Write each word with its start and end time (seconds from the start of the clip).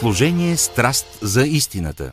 Служение 0.00 0.56
страст 0.56 1.18
за 1.22 1.42
истината. 1.42 2.12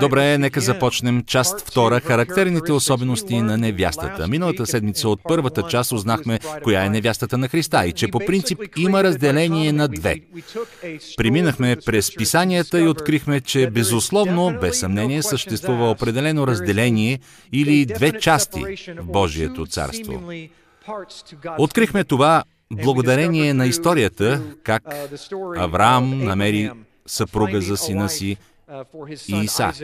Добре, 0.00 0.38
нека 0.38 0.60
започнем 0.60 1.24
част 1.26 1.60
втора– 1.60 2.00
характерните 2.04 2.72
особености 2.72 3.40
на 3.40 3.58
невястата. 3.58 4.28
Миналата 4.28 4.66
седмица 4.66 5.08
от 5.08 5.20
първата 5.28 5.62
част 5.62 5.92
узнахме 5.92 6.38
коя 6.62 6.84
е 6.84 6.88
невястата 6.88 7.38
на 7.38 7.48
Христа 7.48 7.86
и 7.86 7.92
че 7.92 8.08
по 8.08 8.18
принцип 8.18 8.58
има 8.78 9.04
разделение 9.04 9.72
на 9.72 9.88
две. 9.88 10.16
Приминахме 11.16 11.76
през 11.86 12.16
писанията 12.16 12.80
и 12.80 12.88
открихме, 12.88 13.40
че 13.40 13.70
безусловно, 13.70 14.58
без 14.60 14.80
съмнение, 14.80 15.22
съществува 15.22 15.90
определено 15.90 16.46
разделение 16.46 17.20
или 17.52 17.86
две 17.86 18.20
части 18.20 18.62
в 18.98 19.04
Божието 19.04 19.66
царство. 19.66 20.22
Открихме 21.58 22.04
това 22.04 22.44
благодарение 22.72 23.54
на 23.54 23.66
историята, 23.66 24.42
как 24.62 24.82
Авраам 25.56 26.24
намери 26.24 26.70
съпруга 27.06 27.60
за 27.60 27.76
сина 27.76 28.08
си 28.08 28.36
Исак. 29.28 29.76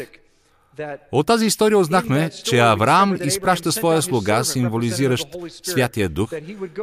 От 1.13 1.27
тази 1.27 1.47
история 1.47 1.79
узнахме, 1.79 2.31
че 2.45 2.59
Авраам 2.59 3.17
изпраща 3.23 3.73
своя 3.73 4.03
слуга, 4.03 4.45
символизиращ 4.45 5.29
Святия 5.63 6.09
Дух, 6.09 6.31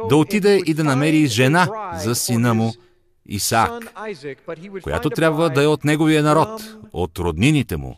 да 0.08 0.16
отиде 0.16 0.60
и 0.66 0.74
да 0.74 0.84
намери 0.84 1.26
жена 1.26 1.68
за 2.04 2.14
сина 2.14 2.54
му 2.54 2.72
Исаак, 3.26 3.72
която 4.82 5.10
трябва 5.10 5.50
да 5.50 5.62
е 5.62 5.66
от 5.66 5.84
неговия 5.84 6.22
народ, 6.22 6.62
от 6.92 7.18
роднините 7.18 7.76
му, 7.76 7.96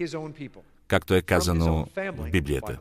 както 0.91 1.15
е 1.15 1.23
казано 1.23 1.87
в 1.97 2.31
Библията. 2.31 2.77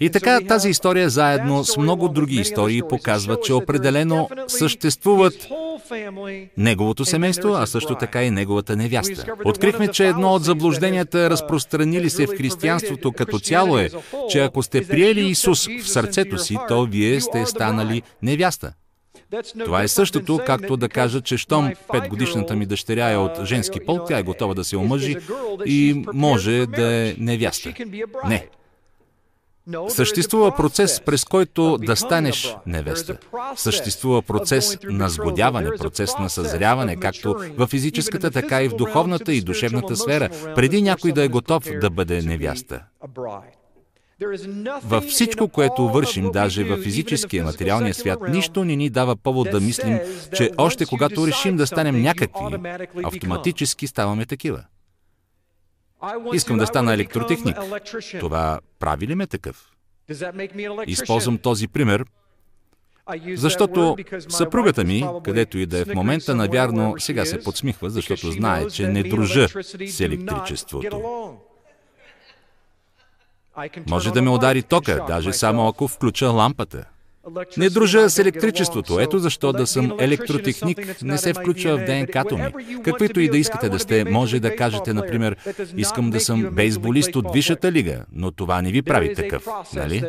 И 0.00 0.10
така 0.10 0.40
тази 0.48 0.68
история 0.68 1.10
заедно 1.10 1.64
с 1.64 1.76
много 1.76 2.08
други 2.08 2.36
истории 2.36 2.82
показва, 2.88 3.40
че 3.40 3.52
определено 3.52 4.28
съществуват 4.46 5.34
неговото 6.56 7.04
семейство, 7.04 7.54
а 7.54 7.66
също 7.66 7.94
така 7.94 8.24
и 8.24 8.30
неговата 8.30 8.76
невяста. 8.76 9.24
Открихме, 9.44 9.88
че 9.88 10.06
едно 10.06 10.34
от 10.34 10.44
заблужденията, 10.44 11.30
разпространили 11.30 12.10
се 12.10 12.26
в 12.26 12.36
християнството 12.36 13.12
като 13.12 13.38
цяло 13.38 13.78
е, 13.78 13.90
че 14.30 14.38
ако 14.38 14.62
сте 14.62 14.86
приели 14.86 15.28
Исус 15.28 15.68
в 15.82 15.88
сърцето 15.88 16.38
си, 16.38 16.56
то 16.68 16.84
вие 16.84 17.20
сте 17.20 17.46
станали 17.46 18.02
невяста. 18.22 18.72
Това 19.64 19.82
е 19.82 19.88
същото, 19.88 20.40
както 20.46 20.76
да 20.76 20.88
кажа, 20.88 21.20
че 21.20 21.36
щом 21.36 21.72
петгодишната 21.92 22.56
ми 22.56 22.66
дъщеря 22.66 23.10
е 23.10 23.16
от 23.16 23.44
женски 23.44 23.80
пол, 23.80 24.00
тя 24.08 24.18
е 24.18 24.22
готова 24.22 24.54
да 24.54 24.64
се 24.64 24.76
омъжи 24.76 25.16
и 25.66 26.04
може 26.12 26.66
да 26.66 26.94
е 26.94 27.14
невяста. 27.18 27.74
Не. 28.28 28.48
Съществува 29.88 30.56
процес, 30.56 31.00
през 31.00 31.24
който 31.24 31.78
да 31.78 31.96
станеш 31.96 32.56
невеста. 32.66 33.18
Съществува 33.56 34.22
процес 34.22 34.78
на 34.84 35.08
сгодяване, 35.08 35.70
процес 35.78 36.18
на 36.18 36.30
съзряване, 36.30 36.96
както 36.96 37.36
в 37.56 37.66
физическата, 37.66 38.30
така 38.30 38.62
и 38.62 38.68
в 38.68 38.76
духовната 38.76 39.32
и 39.32 39.40
душевната 39.40 39.96
сфера, 39.96 40.28
преди 40.54 40.82
някой 40.82 41.12
да 41.12 41.22
е 41.22 41.28
готов 41.28 41.64
да 41.80 41.90
бъде 41.90 42.22
невяста. 42.22 42.82
Във 44.84 45.04
всичко, 45.04 45.48
което 45.48 45.88
вършим, 45.88 46.30
даже 46.30 46.64
в 46.64 46.82
физическия 46.82 47.44
материалния 47.44 47.94
свят, 47.94 48.18
нищо 48.28 48.64
не 48.64 48.76
ни 48.76 48.90
дава 48.90 49.16
повод 49.16 49.50
да 49.50 49.60
мислим, 49.60 49.98
че 50.36 50.50
още 50.56 50.86
когато 50.86 51.26
решим 51.26 51.56
да 51.56 51.66
станем 51.66 52.02
някакви, 52.02 52.44
автоматически 53.04 53.86
ставаме 53.86 54.26
такива. 54.26 54.64
Искам 56.34 56.58
да 56.58 56.66
стана 56.66 56.94
електротехник. 56.94 57.56
Това 58.20 58.60
прави 58.78 59.06
ли 59.06 59.14
ме 59.14 59.26
такъв? 59.26 59.70
Използвам 60.86 61.38
този 61.38 61.68
пример, 61.68 62.04
защото 63.34 63.96
съпругата 64.28 64.84
ми, 64.84 65.06
където 65.24 65.58
и 65.58 65.66
да 65.66 65.78
е 65.78 65.84
в 65.84 65.94
момента, 65.94 66.34
навярно 66.34 66.94
сега 66.98 67.24
се 67.24 67.42
подсмихва, 67.42 67.90
защото 67.90 68.30
знае, 68.30 68.66
че 68.66 68.88
не 68.88 69.02
дружа 69.02 69.48
с 69.88 70.00
електричеството. 70.00 71.38
Може 73.88 74.12
да 74.12 74.22
ме 74.22 74.30
удари 74.30 74.62
тока, 74.62 75.04
даже 75.08 75.32
само 75.32 75.68
ако 75.68 75.88
включа 75.88 76.26
лампата. 76.26 76.84
Не 77.56 77.70
дружа 77.70 78.10
с 78.10 78.18
електричеството. 78.18 79.00
Ето 79.00 79.18
защо 79.18 79.52
да 79.52 79.66
съм 79.66 79.92
електротехник 80.00 81.02
не 81.02 81.18
се 81.18 81.34
включва 81.34 81.76
в 81.78 81.84
ДНК-то 81.84 82.38
ми. 82.38 82.52
Каквито 82.84 83.20
и 83.20 83.28
да 83.28 83.38
искате 83.38 83.68
да 83.68 83.78
сте, 83.78 84.04
може 84.04 84.40
да 84.40 84.56
кажете, 84.56 84.94
например, 84.94 85.36
искам 85.76 86.10
да 86.10 86.20
съм 86.20 86.50
бейсболист 86.52 87.16
от 87.16 87.32
Висшата 87.32 87.72
лига, 87.72 88.04
но 88.12 88.30
това 88.30 88.62
не 88.62 88.70
ви 88.70 88.82
прави 88.82 89.14
такъв, 89.14 89.46
нали? 89.74 90.04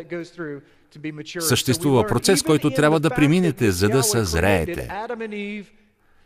Съществува 1.39 2.07
процес, 2.07 2.43
който 2.43 2.69
трябва 2.69 2.99
да 2.99 3.09
преминете, 3.09 3.71
за 3.71 3.89
да 3.89 4.03
съзреете. 4.03 4.89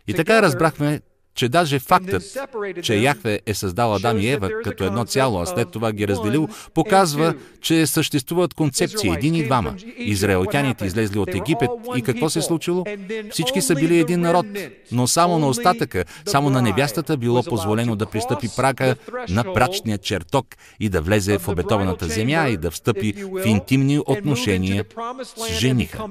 И 0.08 0.14
така 0.14 0.42
разбрахме, 0.42 1.02
че 1.36 1.50
даже 1.50 1.80
фактът, 1.80 2.38
че 2.82 2.96
Яхве 2.96 3.40
е 3.46 3.54
създал 3.54 3.96
Адам 3.96 4.20
и 4.20 4.30
Ева 4.30 4.50
като 4.64 4.84
едно 4.84 5.06
цяло, 5.06 5.42
а 5.42 5.46
след 5.46 5.72
това 5.72 5.92
ги 5.92 6.08
разделил, 6.08 6.48
показва, 6.74 7.36
че 7.62 7.88
съществуват 7.88 8.54
концепции 8.54 9.10
един 9.10 9.36
и 9.36 9.44
двама. 9.44 9.76
Израелтяните 9.98 10.86
излезли 10.86 11.20
от 11.20 11.30
Египет 11.36 11.70
и 11.96 12.02
какво 12.02 12.30
се 12.30 12.40
е 12.40 12.42
случило? 12.42 12.86
Всички 13.32 13.62
са 13.62 13.76
били 13.76 14.00
един 14.00 14.20
народ, 14.20 14.46
но 14.92 15.08
само 15.08 15.40
на 15.40 15.48
остатъка, 15.48 16.06
само 16.26 16.50
на 16.50 16.62
невястата 16.62 17.18
било 17.18 17.44
позволено 17.44 17.96
да 17.96 18.06
пристъпи 18.06 18.48
прака 18.56 18.96
на 19.30 19.44
брачния 19.44 19.98
чертог 19.98 20.48
и 20.80 20.90
да 20.90 21.02
влезе 21.02 21.38
в 21.38 21.48
обетованата 21.48 22.06
земя 22.06 22.50
и 22.50 22.58
да 22.58 22.72
встъпи 22.72 23.14
в 23.14 23.46
интимни 23.46 24.00
отношения 24.00 24.86
с 25.24 25.54
жениха. 25.54 26.08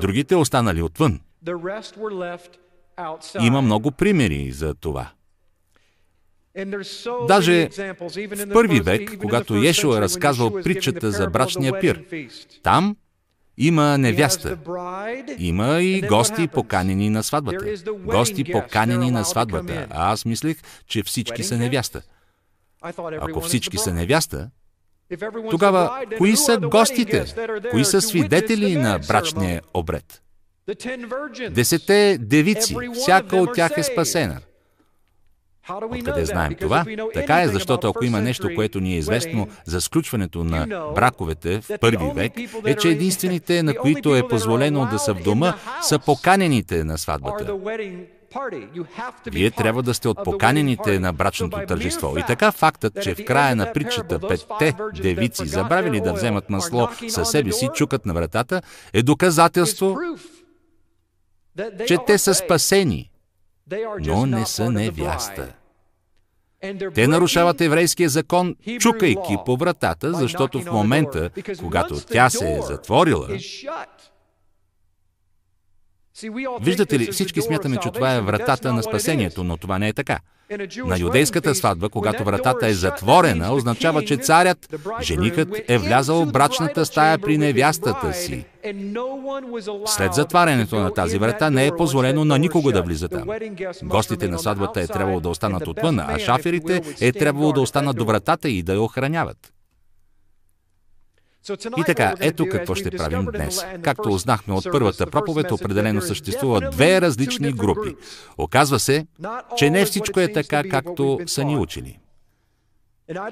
Другите 0.00 0.36
останали 0.36 0.82
отвън. 0.82 1.20
Има 3.40 3.62
много 3.62 3.90
примери 3.90 4.50
за 4.52 4.74
това. 4.74 5.10
Даже 7.28 7.68
в 7.68 8.52
първи 8.52 8.80
век, 8.80 9.18
когато 9.18 9.54
Ешо 9.54 9.96
е 9.96 10.00
разказвал 10.00 10.62
притчата 10.62 11.10
за 11.10 11.26
брачния 11.26 11.80
пир, 11.80 12.04
там 12.62 12.96
има 13.58 13.98
невяста. 13.98 14.58
Има 15.38 15.82
и 15.82 16.00
гости 16.00 16.48
поканени 16.48 17.10
на 17.10 17.22
сватбата. 17.22 17.92
Гости 17.92 18.44
поканени 18.52 19.10
на 19.10 19.24
сватбата. 19.24 19.86
А 19.90 20.12
аз 20.12 20.24
мислех, 20.24 20.56
че 20.86 21.02
всички 21.02 21.42
са 21.42 21.58
невяста. 21.58 22.02
Ако 23.20 23.40
всички 23.40 23.78
са 23.78 23.94
невяста, 23.94 24.50
тогава 25.50 26.04
кои 26.18 26.36
са 26.36 26.58
гостите? 26.58 27.24
Кои 27.70 27.84
са 27.84 28.00
свидетели 28.00 28.76
на 28.76 28.98
брачния 29.08 29.62
обред? 29.74 30.22
Десете 31.50 32.18
девици, 32.20 32.76
всяка 32.94 33.36
от 33.36 33.54
тях 33.54 33.72
е 33.76 33.82
спасена. 33.82 34.40
Откъде 35.82 36.24
знаем 36.24 36.54
това? 36.54 36.84
Така 37.14 37.42
е, 37.42 37.48
защото 37.48 37.88
ако 37.88 38.04
има 38.04 38.20
нещо, 38.20 38.48
което 38.54 38.80
ни 38.80 38.94
е 38.94 38.98
известно 38.98 39.48
за 39.64 39.80
сключването 39.80 40.44
на 40.44 40.66
браковете 40.94 41.60
в 41.60 41.78
първи 41.80 42.10
век, 42.14 42.32
е, 42.66 42.74
че 42.74 42.88
единствените, 42.88 43.62
на 43.62 43.74
които 43.74 44.16
е 44.16 44.28
позволено 44.28 44.88
да 44.92 44.98
са 44.98 45.14
в 45.14 45.22
дома, 45.22 45.54
са 45.82 45.98
поканените 45.98 46.84
на 46.84 46.98
сватбата. 46.98 47.54
Вие 49.26 49.50
трябва 49.50 49.82
да 49.82 49.94
сте 49.94 50.08
от 50.08 50.24
поканените 50.24 50.98
на 50.98 51.12
брачното 51.12 51.58
тържество. 51.68 52.18
И 52.18 52.22
така 52.26 52.52
фактът, 52.52 53.02
че 53.02 53.14
в 53.14 53.24
края 53.24 53.56
на 53.56 53.72
притчата 53.72 54.18
петте 54.28 54.74
девици 55.02 55.46
забравили 55.46 56.00
да 56.00 56.12
вземат 56.12 56.50
масло 56.50 56.88
със 57.08 57.30
себе 57.30 57.52
си, 57.52 57.68
чукат 57.74 58.06
на 58.06 58.14
вратата, 58.14 58.62
е 58.92 59.02
доказателство, 59.02 59.96
че 61.86 61.98
те 62.06 62.18
са 62.18 62.34
спасени, 62.34 63.10
но 64.00 64.26
не 64.26 64.46
са 64.46 64.70
невяста. 64.70 65.52
Те 66.94 67.06
нарушават 67.06 67.60
еврейския 67.60 68.08
закон, 68.08 68.56
чукайки 68.80 69.36
по 69.46 69.56
вратата, 69.56 70.12
защото 70.12 70.60
в 70.60 70.72
момента, 70.72 71.30
когато 71.58 72.00
тя 72.00 72.30
се 72.30 72.52
е 72.52 72.60
затворила, 72.62 73.28
Виждате 76.60 76.98
ли, 76.98 77.12
всички 77.12 77.42
смятаме, 77.42 77.76
че 77.76 77.90
това 77.90 78.14
е 78.14 78.20
вратата 78.20 78.72
на 78.72 78.82
спасението, 78.82 79.44
но 79.44 79.56
това 79.56 79.78
не 79.78 79.88
е 79.88 79.92
така. 79.92 80.18
На 80.86 80.98
юдейската 80.98 81.54
сватба, 81.54 81.88
когато 81.88 82.24
вратата 82.24 82.66
е 82.66 82.72
затворена, 82.72 83.52
означава, 83.52 84.04
че 84.04 84.16
царят, 84.16 84.74
женихът, 85.00 85.48
е 85.68 85.78
влязал 85.78 86.24
в 86.24 86.32
брачната 86.32 86.86
стая 86.86 87.18
при 87.18 87.38
невястата 87.38 88.12
си. 88.12 88.44
След 89.86 90.14
затварянето 90.14 90.76
на 90.76 90.94
тази 90.94 91.18
врата 91.18 91.50
не 91.50 91.66
е 91.66 91.76
позволено 91.76 92.24
на 92.24 92.38
никого 92.38 92.72
да 92.72 92.82
влиза 92.82 93.08
там. 93.08 93.28
Гостите 93.82 94.28
на 94.28 94.38
сватбата 94.38 94.80
е 94.80 94.86
трябвало 94.86 95.20
да 95.20 95.28
останат 95.28 95.68
отвън, 95.68 95.98
а 95.98 96.18
шаферите 96.18 96.82
е 97.00 97.12
трябвало 97.12 97.52
да 97.52 97.60
останат 97.60 97.96
до 97.96 98.04
вратата 98.04 98.48
и 98.48 98.62
да 98.62 98.72
я 98.72 98.82
охраняват. 98.82 99.52
И 101.78 101.84
така, 101.86 102.14
ето 102.20 102.46
какво 102.50 102.74
ще 102.74 102.90
правим 102.90 103.24
днес. 103.24 103.64
Както 103.82 104.08
узнахме 104.08 104.54
от 104.54 104.64
първата 104.72 105.06
проповед, 105.06 105.52
определено 105.52 106.00
съществуват 106.02 106.64
две 106.70 107.00
различни 107.00 107.52
групи. 107.52 107.94
Оказва 108.38 108.78
се, 108.78 109.06
че 109.56 109.70
не 109.70 109.84
всичко 109.84 110.20
е 110.20 110.32
така, 110.32 110.62
както 110.70 111.20
са 111.26 111.44
ни 111.44 111.56
учили. 111.56 111.98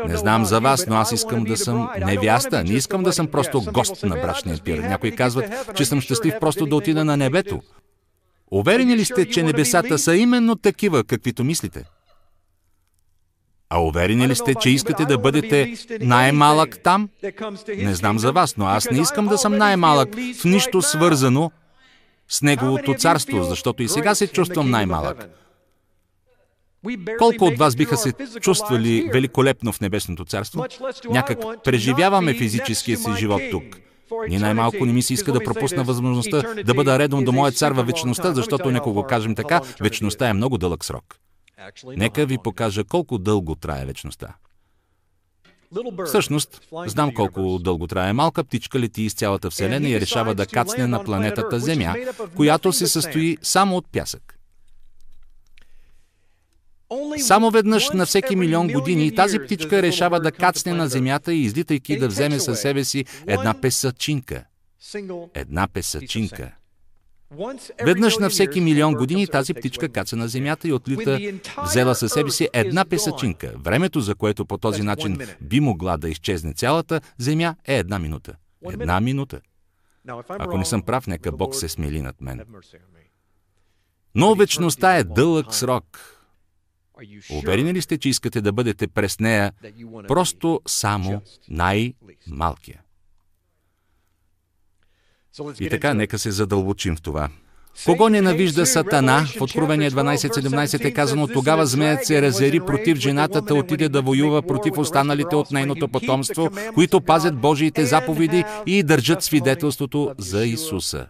Не 0.06 0.16
знам 0.16 0.44
за 0.44 0.60
вас, 0.60 0.86
но 0.86 0.96
аз 0.96 1.12
искам 1.12 1.44
да 1.44 1.56
съм 1.56 1.88
невяста. 1.98 2.64
Не 2.64 2.72
искам 2.72 3.02
да 3.02 3.12
съм 3.12 3.26
просто 3.26 3.62
гост 3.72 4.02
на 4.02 4.16
брачния 4.16 4.58
пир. 4.64 4.78
Някои 4.78 5.16
казват, 5.16 5.74
че 5.76 5.84
съм 5.84 6.00
щастлив 6.00 6.34
просто 6.40 6.66
да 6.66 6.76
отида 6.76 7.04
на 7.04 7.16
небето. 7.16 7.60
Уверени 8.50 8.96
ли 8.96 9.04
сте, 9.04 9.28
че 9.28 9.42
небесата 9.42 9.98
са 9.98 10.16
именно 10.16 10.56
такива, 10.56 11.04
каквито 11.04 11.44
мислите? 11.44 11.84
А 13.70 13.80
уверени 13.80 14.28
ли 14.28 14.34
сте, 14.34 14.54
че 14.54 14.70
искате 14.70 15.04
да 15.04 15.18
бъдете 15.18 15.74
най-малък 16.00 16.78
там? 16.82 17.08
Не 17.76 17.94
знам 17.94 18.18
за 18.18 18.32
вас, 18.32 18.56
но 18.56 18.66
аз 18.66 18.90
не 18.90 19.00
искам 19.00 19.26
да 19.26 19.38
съм 19.38 19.56
най-малък 19.56 20.08
в 20.40 20.44
нищо 20.44 20.82
свързано 20.82 21.50
с 22.28 22.42
Неговото 22.42 22.94
царство, 22.94 23.42
защото 23.42 23.82
и 23.82 23.88
сега 23.88 24.14
се 24.14 24.26
чувствам 24.26 24.70
най-малък. 24.70 25.28
Колко 27.18 27.44
от 27.44 27.58
вас 27.58 27.76
биха 27.76 27.96
се 27.96 28.12
чувствали 28.40 29.10
великолепно 29.12 29.72
в 29.72 29.80
Небесното 29.80 30.24
царство? 30.24 30.64
Някак 31.10 31.38
преживяваме 31.64 32.34
физическия 32.34 32.96
си 32.96 33.10
живот 33.18 33.42
тук. 33.50 33.64
Ни 34.28 34.38
най-малко 34.38 34.86
не 34.86 34.92
ми 34.92 35.02
се 35.02 35.14
иска 35.14 35.32
да 35.32 35.44
пропусна 35.44 35.84
възможността 35.84 36.42
да 36.64 36.74
бъда 36.74 36.98
редом 36.98 37.24
до 37.24 37.32
моя 37.32 37.52
цар 37.52 37.72
във 37.72 37.86
вечността, 37.86 38.32
защото 38.32 38.70
нека 38.70 39.06
кажем 39.08 39.34
така, 39.34 39.60
вечността 39.80 40.28
е 40.28 40.32
много 40.32 40.58
дълъг 40.58 40.84
срок. 40.84 41.18
Нека 41.84 42.26
ви 42.26 42.38
покажа 42.38 42.84
колко 42.84 43.18
дълго 43.18 43.54
трае 43.54 43.86
вечността. 43.86 44.34
Всъщност, 46.06 46.60
знам 46.86 47.14
колко 47.14 47.58
дълго 47.58 47.86
трае. 47.86 48.12
Малка 48.12 48.44
птичка 48.44 48.80
лети 48.80 49.02
из 49.02 49.14
цялата 49.14 49.50
Вселена 49.50 49.88
и 49.88 50.00
решава 50.00 50.34
да 50.34 50.46
кацне 50.46 50.86
на 50.86 51.04
планетата 51.04 51.60
Земя, 51.60 51.94
която 52.36 52.72
се 52.72 52.86
състои 52.86 53.38
само 53.42 53.76
от 53.76 53.86
пясък. 53.92 54.38
Само 57.18 57.50
веднъж 57.50 57.90
на 57.90 58.06
всеки 58.06 58.36
милион 58.36 58.68
години 58.68 59.14
тази 59.14 59.38
птичка 59.38 59.82
решава 59.82 60.20
да 60.20 60.32
кацне 60.32 60.72
на 60.72 60.88
земята 60.88 61.34
и 61.34 61.42
излитайки 61.42 61.98
да 61.98 62.08
вземе 62.08 62.40
със 62.40 62.60
себе 62.60 62.84
си 62.84 63.04
една 63.26 63.60
песачинка. 63.60 64.44
Една 65.34 65.68
песачинка. 65.68 66.57
Веднъж 67.84 68.18
на 68.18 68.30
всеки 68.30 68.60
милион 68.60 68.94
години 68.94 69.26
тази 69.26 69.54
птичка 69.54 69.88
каца 69.88 70.16
на 70.16 70.28
земята 70.28 70.68
и 70.68 70.72
отлита, 70.72 71.18
взела 71.64 71.94
със 71.94 72.12
себе 72.12 72.30
си 72.30 72.48
една 72.52 72.84
песачинка. 72.84 73.54
Времето, 73.58 74.00
за 74.00 74.14
което 74.14 74.46
по 74.46 74.58
този 74.58 74.82
начин 74.82 75.18
би 75.40 75.60
могла 75.60 75.96
да 75.96 76.08
изчезне 76.08 76.54
цялата 76.54 77.00
земя, 77.18 77.54
е 77.64 77.78
една 77.78 77.98
минута. 77.98 78.34
Една 78.70 79.00
минута. 79.00 79.40
Ако 80.28 80.58
не 80.58 80.64
съм 80.64 80.82
прав, 80.82 81.06
нека 81.06 81.32
Бог 81.32 81.54
се 81.54 81.68
смели 81.68 82.02
над 82.02 82.20
мен. 82.20 82.40
Но 84.14 84.34
вечността 84.34 84.96
е 84.96 85.04
дълъг 85.04 85.54
срок. 85.54 86.14
Уверени 87.32 87.74
ли 87.74 87.82
сте, 87.82 87.98
че 87.98 88.08
искате 88.08 88.40
да 88.40 88.52
бъдете 88.52 88.88
през 88.88 89.20
нея 89.20 89.52
просто 90.08 90.60
само 90.66 91.22
най-малкия? 91.48 92.82
И 95.60 95.68
така, 95.68 95.94
нека 95.94 96.18
се 96.18 96.30
задълбочим 96.30 96.96
в 96.96 97.02
това. 97.02 97.28
Кого 97.84 98.08
ненавижда 98.08 98.66
Сатана? 98.66 99.26
В 99.38 99.40
Откровение 99.40 99.90
12.17 99.90 100.84
е 100.84 100.92
казано, 100.92 101.28
тогава 101.28 101.66
змеят 101.66 102.04
се 102.04 102.22
разери 102.22 102.60
против 102.60 102.98
жената, 102.98 103.42
да 103.42 103.54
отиде 103.54 103.88
да 103.88 104.02
воюва 104.02 104.42
против 104.42 104.78
останалите 104.78 105.36
от 105.36 105.50
нейното 105.50 105.88
потомство, 105.88 106.50
които 106.74 107.00
пазят 107.00 107.40
Божиите 107.40 107.86
заповеди 107.86 108.44
и 108.66 108.82
държат 108.82 109.22
свидетелството 109.22 110.14
за 110.18 110.44
Исуса. 110.46 111.06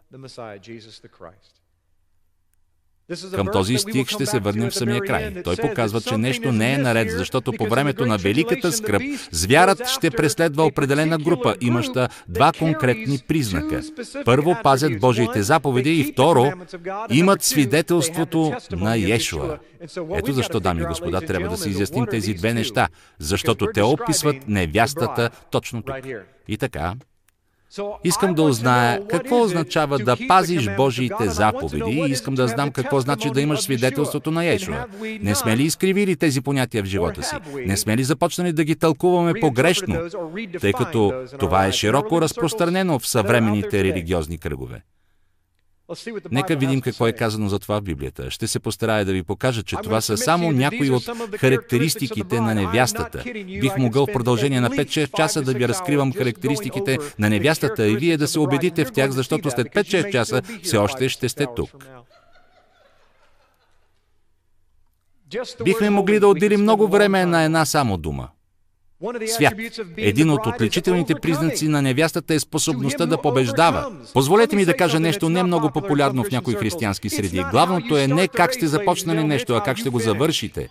Към 3.34 3.46
този 3.52 3.78
стих 3.78 4.08
ще 4.08 4.26
се 4.26 4.38
върнем 4.38 4.70
в 4.70 4.75
самия 4.75 5.00
край. 5.00 5.43
Той 5.43 5.56
показва, 5.56 6.00
че 6.00 6.19
нещо 6.19 6.52
не 6.52 6.72
е 6.75 6.78
наред, 6.78 7.10
защото 7.10 7.52
по 7.52 7.66
времето 7.66 8.06
на 8.06 8.19
великата 8.19 8.72
скръп 8.72 9.02
звярат 9.31 9.88
ще 9.88 10.10
преследва 10.10 10.64
определена 10.64 11.19
група, 11.19 11.55
имаща 11.60 12.08
два 12.28 12.52
конкретни 12.58 13.19
признака. 13.28 13.82
Първо, 14.25 14.56
пазят 14.62 15.00
Божиите 15.00 15.43
заповеди 15.43 16.00
и 16.00 16.12
второ, 16.12 16.52
имат 17.10 17.43
свидетелството 17.43 18.52
на 18.70 18.96
Йешуа. 18.96 19.58
Ето 20.14 20.32
защо, 20.32 20.61
дами 20.61 20.82
и 20.82 20.87
господа, 20.87 21.20
трябва 21.20 21.49
да 21.49 21.56
се 21.56 21.70
изясним 21.70 22.06
тези 22.06 22.34
две 22.34 22.54
неща, 22.54 22.88
защото 23.19 23.66
те 23.75 23.82
описват 23.82 24.37
невястата 24.49 25.31
точно 25.50 25.82
тук. 25.82 25.96
И 26.49 26.56
така, 26.56 26.94
Искам 28.05 28.35
да 28.35 28.43
узная 28.43 29.06
какво 29.06 29.43
означава 29.43 29.99
да 29.99 30.17
пазиш 30.29 30.69
Божиите 30.76 31.29
заповеди 31.29 31.91
и 31.91 32.11
искам 32.11 32.35
да 32.35 32.49
знам 32.49 32.70
какво 32.70 33.00
значи 33.00 33.31
да 33.31 33.41
имаш 33.41 33.61
свидетелството 33.61 34.31
на 34.31 34.47
Ешуа. 34.47 34.87
Не 35.20 35.35
сме 35.35 35.56
ли 35.56 35.62
изкривили 35.62 36.17
тези 36.17 36.41
понятия 36.41 36.82
в 36.82 36.87
живота 36.87 37.23
си? 37.23 37.35
Не 37.67 37.76
сме 37.76 37.97
ли 37.97 38.05
започнали 38.05 38.53
да 38.53 38.65
ги 38.65 38.76
тълкуваме 38.76 39.41
погрешно, 39.41 39.97
тъй 40.61 40.73
като 40.73 41.12
това 41.38 41.67
е 41.67 41.73
широко 41.73 42.20
разпространено 42.20 42.99
в 42.99 43.09
съвременните 43.09 43.85
религиозни 43.85 44.38
кръгове? 44.38 44.82
Нека 46.31 46.56
видим 46.56 46.81
какво 46.81 47.06
е 47.06 47.12
казано 47.12 47.49
за 47.49 47.58
това 47.58 47.79
в 47.79 47.82
Библията. 47.82 48.31
Ще 48.31 48.46
се 48.46 48.61
постарая 48.61 49.05
да 49.05 49.12
ви 49.12 49.23
покажа, 49.23 49.62
че 49.62 49.76
това 49.82 50.00
са 50.00 50.17
само 50.17 50.52
някои 50.52 50.90
от 50.90 51.11
характеристиките 51.37 52.40
на 52.40 52.55
невястата. 52.55 53.23
Бих 53.61 53.76
могъл 53.76 54.06
в 54.06 54.12
продължение 54.12 54.61
на 54.61 54.70
5-6 54.70 55.17
часа 55.17 55.43
да 55.43 55.52
ви 55.52 55.69
разкривам 55.69 56.12
характеристиките 56.12 56.99
на 57.19 57.31
невястата 57.31 57.88
и 57.88 57.96
вие 57.96 58.17
да 58.17 58.29
се 58.29 58.38
убедите 58.38 58.85
в 58.85 58.93
тях, 58.93 59.11
защото 59.11 59.50
след 59.50 59.67
5-6 59.67 60.12
часа 60.12 60.43
все 60.62 60.76
още 60.76 61.08
ще 61.08 61.29
сте 61.29 61.46
тук. 61.56 61.87
Бихме 65.64 65.90
могли 65.90 66.20
да 66.20 66.29
отделим 66.29 66.61
много 66.61 66.88
време 66.88 67.26
на 67.26 67.43
една 67.43 67.64
само 67.64 67.96
дума 67.96 68.29
свят. 69.27 69.55
Един 69.97 70.31
от 70.31 70.47
отличителните 70.47 71.15
признаци 71.15 71.69
на 71.69 71.83
невястата 71.83 72.35
е 72.35 72.41
способността 72.41 73.06
да 73.06 73.21
побеждава. 73.21 73.93
Позволете 74.12 74.56
ми 74.56 74.65
да 74.65 74.77
кажа 74.77 75.00
нещо 75.00 75.29
не 75.29 75.43
много 75.43 75.71
популярно 75.71 76.25
в 76.25 76.31
някои 76.31 76.55
християнски 76.55 77.11
среди. 77.11 77.45
Главното 77.50 77.97
е 77.97 78.06
не 78.06 78.29
как 78.29 78.55
сте 78.55 78.67
започнали 78.67 79.25
нещо, 79.25 79.55
а 79.55 79.62
как 79.62 79.79
ще 79.79 79.91
го 79.91 79.99
завършите. 79.99 80.69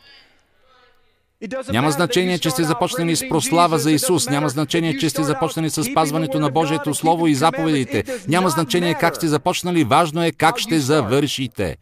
Няма 1.72 1.92
значение, 1.92 2.40
че 2.40 2.50
сте 2.50 2.64
започнали 2.64 3.16
с 3.16 3.30
прослава 3.30 3.78
за 3.78 3.92
Исус. 3.92 4.30
Няма 4.30 4.50
значение, 4.50 4.98
че 4.98 5.10
сте 5.10 5.24
започнали 5.24 5.70
с 5.70 5.84
спазването 5.84 6.40
на 6.40 6.50
Божието 6.50 6.94
Слово 6.94 7.28
и 7.28 7.36
заповедите. 7.36 8.04
Няма 8.28 8.50
значение 8.50 8.94
как 8.94 9.16
сте 9.16 9.28
започнали. 9.28 9.84
Важно 9.84 10.24
е 10.24 10.32
как 10.32 10.60
ще 10.60 10.80
завършите. 10.80 11.78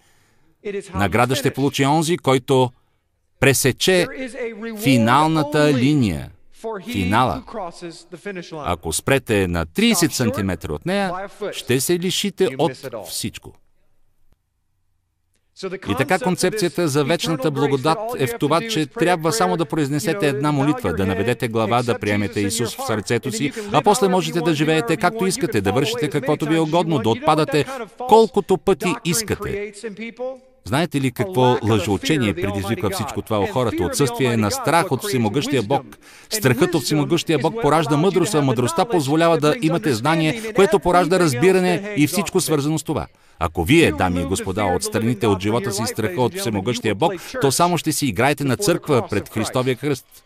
Награда 0.93 1.35
ще 1.35 1.51
получи 1.51 1.85
онзи, 1.85 2.17
който 2.17 2.71
пресече 3.39 4.07
финалната 4.83 5.73
линия 5.73 6.29
финала. 6.91 7.43
Ако 8.51 8.93
спрете 8.93 9.47
на 9.47 9.65
30 9.65 10.11
см 10.11 10.73
от 10.73 10.85
нея, 10.85 11.29
ще 11.51 11.81
се 11.81 11.99
лишите 11.99 12.49
от 12.57 12.71
всичко. 13.09 13.53
И 15.89 15.95
така 15.97 16.19
концепцията 16.19 16.87
за 16.87 17.03
вечната 17.03 17.51
благодат 17.51 17.97
е 18.17 18.27
в 18.27 18.37
това, 18.39 18.61
че 18.61 18.85
трябва 18.85 19.31
само 19.31 19.57
да 19.57 19.65
произнесете 19.65 20.27
една 20.27 20.51
молитва, 20.51 20.93
да 20.93 21.05
наведете 21.05 21.47
глава, 21.47 21.83
да 21.83 21.99
приемете 21.99 22.39
Исус 22.39 22.75
в 22.75 22.85
сърцето 22.87 23.31
си, 23.31 23.51
а 23.73 23.81
после 23.81 24.07
можете 24.07 24.41
да 24.41 24.53
живеете 24.53 24.97
както 24.97 25.25
искате, 25.25 25.61
да 25.61 25.71
вършите 25.71 26.09
каквото 26.09 26.45
ви 26.45 26.55
е 26.55 26.59
угодно, 26.59 26.99
да 26.99 27.09
отпадате 27.09 27.65
колкото 27.97 28.57
пъти 28.57 28.93
искате. 29.05 29.73
Знаете 30.67 31.01
ли 31.01 31.11
какво 31.11 31.57
лъжоучение 31.63 32.33
предизвиква 32.33 32.89
всичко 32.89 33.21
това 33.21 33.39
у 33.39 33.47
хората? 33.47 33.83
Отсъствие 33.83 34.37
на 34.37 34.51
страх 34.51 34.91
от 34.91 35.03
всемогъщия 35.03 35.63
Бог. 35.63 35.83
Страхът 36.29 36.75
от 36.75 36.83
всемогъщия 36.83 37.39
Бог 37.39 37.61
поражда 37.61 37.97
мъдрост, 37.97 38.35
а 38.35 38.41
мъдростта 38.41 38.85
позволява 38.85 39.37
да 39.37 39.55
имате 39.61 39.93
знание, 39.93 40.53
което 40.55 40.79
поражда 40.79 41.19
разбиране 41.19 41.93
и 41.97 42.07
всичко 42.07 42.41
свързано 42.41 42.79
с 42.79 42.83
това. 42.83 43.07
Ако 43.39 43.63
вие, 43.63 43.91
дами 43.91 44.21
и 44.21 44.25
господа, 44.25 44.65
отстраните 44.65 45.27
от 45.27 45.41
живота 45.41 45.71
си 45.71 45.83
страха 45.85 46.21
от 46.21 46.39
всемогъщия 46.39 46.95
Бог, 46.95 47.13
то 47.41 47.51
само 47.51 47.77
ще 47.77 47.91
си 47.91 48.05
играете 48.05 48.43
на 48.43 48.57
църква 48.57 49.07
пред 49.09 49.29
Христовия 49.29 49.75
кръст. 49.75 50.24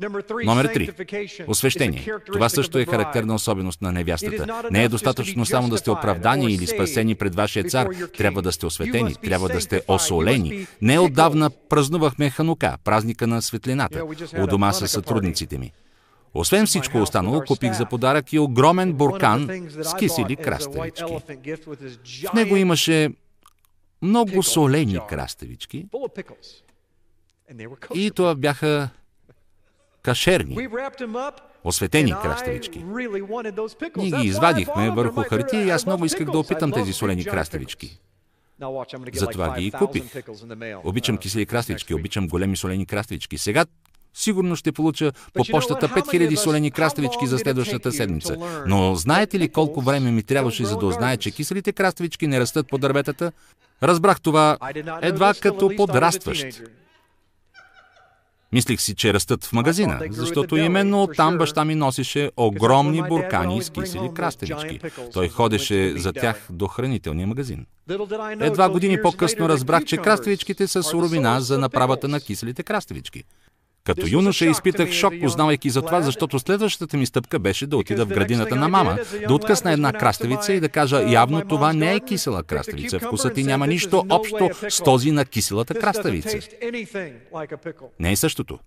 Номер 0.00 0.68
3. 0.68 1.48
Освещение. 1.48 2.06
Това 2.32 2.48
също 2.48 2.78
е 2.78 2.84
характерна 2.84 3.34
особеност 3.34 3.82
на 3.82 3.92
невястата. 3.92 4.62
Не 4.70 4.84
е 4.84 4.88
достатъчно 4.88 5.46
само 5.46 5.68
да 5.68 5.78
сте 5.78 5.90
оправдани 5.90 6.52
или 6.52 6.66
спасени 6.66 7.14
пред 7.14 7.34
вашия 7.34 7.64
цар. 7.64 7.88
Трябва 8.16 8.42
да 8.42 8.52
сте 8.52 8.66
осветени, 8.66 9.14
трябва 9.14 9.48
да 9.48 9.60
сте 9.60 9.82
осолени. 9.88 10.66
Не 10.82 10.98
отдавна 10.98 11.50
празнувахме 11.50 12.30
Ханука, 12.30 12.76
празника 12.84 13.26
на 13.26 13.42
светлината, 13.42 14.04
у 14.38 14.46
дома 14.46 14.72
с 14.72 14.88
сътрудниците 14.88 15.58
ми. 15.58 15.72
Освен 16.34 16.66
всичко 16.66 16.98
останало, 16.98 17.40
купих 17.40 17.72
за 17.72 17.86
подарък 17.86 18.32
и 18.32 18.38
огромен 18.38 18.92
буркан 18.92 19.68
с 19.82 19.94
кисели 19.94 20.36
краставички. 20.36 21.16
В 22.30 22.32
него 22.32 22.56
имаше 22.56 23.10
много 24.02 24.42
солени 24.42 24.98
краставички 25.08 25.86
и 27.94 28.10
това 28.10 28.34
бяха 28.34 28.88
кашерни, 30.02 30.68
осветени 31.64 32.14
краставички. 32.22 32.84
Ние 33.96 34.10
ги 34.10 34.26
извадихме 34.26 34.90
върху 34.90 35.22
хартия 35.22 35.64
и 35.64 35.70
аз 35.70 35.86
много 35.86 36.04
исках 36.04 36.30
да 36.30 36.38
опитам 36.38 36.72
тези 36.72 36.92
солени 36.92 37.24
краставички. 37.24 38.00
Затова 39.14 39.54
ги 39.58 39.66
и 39.66 39.70
купих. 39.70 40.02
Обичам 40.84 41.18
кисели 41.18 41.46
краставички, 41.46 41.94
обичам 41.94 42.28
големи 42.28 42.56
солени 42.56 42.86
краставички. 42.86 43.38
Сега 43.38 43.64
Сигурно 44.14 44.56
ще 44.56 44.72
получа 44.72 45.12
по 45.34 45.44
почтата 45.50 45.88
5000 45.88 46.34
солени 46.34 46.70
краставички 46.70 47.26
за 47.26 47.38
следващата 47.38 47.92
седмица. 47.92 48.36
Но 48.66 48.94
знаете 48.94 49.38
ли 49.38 49.48
колко 49.48 49.80
време 49.80 50.10
ми 50.10 50.22
трябваше 50.22 50.64
за 50.64 50.76
да 50.76 50.86
узная, 50.86 51.16
че 51.16 51.30
киселите 51.30 51.72
краставички 51.72 52.26
не 52.26 52.40
растат 52.40 52.68
по 52.68 52.78
дърветата? 52.78 53.32
Разбрах 53.82 54.20
това 54.20 54.58
едва 55.02 55.34
като 55.40 55.70
подрастващ. 55.76 56.62
Мислих 58.52 58.80
си, 58.80 58.94
че 58.94 59.14
растат 59.14 59.44
в 59.44 59.52
магазина, 59.52 60.00
защото 60.10 60.56
именно 60.56 61.06
там 61.16 61.38
баща 61.38 61.64
ми 61.64 61.74
носеше 61.74 62.30
огромни 62.36 63.02
буркани 63.08 63.62
с 63.62 63.70
кисели 63.70 64.10
краставички. 64.14 64.80
Той 65.12 65.28
ходеше 65.28 65.98
за 65.98 66.12
тях 66.12 66.46
до 66.50 66.66
хранителния 66.66 67.26
магазин. 67.26 67.66
Едва 68.40 68.68
години 68.68 69.02
по-късно 69.02 69.48
разбрах, 69.48 69.84
че 69.84 69.96
краставичките 69.96 70.66
са 70.66 70.82
суровина 70.82 71.40
за 71.40 71.58
направата 71.58 72.08
на 72.08 72.20
киселите 72.20 72.62
краставички. 72.62 73.24
Като 73.84 74.06
юноша 74.10 74.46
изпитах 74.46 74.92
шок, 74.92 75.14
познавайки 75.22 75.70
за 75.70 75.82
това, 75.82 76.00
защото 76.02 76.38
следващата 76.38 76.96
ми 76.96 77.06
стъпка 77.06 77.38
беше 77.38 77.66
да 77.66 77.76
отида 77.76 78.06
в 78.06 78.08
градината 78.08 78.56
на 78.56 78.68
мама, 78.68 78.98
да 79.28 79.34
откъсна 79.34 79.72
една 79.72 79.92
краставица 79.92 80.52
и 80.52 80.60
да 80.60 80.68
кажа, 80.68 81.02
явно 81.10 81.48
това 81.48 81.72
не 81.72 81.94
е 81.94 82.00
кисела 82.00 82.42
краставица. 82.42 82.98
Вкусът 82.98 83.34
ти 83.34 83.44
няма 83.44 83.66
нищо 83.66 84.04
общо 84.10 84.50
с 84.68 84.82
този 84.82 85.10
на 85.10 85.24
киселата 85.24 85.74
краставица. 85.74 86.38
Не 88.00 88.12
е 88.12 88.16
същото. 88.16 88.58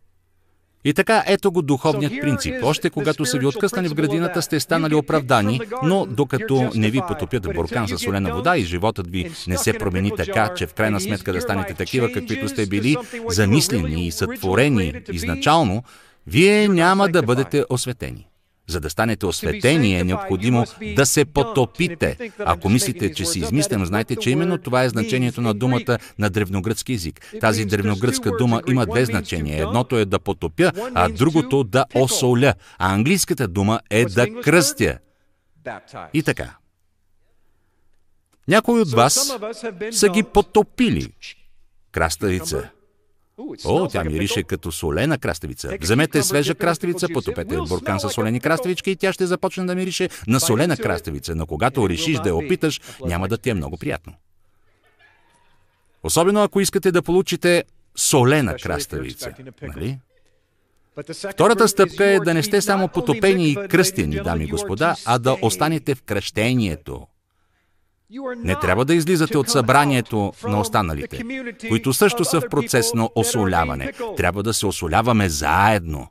И 0.86 0.94
така, 0.94 1.24
ето 1.28 1.52
го 1.52 1.62
духовният 1.62 2.14
принцип. 2.22 2.56
Още 2.64 2.90
когато 2.90 3.26
са 3.26 3.38
ви 3.38 3.46
откъснали 3.46 3.88
в 3.88 3.94
градината, 3.94 4.42
сте 4.42 4.60
станали 4.60 4.96
оправдани, 4.96 5.62
но 5.84 6.06
докато 6.06 6.72
не 6.76 6.92
ви 6.92 7.02
потопят 7.08 7.46
в 7.46 7.54
буркан 7.54 7.88
за 7.88 7.98
солена 7.98 8.36
вода 8.36 8.58
и 8.58 8.64
животът 8.64 9.12
ви 9.12 9.32
не 9.48 9.58
се 9.58 9.74
промени 9.74 10.12
така, 10.18 10.54
че 10.56 10.68
в 10.68 10.74
крайна 10.74 11.02
сметка 11.02 11.34
да 11.34 11.42
станете 11.42 11.74
такива, 11.74 12.12
каквито 12.12 12.50
сте 12.50 12.66
били 12.66 12.96
замислени 13.30 14.08
и 14.08 14.12
сътворени 14.12 14.94
изначално, 15.12 15.84
вие 16.28 16.68
няма 16.68 17.10
да 17.10 17.24
бъдете 17.24 17.66
осветени. 17.70 18.28
За 18.68 18.80
да 18.80 18.90
станете 18.90 19.26
осветени 19.26 20.00
е 20.00 20.04
необходимо 20.04 20.66
да 20.96 21.06
се 21.06 21.26
потопите. 21.26 22.32
Ако 22.40 22.70
мислите, 22.70 23.14
че 23.14 23.26
си 23.26 23.40
измислям, 23.40 23.86
знайте, 23.86 24.16
че 24.16 24.30
именно 24.30 24.58
това 24.58 24.84
е 24.84 24.90
значението 24.90 25.42
на 25.42 25.54
думата 25.54 25.98
на 26.20 26.30
древногръцки 26.30 26.94
език. 26.94 27.22
Тази 27.42 27.66
древногръцка 27.66 28.32
дума 28.38 28.62
има 28.68 28.86
две 28.86 29.06
значения. 29.06 29.64
Едното 29.64 29.98
е 29.98 30.06
да 30.06 30.20
потопя, 30.20 30.72
а 30.94 31.10
другото 31.10 31.64
да 31.64 31.86
осоля. 31.96 32.54
А 32.78 32.94
английската 32.94 33.48
дума 33.48 33.80
е 33.90 34.06
да 34.06 34.42
кръстя. 34.42 34.98
И 36.14 36.24
така. 36.24 36.56
Някои 38.48 38.82
от 38.82 38.92
вас 38.92 39.38
са 39.92 40.10
ги 40.10 40.24
потопили. 40.24 41.14
Краставица. 41.92 42.70
О, 43.66 43.88
тя 43.88 44.04
мирише 44.04 44.44
като 44.44 44.72
солена 44.72 45.18
краставица. 45.18 45.78
Вземете 45.82 46.24
свежа 46.24 46.56
краставица, 46.56 47.08
потопете 47.14 47.58
буркан 47.58 48.00
с 48.00 48.10
солени 48.10 48.40
краставички 48.40 48.92
и 48.92 48.96
тя 48.96 49.14
ще 49.14 49.26
започне 49.26 49.66
да 49.66 49.76
мирише 49.76 50.10
на 50.28 50.40
солена 50.40 50.78
краставица, 50.78 51.36
но 51.36 51.46
когато 51.46 51.90
решиш 51.90 52.20
да 52.20 52.30
я 52.30 52.36
опиташ, 52.36 52.82
няма 53.06 53.28
да 53.28 53.38
ти 53.38 53.50
е 53.50 53.54
много 53.54 53.78
приятно. 53.78 54.14
Особено 56.04 56.44
ако 56.44 56.62
искате 56.62 56.92
да 56.92 57.02
получите 57.02 57.64
солена 57.96 58.56
краставица, 58.56 59.34
нали? 59.62 60.00
Втората 61.32 61.68
стъпка 61.68 62.06
е 62.06 62.20
да 62.20 62.34
не 62.34 62.44
сте 62.44 62.62
само 62.62 62.88
потопени 62.88 63.50
и 63.50 63.56
кръстени, 63.70 64.16
дами 64.16 64.44
и 64.44 64.48
господа, 64.48 64.96
а 65.06 65.20
да 65.20 65.38
останете 65.42 65.96
в 65.96 66.02
кръщението. 66.02 67.08
Не 68.38 68.56
трябва 68.56 68.86
да 68.86 68.96
излизате 68.96 69.38
от 69.38 69.50
събранието 69.50 70.34
на 70.48 70.60
останалите, 70.60 71.24
които 71.70 71.94
също 71.94 72.26
са 72.26 72.42
в 72.42 72.50
процес 72.50 72.94
на 72.94 73.10
осоляване. 73.16 73.94
Трябва 74.18 74.44
да 74.44 74.54
се 74.54 74.66
осоляваме 74.66 75.30
заедно. 75.30 76.08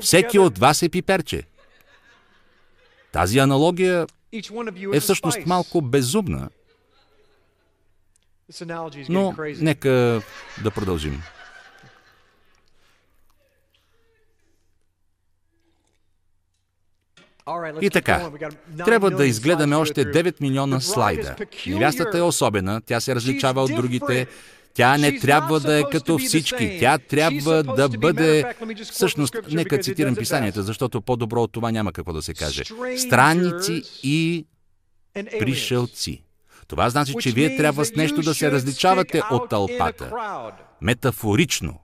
Всеки 0.00 0.38
от 0.38 0.58
вас 0.58 0.82
е 0.82 0.88
пиперче. 0.88 1.42
Тази 3.12 3.38
аналогия 3.38 4.06
е 4.92 5.00
всъщност 5.00 5.38
малко 5.46 5.80
безумна, 5.80 6.48
но 9.08 9.34
нека 9.60 9.90
да 10.64 10.70
продължим. 10.74 11.22
И 17.80 17.90
така, 17.90 18.30
трябва 18.84 19.10
да 19.10 19.26
изгледаме 19.26 19.76
още 19.76 20.04
9 20.04 20.40
милиона 20.40 20.80
слайда. 20.80 21.36
Невястата 21.66 22.18
е 22.18 22.22
особена, 22.22 22.80
тя 22.86 23.00
се 23.00 23.14
различава 23.14 23.62
от 23.62 23.70
другите, 23.76 24.26
тя 24.74 24.96
не 24.98 25.18
трябва 25.18 25.60
да 25.60 25.80
е 25.80 25.82
като 25.92 26.18
всички. 26.18 26.76
Тя 26.80 26.98
трябва 26.98 27.62
да 27.62 27.88
бъде... 27.88 28.44
Всъщност, 28.92 29.36
нека 29.50 29.78
цитирам 29.78 30.16
писанията, 30.16 30.62
защото 30.62 31.00
по-добро 31.00 31.42
от 31.42 31.52
това 31.52 31.70
няма 31.70 31.92
какво 31.92 32.12
да 32.12 32.22
се 32.22 32.34
каже. 32.34 32.62
Страници 32.96 33.82
и 34.02 34.46
пришелци. 35.14 36.24
Това 36.68 36.90
значи, 36.90 37.14
че 37.20 37.30
вие 37.30 37.56
трябва 37.56 37.84
с 37.84 37.94
нещо 37.96 38.22
да 38.22 38.34
се 38.34 38.50
различавате 38.50 39.22
от 39.30 39.48
тълпата. 39.48 40.12
Метафорично 40.80 41.80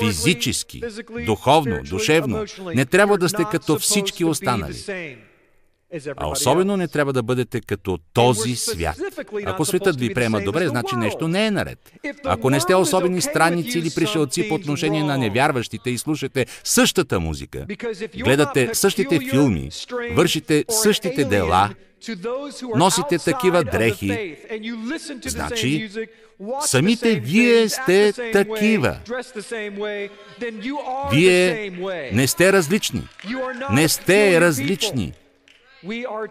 физически, 0.00 0.82
духовно, 1.26 1.80
душевно, 1.90 2.44
не 2.74 2.84
трябва 2.84 3.18
да 3.18 3.28
сте 3.28 3.44
като 3.50 3.78
всички 3.78 4.24
останали. 4.24 4.74
А 6.16 6.28
особено 6.28 6.76
не 6.76 6.88
трябва 6.88 7.12
да 7.12 7.22
бъдете 7.22 7.60
като 7.60 7.98
този 8.12 8.56
свят. 8.56 8.96
Ако 9.44 9.64
светът 9.64 10.00
ви 10.00 10.14
приема 10.14 10.40
добре, 10.40 10.68
значи 10.68 10.96
нещо 10.96 11.28
не 11.28 11.46
е 11.46 11.50
наред. 11.50 11.92
Ако 12.24 12.50
не 12.50 12.60
сте 12.60 12.74
особени 12.74 13.20
страници 13.20 13.78
или 13.78 13.90
пришелци 13.94 14.48
по 14.48 14.54
отношение 14.54 15.02
на 15.02 15.18
невярващите 15.18 15.90
и 15.90 15.98
слушате 15.98 16.46
същата 16.64 17.20
музика, 17.20 17.66
гледате 18.16 18.70
същите 18.72 19.18
филми, 19.30 19.70
вършите 20.12 20.64
същите 20.68 21.24
дела, 21.24 21.70
носите 22.76 23.18
такива 23.18 23.64
дрехи, 23.64 24.36
значи 25.26 25.90
самите 26.60 27.20
вие 27.20 27.68
сте 27.68 28.12
такива. 28.32 28.98
Вие 31.12 31.70
не 32.12 32.26
сте 32.26 32.52
различни. 32.52 33.02
Не 33.70 33.88
сте 33.88 34.40
различни. 34.40 35.12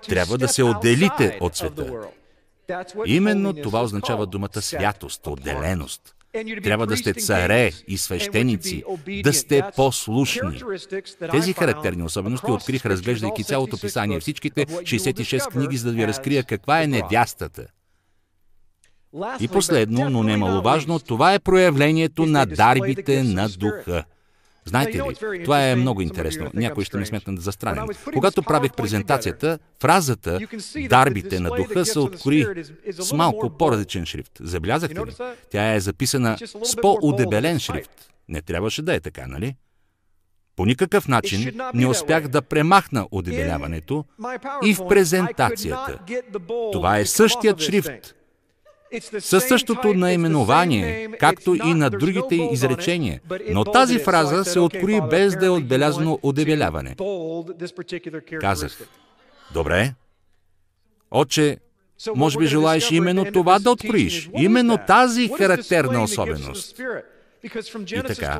Трябва 0.07 0.37
да 0.37 0.47
се 0.47 0.63
отделите 0.63 1.37
от 1.41 1.55
света. 1.55 1.91
Именно 3.05 3.53
това 3.53 3.83
означава 3.83 4.25
думата 4.25 4.61
святост, 4.61 5.27
отделеност. 5.27 6.15
Трябва 6.63 6.87
да 6.87 6.97
сте 6.97 7.13
царе 7.13 7.71
и 7.87 7.97
свещеници, 7.97 8.83
да 9.23 9.33
сте 9.33 9.63
послушни. 9.75 10.61
Тези 11.31 11.53
характерни 11.53 12.03
особености 12.03 12.51
открих, 12.51 12.85
разглеждайки 12.85 13.43
цялото 13.43 13.77
писание, 13.77 14.19
всичките 14.19 14.65
66 14.65 15.51
книги, 15.51 15.77
за 15.77 15.89
да 15.89 15.95
ви 15.95 16.07
разкрия 16.07 16.43
каква 16.43 16.81
е 16.83 16.87
невястата. 16.87 17.67
И 19.39 19.47
последно, 19.47 20.09
но 20.09 20.23
немаловажно, 20.23 20.99
това 20.99 21.33
е 21.33 21.39
проявлението 21.39 22.25
на 22.25 22.45
дарбите 22.45 23.23
на 23.23 23.49
духа. 23.49 24.03
Знаете 24.69 24.97
ли, 24.97 25.43
това 25.43 25.67
е 25.69 25.75
много 25.75 26.01
интересно. 26.01 26.51
Някой 26.53 26.83
ще 26.83 26.97
ме 26.97 27.05
сметнат 27.05 27.41
за 27.41 27.51
странен. 27.51 27.87
Когато 28.13 28.43
правих 28.43 28.73
презентацията, 28.73 29.59
фразата 29.81 30.39
«Дарбите 30.89 31.39
на 31.39 31.49
духа» 31.49 31.85
се 31.85 31.99
открои 31.99 32.45
с 32.91 33.13
малко 33.13 33.49
по-различен 33.49 34.05
шрифт. 34.05 34.31
Забелязахте 34.39 34.99
ли? 34.99 35.11
Тя 35.51 35.73
е 35.73 35.79
записана 35.79 36.37
с 36.63 36.75
по-удебелен 36.81 37.59
шрифт. 37.59 37.91
Не 38.29 38.41
трябваше 38.41 38.81
да 38.81 38.95
е 38.95 38.99
така, 38.99 39.27
нали? 39.27 39.55
По 40.55 40.65
никакъв 40.65 41.07
начин 41.07 41.59
не 41.73 41.87
успях 41.87 42.27
да 42.27 42.41
премахна 42.41 43.07
удебеляването 43.11 44.05
и 44.65 44.73
в 44.73 44.87
презентацията. 44.87 45.99
Това 46.71 46.99
е 46.99 47.05
същият 47.05 47.61
шрифт, 47.61 48.15
със 49.19 49.43
същото 49.43 49.93
наименование, 49.93 51.09
както 51.19 51.55
и 51.55 51.73
на 51.73 51.89
другите 51.89 52.35
изречения. 52.51 53.19
Но 53.49 53.63
тази 53.63 53.99
фраза 53.99 54.45
се 54.45 54.59
открои 54.59 55.01
без 55.09 55.35
да 55.35 55.45
е 55.45 55.49
отбелязано 55.49 56.19
удебеляване. 56.23 56.95
Казах, 58.39 58.77
добре, 59.53 59.93
Отче, 61.11 61.57
може 62.15 62.37
би 62.37 62.45
желаеш 62.45 62.91
именно 62.91 63.25
това 63.25 63.59
да 63.59 63.71
откроиш, 63.71 64.29
именно 64.37 64.77
тази 64.87 65.29
характерна 65.37 66.03
особеност. 66.03 66.81
И 67.43 67.49
така, 68.07 68.39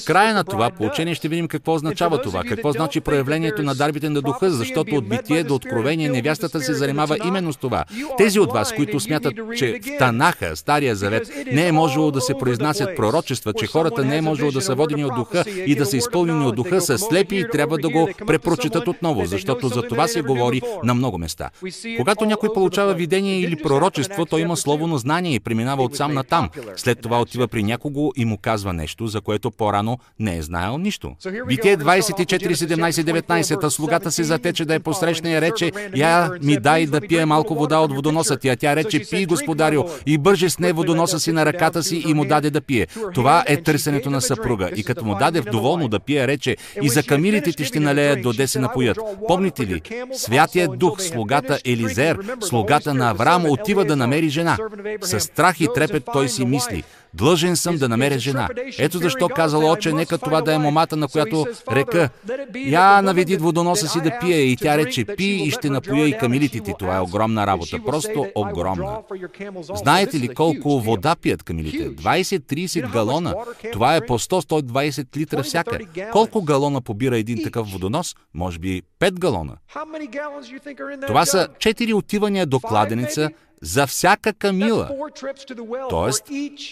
в 0.00 0.04
края 0.04 0.34
на 0.34 0.44
това 0.44 0.70
поучение 0.70 1.14
ще 1.14 1.28
видим 1.28 1.48
какво 1.48 1.74
означава 1.74 2.22
това, 2.22 2.44
какво 2.44 2.72
значи 2.72 3.00
проявлението 3.00 3.62
на 3.62 3.74
дарбите 3.74 4.10
на 4.10 4.22
духа, 4.22 4.50
защото 4.50 4.94
от 4.94 5.08
битие 5.08 5.44
до 5.44 5.54
откровение 5.54 6.08
невястата 6.08 6.60
се 6.60 6.74
занимава 6.74 7.16
именно 7.24 7.52
с 7.52 7.56
това. 7.56 7.84
Тези 8.18 8.40
от 8.40 8.52
вас, 8.52 8.74
които 8.74 9.00
смятат, 9.00 9.34
че 9.56 9.80
в 9.82 9.98
Танаха, 9.98 10.56
Стария 10.56 10.96
Завет, 10.96 11.28
не 11.52 11.68
е 11.68 11.72
можело 11.72 12.10
да 12.10 12.20
се 12.20 12.34
произнасят 12.34 12.96
пророчества, 12.96 13.52
че 13.52 13.66
хората 13.66 14.04
не 14.04 14.16
е 14.16 14.22
можело 14.22 14.50
да 14.50 14.60
са 14.60 14.74
водени 14.74 15.04
от 15.04 15.14
духа 15.14 15.44
и 15.66 15.74
да 15.74 15.86
са 15.86 15.96
изпълнени 15.96 16.46
от 16.46 16.56
духа, 16.56 16.80
са 16.80 16.98
слепи 16.98 17.36
и 17.36 17.48
трябва 17.52 17.78
да 17.78 17.88
го 17.88 18.08
препрочитат 18.26 18.88
отново, 18.88 19.26
защото 19.26 19.68
за 19.68 19.82
това 19.82 20.08
се 20.08 20.22
говори 20.22 20.62
на 20.84 20.94
много 20.94 21.18
места. 21.18 21.50
Когато 21.96 22.24
някой 22.24 22.52
получава 22.54 22.94
видение 22.94 23.40
или 23.40 23.56
пророчество, 23.56 24.26
той 24.26 24.40
има 24.40 24.56
слово 24.56 24.86
на 24.86 24.98
знание 24.98 25.34
и 25.34 25.40
преминава 25.40 25.82
от 25.82 25.96
сам 25.96 26.14
на 26.14 26.24
там. 26.24 26.50
След 26.76 27.00
това 27.00 27.20
отива 27.20 27.48
при 27.48 27.62
някого 27.62 28.12
и 28.16 28.25
му 28.26 28.38
казва 28.38 28.72
нещо, 28.72 29.06
за 29.06 29.20
което 29.20 29.50
по-рано 29.50 29.98
не 30.18 30.36
е 30.36 30.42
знаел 30.42 30.78
нищо. 30.78 31.16
Битие 31.46 31.76
24, 31.76 32.52
17, 32.52 33.22
19, 33.22 33.64
а 33.64 33.70
слугата 33.70 34.12
се 34.12 34.24
затече 34.24 34.64
да 34.64 34.74
е 34.74 34.78
посрещне 34.78 35.32
и 35.32 35.40
рече, 35.40 35.72
я 35.96 36.30
ми 36.42 36.60
дай 36.60 36.86
да 36.86 37.00
пие 37.00 37.24
малко 37.24 37.54
вода 37.54 37.78
от 37.78 37.94
водоноса 37.94 38.36
ти, 38.36 38.48
а 38.48 38.56
тя 38.56 38.76
рече, 38.76 39.02
пи, 39.10 39.26
господарю, 39.26 39.84
и 40.06 40.18
бърже 40.18 40.50
с 40.50 40.58
не 40.58 40.72
водоноса 40.72 41.20
си 41.20 41.32
на 41.32 41.46
ръката 41.46 41.82
си 41.82 42.02
и 42.06 42.14
му 42.14 42.24
даде 42.24 42.50
да 42.50 42.60
пие. 42.60 42.86
Това 43.14 43.44
е 43.46 43.62
търсенето 43.62 44.10
на 44.10 44.20
съпруга. 44.20 44.70
И 44.76 44.84
като 44.84 45.04
му 45.04 45.14
даде 45.14 45.40
доволно 45.40 45.88
да 45.88 45.98
пие, 45.98 46.26
рече, 46.26 46.56
и 46.82 46.88
за 46.88 47.02
камилите 47.02 47.52
ти 47.52 47.64
ще 47.64 47.80
налеят 47.80 48.22
до 48.22 48.32
де 48.32 48.46
се 48.46 48.58
напоят. 48.58 48.98
Помните 49.28 49.66
ли? 49.66 49.80
Святия 50.12 50.68
дух, 50.68 51.02
слугата 51.02 51.58
Елизер, 51.64 52.18
слугата 52.40 52.94
на 52.94 53.10
Авраам, 53.10 53.50
отива 53.50 53.84
да 53.84 53.96
намери 53.96 54.28
жена. 54.28 54.56
С 55.00 55.20
страх 55.20 55.60
и 55.60 55.68
трепет 55.74 56.02
той 56.12 56.28
си 56.28 56.44
мисли, 56.44 56.84
Длъжен 57.16 57.56
съм 57.56 57.76
да 57.76 57.88
намеря 57.88 58.18
жена. 58.18 58.48
Ето 58.78 58.98
защо 58.98 59.28
казал 59.28 59.70
Отче, 59.70 59.92
нека 59.92 60.18
това 60.18 60.40
да 60.40 60.54
е 60.54 60.58
момата, 60.58 60.96
на 60.96 61.08
която 61.08 61.46
река, 61.72 62.08
я 62.54 63.02
наведи 63.02 63.36
водоноса 63.36 63.88
си 63.88 64.00
да 64.00 64.18
пие. 64.20 64.36
И 64.36 64.56
тя 64.56 64.78
рече, 64.78 65.04
пи 65.04 65.24
и 65.24 65.50
ще 65.50 65.70
напоя 65.70 66.08
и 66.08 66.18
камилите 66.18 66.60
ти. 66.60 66.74
Това 66.78 66.96
е 66.96 67.00
огромна 67.00 67.46
работа. 67.46 67.78
Просто 67.86 68.26
огромна. 68.34 68.98
Знаете 69.74 70.20
ли 70.20 70.28
колко 70.28 70.80
вода 70.80 71.16
пият 71.16 71.42
камилите? 71.42 71.90
20-30 71.90 72.92
галона. 72.92 73.34
Това 73.72 73.96
е 73.96 74.06
по 74.06 74.18
100-120 74.18 75.16
литра 75.16 75.42
всяка. 75.42 75.78
Колко 76.12 76.42
галона 76.42 76.80
побира 76.80 77.18
един 77.18 77.42
такъв 77.44 77.72
водонос? 77.72 78.14
Може 78.34 78.58
би 78.58 78.82
5 79.00 79.12
галона. 79.12 79.52
Това 81.06 81.26
са 81.26 81.48
4 81.58 81.94
отивания 81.94 82.46
до 82.46 82.60
кладеница, 82.60 83.30
за 83.62 83.86
всяка 83.86 84.32
камила. 84.32 84.90
Тоест, 85.90 86.24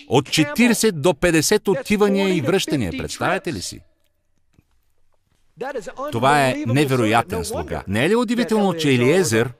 от 0.08 0.28
40 0.28 0.92
до 0.92 1.10
50 1.10 1.80
отивания 1.80 2.36
и 2.36 2.40
връщания. 2.40 2.92
Представете 2.98 3.52
ли 3.52 3.62
си? 3.62 3.80
Това 6.12 6.48
е 6.48 6.64
невероятен 6.66 7.44
слуга. 7.44 7.82
Не 7.88 8.04
е 8.04 8.08
ли 8.08 8.16
удивително, 8.16 8.74
че 8.74 8.94
Елиезер, 8.94 9.52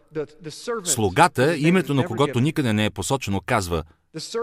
слугата, 0.85 1.57
името 1.57 1.95
на 1.95 2.04
когото 2.04 2.40
никъде 2.40 2.73
не 2.73 2.85
е 2.85 2.90
посочено, 2.90 3.40
казва, 3.47 3.83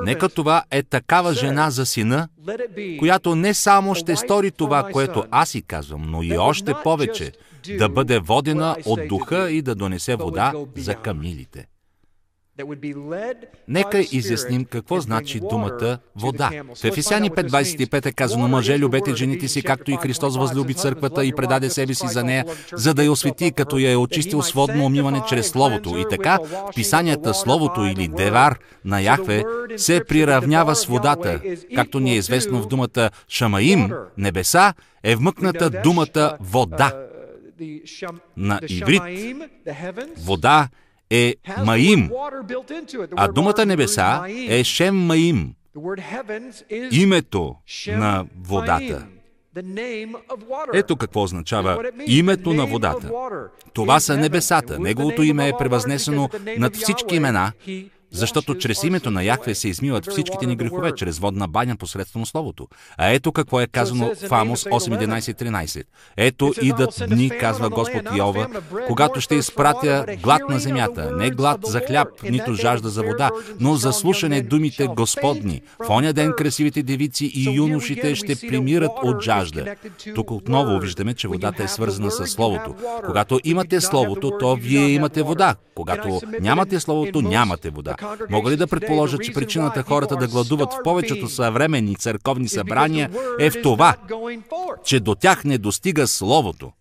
Нека 0.02 0.30
това 0.30 0.64
е 0.72 0.84
такава 0.84 1.34
жена 1.34 1.70
за 1.70 1.86
сина, 1.86 2.28
която 3.00 3.36
не 3.36 3.54
само 3.54 3.96
ще 3.96 4.16
стори 4.16 4.52
това, 4.52 4.90
което 4.92 5.26
аз 5.32 5.50
си 5.50 5.62
казвам, 5.62 6.02
но 6.06 6.24
и 6.24 6.38
още 6.38 6.74
повече, 6.84 7.32
да 7.78 7.90
бъде 7.90 8.20
водена 8.20 8.76
от 8.86 9.00
духа 9.08 9.52
и 9.52 9.62
да 9.62 9.76
донесе 9.76 10.16
вода 10.16 10.54
за 10.78 10.96
камилите. 10.96 11.68
Нека 13.68 14.00
изясним 14.12 14.66
какво 14.66 15.00
значи 15.00 15.40
думата 15.40 15.98
вода. 16.16 16.52
В 16.82 16.84
Ефесяни 16.84 17.32
5.25 17.32 18.06
е 18.06 18.12
казано, 18.12 18.48
мъже, 18.48 18.80
любете 18.80 19.16
жените 19.16 19.48
си, 19.48 19.64
както 19.64 19.92
и 19.92 19.98
Христос 20.02 20.38
възлюби 20.38 20.74
църквата 20.74 21.26
и 21.26 21.34
предаде 21.34 21.70
себе 21.70 21.94
си 21.94 22.08
за 22.08 22.24
нея, 22.24 22.46
за 22.74 22.94
да 22.94 23.04
я 23.04 23.12
освети, 23.12 23.52
като 23.52 23.78
я 23.78 23.92
е 23.92 23.96
очистил 23.96 24.42
с 24.42 24.52
водно 24.52 24.86
умиване 24.86 25.22
чрез 25.30 25.48
Словото. 25.48 25.98
И 25.98 26.06
така, 26.10 26.40
в 26.44 26.72
писанията 26.76 27.34
Словото 27.34 27.86
или 27.86 28.08
Девар 28.08 28.60
на 28.86 29.02
Яхве 29.02 29.44
се 29.78 30.04
приравнява 30.08 30.76
с 30.76 30.86
водата, 30.86 31.42
както 31.76 32.00
ни 32.00 32.12
е 32.12 32.18
известно 32.18 32.62
в 32.62 32.68
думата 32.68 33.10
Шамаим, 33.30 33.92
небеса, 34.18 34.74
е 35.04 35.16
вмъкната 35.16 35.70
думата 35.70 36.38
вода. 36.40 36.94
На 38.38 38.60
иврит 38.70 39.02
вода 40.18 40.68
е 40.68 40.78
Маим, 41.66 42.10
а 43.16 43.28
думата 43.28 43.66
небеса 43.66 44.24
е 44.50 44.64
Шем 44.64 44.96
Маим, 44.96 45.54
името 46.92 47.56
на 47.88 48.26
водата. 48.44 49.08
Ето 50.74 50.96
какво 50.96 51.24
означава 51.24 51.84
името 52.08 52.54
на 52.54 52.66
водата. 52.66 53.12
Това 53.74 54.00
са 54.00 54.18
небесата. 54.18 54.80
Неговото 54.80 55.24
име 55.24 55.48
е 55.50 55.54
превъзнесено 55.60 56.30
над 56.58 56.76
всички 56.76 57.16
имена, 57.16 57.52
защото 58.12 58.56
чрез 58.56 58.84
името 58.84 59.12
на 59.12 59.24
Яхве 59.24 59.56
се 59.56 59.70
измиват 59.70 60.12
всичките 60.12 60.46
ни 60.46 60.56
грехове, 60.56 60.92
чрез 60.96 61.20
водна 61.20 61.48
баня 61.48 61.76
посредством 61.76 62.26
Словото. 62.26 62.68
А 62.98 63.08
ето 63.08 63.32
какво 63.32 63.62
е 63.62 63.68
казано 63.68 64.12
в 64.28 64.32
Амос 64.32 64.64
8.11.13. 64.64 65.84
Ето 66.18 66.54
идат 66.62 67.04
дни, 67.10 67.30
казва 67.30 67.70
Господ 67.70 68.04
Йова, 68.18 68.48
когато 68.88 69.22
ще 69.22 69.36
изпратя 69.36 70.06
глад 70.24 70.42
на 70.50 70.60
земята, 70.60 71.12
не 71.18 71.30
глад 71.30 71.62
за 71.66 71.80
хляб, 71.80 72.08
нито 72.24 72.54
жажда 72.54 72.90
за 72.90 73.04
вода, 73.04 73.30
но 73.60 73.76
за 73.76 73.94
слушане 73.94 74.42
думите 74.42 74.88
Господни. 74.88 75.62
В 75.86 75.90
оня 75.90 76.14
ден 76.14 76.34
красивите 76.38 76.84
девици 76.84 77.26
и 77.26 77.56
юношите 77.56 78.16
ще 78.16 78.36
примират 78.36 78.92
от 79.04 79.22
жажда. 79.24 79.76
Тук 80.16 80.32
отново 80.32 80.80
виждаме, 80.80 81.14
че 81.14 81.28
водата 81.28 81.64
е 81.64 81.68
свързана 81.68 82.12
с 82.12 82.28
Словото. 82.28 82.76
Когато 83.06 83.40
имате 83.44 83.82
Словото, 83.82 84.32
то 84.40 84.56
вие 84.56 84.88
имате 84.90 85.24
вода. 85.24 85.56
Когато 85.76 86.22
нямате 86.42 86.80
Словото, 86.80 87.22
нямате 87.22 87.70
вода. 87.70 87.96
Мога 88.30 88.52
ли 88.52 88.58
да 88.58 88.68
предположа, 88.68 89.18
че 89.18 89.34
причината 89.34 89.84
хората 89.84 90.16
да 90.16 90.28
гладуват 90.28 90.74
в 90.74 90.84
повечето 90.84 91.30
съвременни 91.30 91.96
църковни 91.96 92.48
събрания 92.48 93.10
е 93.40 93.50
в 93.50 93.62
това, 93.62 93.96
че 94.86 95.00
до 95.00 95.16
тях 95.16 95.44
не 95.44 95.58
достига 95.58 96.08
Словото? 96.08 96.72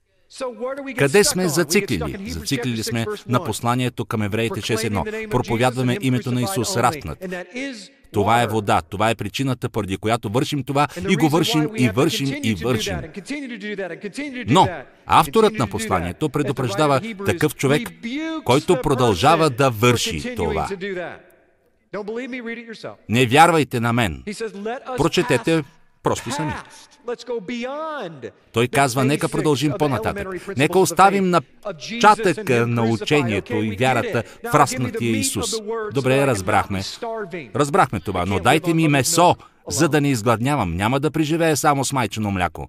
Къде 0.99 1.25
сме 1.25 1.49
зациклили? 1.49 2.31
Зациклили 2.31 2.83
сме 2.83 3.07
на 3.29 3.45
посланието 3.45 4.05
към 4.05 4.23
евреите 4.23 4.61
6.1. 4.61 5.31
Проповядваме 5.31 5.99
името 6.01 6.33
на 6.33 6.43
Исус 6.43 6.77
разпнат. 6.77 7.25
Това 8.13 8.43
е 8.43 8.47
вода. 8.47 8.83
Това 8.83 9.11
е 9.11 9.15
причината, 9.15 9.69
поради 9.69 9.97
която 9.97 10.29
вършим 10.29 10.65
това 10.65 10.89
и 11.09 11.17
го 11.17 11.29
вършим 11.29 11.69
и 11.77 11.89
вършим 11.89 12.41
и 12.43 12.55
вършим. 12.55 12.97
Но 14.47 14.69
авторът 15.07 15.53
на 15.53 15.67
посланието 15.67 16.29
предупреждава 16.29 17.01
такъв 17.27 17.55
човек, 17.55 17.89
който 18.45 18.81
продължава 18.83 19.51
да 19.51 19.71
върши 19.71 20.35
това. 20.35 20.69
Не 23.09 23.27
вярвайте 23.27 23.81
на 23.81 23.93
мен. 23.93 24.23
Прочетете 24.97 25.63
просто 26.03 26.31
сами. 26.31 26.53
Той 28.53 28.69
казва, 28.69 29.05
нека 29.05 29.29
продължим 29.29 29.73
по-нататък. 29.79 30.29
Нека 30.57 30.79
оставим 30.79 31.31
на 31.31 31.41
чатъка 32.01 32.67
на 32.67 32.83
учението 32.83 33.55
и 33.55 33.77
вярата 33.77 34.23
в 34.51 34.55
разпнатия 34.55 35.17
Исус. 35.17 35.51
Добре, 35.95 36.27
разбрахме. 36.27 36.83
Разбрахме 37.55 38.01
това, 38.01 38.27
но 38.27 38.41
дайте 38.41 38.75
ми 38.75 38.89
месо, 38.89 39.37
за 39.69 39.89
да 39.89 40.01
не 40.01 40.11
изгладнявам. 40.11 40.77
Няма 40.77 41.01
да 41.01 41.11
преживея 41.11 41.57
само 41.57 41.85
с 41.85 41.93
майчено 41.93 42.31
мляко. 42.31 42.69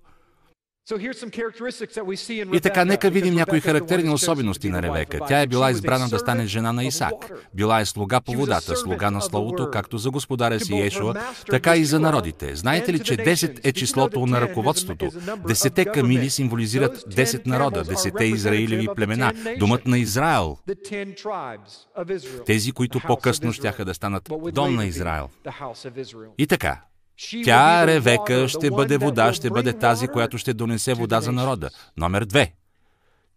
И 2.54 2.60
така, 2.62 2.86
нека 2.86 3.10
видим 3.10 3.34
някои 3.34 3.60
характерни 3.60 4.10
особености 4.10 4.70
на 4.70 4.82
Ревека. 4.82 5.20
Тя 5.28 5.41
е 5.41 5.48
била 5.48 5.72
избрана 5.72 6.10
да 6.10 6.20
стане 6.20 6.46
жена 6.46 6.74
на 6.74 6.84
Исак. 6.84 7.13
Била 7.54 7.80
е 7.80 7.86
слуга 7.86 8.22
по 8.22 8.34
водата, 8.34 8.76
слуга 8.76 9.12
на 9.12 9.22
Словото, 9.22 9.72
както 9.72 9.98
за 9.98 10.12
господаря 10.12 10.60
си 10.60 10.80
Ешуа, 10.80 11.13
така 11.50 11.76
и 11.76 11.86
за 11.86 12.00
народите. 12.00 12.56
Знаете 12.56 12.94
ли, 12.94 13.00
че 13.00 13.17
10 13.17 13.60
е 13.63 13.72
числото 13.72 14.26
на 14.26 14.41
ръководството? 14.41 15.10
Десете 15.48 15.86
камили 15.86 16.30
символизират 16.30 16.98
10 16.98 17.48
народа, 17.48 17.86
10 17.86 18.22
израилеви 18.24 18.88
племена, 18.96 19.34
думът 19.60 19.86
на 19.88 20.00
Израел. 20.00 20.58
Тези, 22.46 22.72
които 22.72 23.00
по-късно 23.00 23.54
щяха 23.54 23.86
да 23.86 23.94
станат 23.94 24.30
дом 24.54 24.76
на 24.76 24.86
Израел. 24.86 25.30
И 26.38 26.48
така, 26.48 26.82
тя, 27.43 27.88
Ревека, 27.88 28.47
ще 28.47 28.71
бъде 28.71 28.97
вода, 28.97 29.34
ще 29.34 29.49
бъде 29.49 29.73
тази, 29.73 30.07
която 30.07 30.38
ще 30.38 30.53
донесе 30.53 30.93
вода 30.93 31.21
за 31.21 31.31
народа. 31.31 31.69
Номер 31.97 32.25
две. 32.25 32.53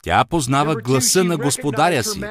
Тя 0.02 0.24
познава 0.24 0.74
гласа 0.74 1.24
на 1.24 1.36
господаря 1.36 2.04
си. 2.04 2.22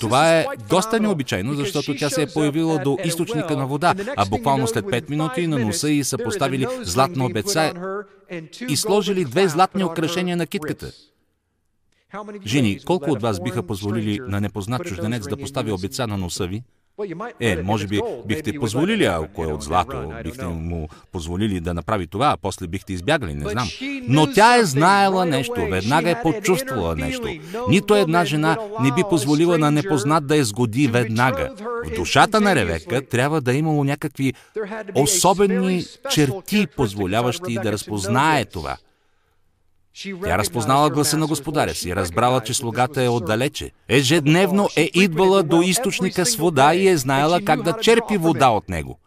Това 0.00 0.38
е 0.38 0.46
доста 0.68 1.00
необичайно, 1.00 1.54
защото 1.54 1.94
тя 1.94 2.10
се 2.10 2.22
е 2.22 2.26
появила 2.26 2.78
до 2.78 2.98
източника 3.04 3.56
на 3.56 3.66
вода, 3.66 3.94
а 4.16 4.26
буквално 4.26 4.66
след 4.66 4.84
5 4.84 5.10
минути 5.10 5.46
на 5.46 5.58
носа 5.58 5.90
й 5.90 6.04
са 6.04 6.18
поставили 6.18 6.66
златна 6.82 7.24
обеца 7.24 7.72
и 8.68 8.76
сложили 8.76 9.24
две 9.24 9.48
златни 9.48 9.84
украшения 9.84 10.36
на 10.36 10.46
китката. 10.46 10.92
Жени, 12.46 12.80
колко 12.84 13.10
от 13.10 13.22
вас 13.22 13.42
биха 13.42 13.62
позволили 13.62 14.18
на 14.28 14.40
непознат 14.40 14.84
чужденец 14.84 15.28
да 15.28 15.36
постави 15.36 15.72
обеца 15.72 16.06
на 16.06 16.16
носа 16.16 16.46
ви? 16.46 16.62
Е, 17.40 17.62
може 17.62 17.86
би 17.86 18.00
бихте 18.26 18.58
позволили, 18.58 19.04
ако 19.04 19.44
е 19.44 19.46
от 19.46 19.62
злато, 19.62 20.12
бихте 20.24 20.44
му 20.44 20.88
позволили 21.12 21.60
да 21.60 21.74
направи 21.74 22.06
това, 22.06 22.26
а 22.26 22.36
после 22.36 22.66
бихте 22.66 22.92
избягали, 22.92 23.34
не 23.34 23.50
знам. 23.50 23.68
Но 24.08 24.32
тя 24.32 24.56
е 24.56 24.64
знаела 24.64 25.26
нещо, 25.26 25.66
веднага 25.70 26.10
е 26.10 26.22
почувствала 26.22 26.96
нещо. 26.96 27.28
Нито 27.68 27.94
една 27.94 28.24
жена 28.24 28.56
не 28.80 28.92
би 28.92 29.02
позволила 29.10 29.58
на 29.58 29.70
непознат 29.70 30.26
да 30.26 30.36
я 30.36 30.44
сгоди 30.44 30.86
веднага. 30.86 31.54
В 31.84 31.96
душата 31.96 32.40
на 32.40 32.54
Ревека 32.54 33.06
трябва 33.06 33.40
да 33.40 33.52
е 33.52 33.56
имало 33.56 33.84
някакви 33.84 34.34
особени 34.94 35.84
черти, 36.10 36.66
позволяващи 36.76 37.54
да 37.62 37.72
разпознае 37.72 38.44
това. 38.44 38.76
Тя 40.02 40.38
разпознала 40.38 40.90
гласа 40.90 41.16
на 41.16 41.26
господаря 41.26 41.74
си, 41.74 41.96
разбрала, 41.96 42.40
че 42.40 42.54
слугата 42.54 43.02
е 43.02 43.08
отдалече. 43.08 43.70
Ежедневно 43.88 44.68
е 44.76 44.90
идвала 44.94 45.42
до 45.42 45.62
източника 45.62 46.26
с 46.26 46.36
вода 46.36 46.74
и 46.74 46.88
е 46.88 46.96
знаела 46.96 47.40
как 47.40 47.62
да 47.62 47.72
черпи 47.72 48.16
вода 48.16 48.48
от 48.48 48.68
него. 48.68 48.98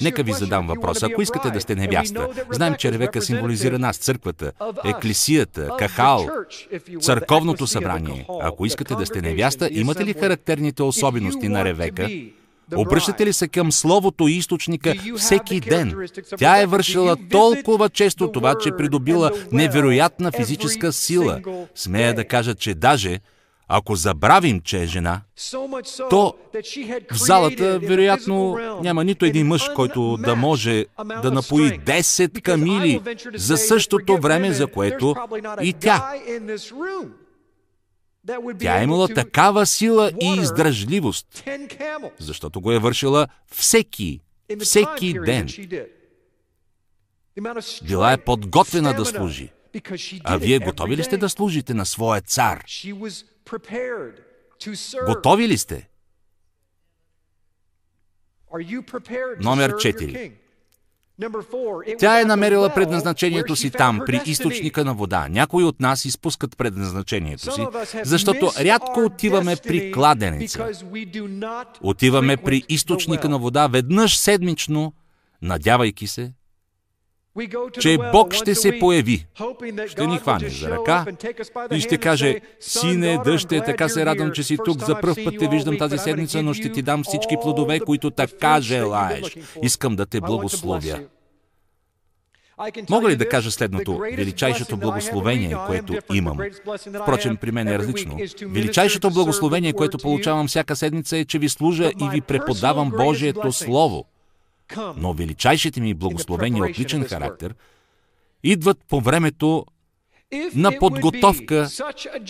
Нека 0.00 0.22
ви 0.22 0.32
задам 0.32 0.66
въпрос. 0.66 1.02
Ако 1.02 1.22
искате 1.22 1.50
да 1.50 1.60
сте 1.60 1.74
невяста, 1.74 2.28
знаем, 2.50 2.74
че 2.78 2.92
Ревека 2.92 3.22
символизира 3.22 3.78
нас, 3.78 3.96
църквата, 3.96 4.52
еклисията, 4.84 5.70
кахал, 5.78 6.28
църковното 7.00 7.66
събрание. 7.66 8.26
Ако 8.40 8.66
искате 8.66 8.94
да 8.94 9.06
сте 9.06 9.22
невяста, 9.22 9.68
имате 9.72 10.04
ли 10.04 10.12
характерните 10.12 10.82
особености 10.82 11.48
на 11.48 11.64
Ревека? 11.64 12.08
Обръщате 12.76 13.26
ли 13.26 13.32
се 13.32 13.48
към 13.48 13.72
Словото 13.72 14.28
и 14.28 14.32
източника 14.32 14.94
всеки 15.16 15.60
ден? 15.60 16.08
Тя 16.38 16.60
е 16.60 16.66
вършила 16.66 17.16
толкова 17.30 17.88
често 17.88 18.32
това, 18.32 18.54
че 18.54 18.76
придобила 18.76 19.30
невероятна 19.52 20.32
физическа 20.32 20.92
сила. 20.92 21.40
Смея 21.74 22.14
да 22.14 22.24
кажа, 22.24 22.54
че 22.54 22.74
даже 22.74 23.20
ако 23.68 23.96
забравим, 23.96 24.60
че 24.60 24.82
е 24.82 24.86
жена, 24.86 25.20
то 26.10 26.34
в 27.12 27.16
залата 27.16 27.78
вероятно 27.78 28.58
няма 28.82 29.04
нито 29.04 29.24
един 29.24 29.46
мъж, 29.46 29.68
който 29.74 30.16
да 30.16 30.36
може 30.36 30.86
да 31.22 31.30
напои 31.30 31.80
10 31.80 32.42
камили 32.42 33.00
за 33.34 33.56
същото 33.56 34.16
време, 34.16 34.52
за 34.52 34.66
което 34.66 35.14
и 35.62 35.72
тя. 35.72 36.12
Тя 38.58 38.80
е 38.80 38.84
имала 38.84 39.08
такава 39.08 39.66
сила 39.66 40.12
и 40.22 40.40
издръжливост, 40.40 41.44
защото 42.18 42.60
го 42.60 42.72
е 42.72 42.78
вършила 42.78 43.28
всеки, 43.46 44.20
всеки 44.60 45.20
ден. 45.20 45.48
Била 47.82 48.12
е 48.12 48.24
подготвена 48.24 48.94
да 48.94 49.04
служи. 49.04 49.52
А 50.24 50.36
вие 50.36 50.58
готови 50.58 50.96
ли 50.96 51.04
сте 51.04 51.16
да 51.16 51.28
служите 51.28 51.74
на 51.74 51.86
своя 51.86 52.20
цар? 52.20 52.64
Готови 55.06 55.48
ли 55.48 55.58
сте? 55.58 55.88
Номер 59.40 59.72
4. 59.72 60.32
Тя 61.98 62.20
е 62.20 62.24
намерила 62.24 62.74
предназначението 62.74 63.56
си 63.56 63.70
там, 63.70 64.00
при 64.06 64.20
източника 64.26 64.84
на 64.84 64.94
вода. 64.94 65.26
Някои 65.30 65.64
от 65.64 65.80
нас 65.80 66.04
изпускат 66.04 66.56
предназначението 66.56 67.54
си, 67.54 67.66
защото 68.04 68.50
рядко 68.60 69.00
отиваме 69.00 69.56
при 69.56 69.92
кладенеца. 69.92 70.68
Отиваме 71.82 72.36
при 72.36 72.62
източника 72.68 73.28
на 73.28 73.38
вода 73.38 73.66
веднъж 73.66 74.16
седмично, 74.18 74.92
надявайки 75.42 76.06
се, 76.06 76.32
че 77.80 77.98
Бог 78.12 78.34
ще 78.34 78.54
се 78.54 78.78
появи, 78.78 79.26
ще 79.86 80.06
ни 80.06 80.18
хване 80.18 80.48
за 80.48 80.70
ръка 80.70 81.06
и 81.72 81.80
ще 81.80 81.98
каже, 81.98 82.40
сине, 82.60 83.18
дъще, 83.24 83.60
така 83.60 83.88
се 83.88 84.06
радвам, 84.06 84.32
че 84.32 84.42
си 84.42 84.56
тук, 84.64 84.84
за 84.84 85.00
пръв 85.00 85.18
път 85.24 85.34
те 85.38 85.48
виждам 85.48 85.78
тази 85.78 85.98
седмица, 85.98 86.42
но 86.42 86.54
ще 86.54 86.72
ти 86.72 86.82
дам 86.82 87.04
всички 87.04 87.36
плодове, 87.42 87.80
които 87.80 88.10
така 88.10 88.60
желаеш. 88.60 89.36
Искам 89.62 89.96
да 89.96 90.06
те 90.06 90.20
благословя. 90.20 91.00
Мога 92.90 93.08
ли 93.08 93.16
да 93.16 93.28
кажа 93.28 93.50
следното? 93.50 93.98
Величайшето 93.98 94.76
благословение, 94.76 95.56
което 95.66 95.94
имам. 96.14 96.38
Впрочем, 97.02 97.36
при 97.36 97.52
мен 97.52 97.68
е 97.68 97.78
различно. 97.78 98.18
Величайшето 98.42 99.10
благословение, 99.10 99.72
което 99.72 99.98
получавам 99.98 100.48
всяка 100.48 100.76
седмица 100.76 101.16
е, 101.16 101.24
че 101.24 101.38
ви 101.38 101.48
служа 101.48 101.90
и 102.00 102.08
ви 102.10 102.20
преподавам 102.20 102.90
Божието 102.90 103.52
Слово. 103.52 104.04
Но 104.96 105.12
величайшите 105.12 105.80
ми 105.80 105.94
благословения 105.94 106.64
от 106.64 106.78
личен 106.78 107.04
характер 107.04 107.54
идват 108.42 108.78
по 108.88 109.00
времето 109.00 109.66
на 110.54 110.78
подготовка 110.78 111.68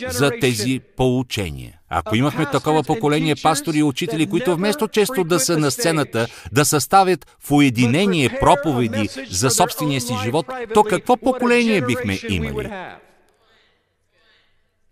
за 0.09 0.31
тези 0.41 0.81
поучения. 0.97 1.81
Ако 1.89 2.17
имахме 2.17 2.47
такова 2.51 2.83
поколение 2.83 3.35
пастори 3.43 3.79
и 3.79 3.83
учители, 3.83 4.31
които 4.31 4.57
вместо 4.57 4.89
често 4.89 5.25
да 5.25 5.41
са 5.41 5.59
на 5.59 5.71
сцената, 5.71 6.27
да 6.53 6.65
съставят 6.65 7.37
в 7.41 7.51
уединение 7.51 8.39
проповеди 8.41 9.09
за 9.31 9.51
собствения 9.51 10.01
си 10.01 10.15
живот, 10.25 10.47
то 10.75 10.83
какво 10.83 11.17
поколение 11.17 11.83
бихме 11.83 12.19
имали? 12.29 12.71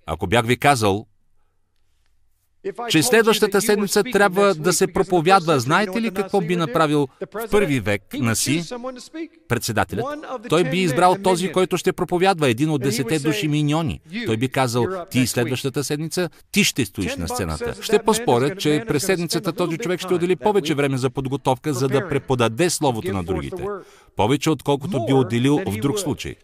Ако 0.06 0.26
бях 0.26 0.46
ви 0.46 0.56
казал, 0.56 1.06
че 2.88 3.02
следващата 3.02 3.60
седмица 3.60 4.02
трябва 4.12 4.54
да 4.54 4.72
се 4.72 4.86
проповядва. 4.86 5.60
Знаете 5.60 6.02
ли 6.02 6.10
какво 6.10 6.40
би 6.40 6.56
направил 6.56 7.08
в 7.34 7.50
първи 7.50 7.80
век 7.80 8.02
на 8.14 8.36
си 8.36 8.62
председателят? 9.48 10.06
Той 10.48 10.64
би 10.64 10.78
избрал 10.78 11.16
този, 11.22 11.52
който 11.52 11.76
ще 11.76 11.92
проповядва, 11.92 12.48
един 12.48 12.70
от 12.70 12.82
десете 12.82 13.18
души 13.18 13.48
миньони. 13.48 14.00
Той 14.26 14.36
би 14.36 14.48
казал, 14.48 14.86
ти 15.10 15.26
следващата 15.26 15.84
седмица, 15.84 16.30
ти 16.52 16.64
ще 16.64 16.84
стоиш 16.84 17.16
на 17.16 17.28
сцената. 17.28 17.74
Ще 17.82 17.98
поспоря, 17.98 18.56
че 18.56 18.84
през 18.88 19.04
седмицата 19.04 19.52
този 19.52 19.78
човек 19.78 20.00
ще 20.00 20.14
отдели 20.14 20.36
повече 20.36 20.74
време 20.74 20.96
за 20.96 21.10
подготовка, 21.10 21.74
за 21.74 21.88
да 21.88 22.08
преподаде 22.08 22.70
словото 22.70 23.12
на 23.12 23.24
другите. 23.24 23.64
Повече, 24.16 24.50
отколкото 24.50 25.06
би 25.06 25.12
отделил 25.12 25.60
в 25.66 25.76
друг 25.76 25.98
случай. 25.98 26.34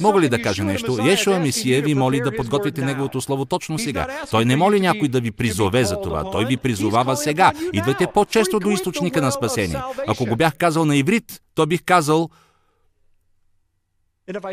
Мога 0.00 0.20
ли 0.20 0.28
да 0.28 0.42
кажа 0.42 0.64
нещо? 0.64 0.98
Ешуа 1.06 1.38
Месия 1.38 1.82
ви 1.82 1.94
моли 1.94 2.20
да 2.20 2.36
подготвите 2.36 2.84
неговото 2.84 3.20
слово 3.20 3.44
точно 3.44 3.78
сега. 3.78 4.06
Той 4.30 4.44
не 4.44 4.56
моли 4.56 4.80
някой 4.80 5.08
да 5.08 5.20
ви 5.20 5.30
призове 5.30 5.61
за 5.84 6.00
това. 6.00 6.30
Той 6.30 6.44
ви 6.44 6.56
призовава 6.56 7.16
сега. 7.16 7.52
Идвайте 7.72 8.06
по-често 8.14 8.58
до 8.58 8.70
източника 8.70 9.22
на 9.22 9.32
спасение. 9.32 9.80
Ако 10.06 10.26
го 10.26 10.36
бях 10.36 10.56
казал 10.56 10.84
на 10.84 10.96
иврит, 10.96 11.42
то 11.54 11.66
бих 11.66 11.84
казал 11.84 12.30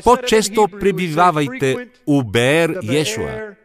по-често 0.03 0.67
пребивавайте 0.79 1.89
у 2.05 2.23
Беер 2.23 2.79
Ешуа. 2.83 3.55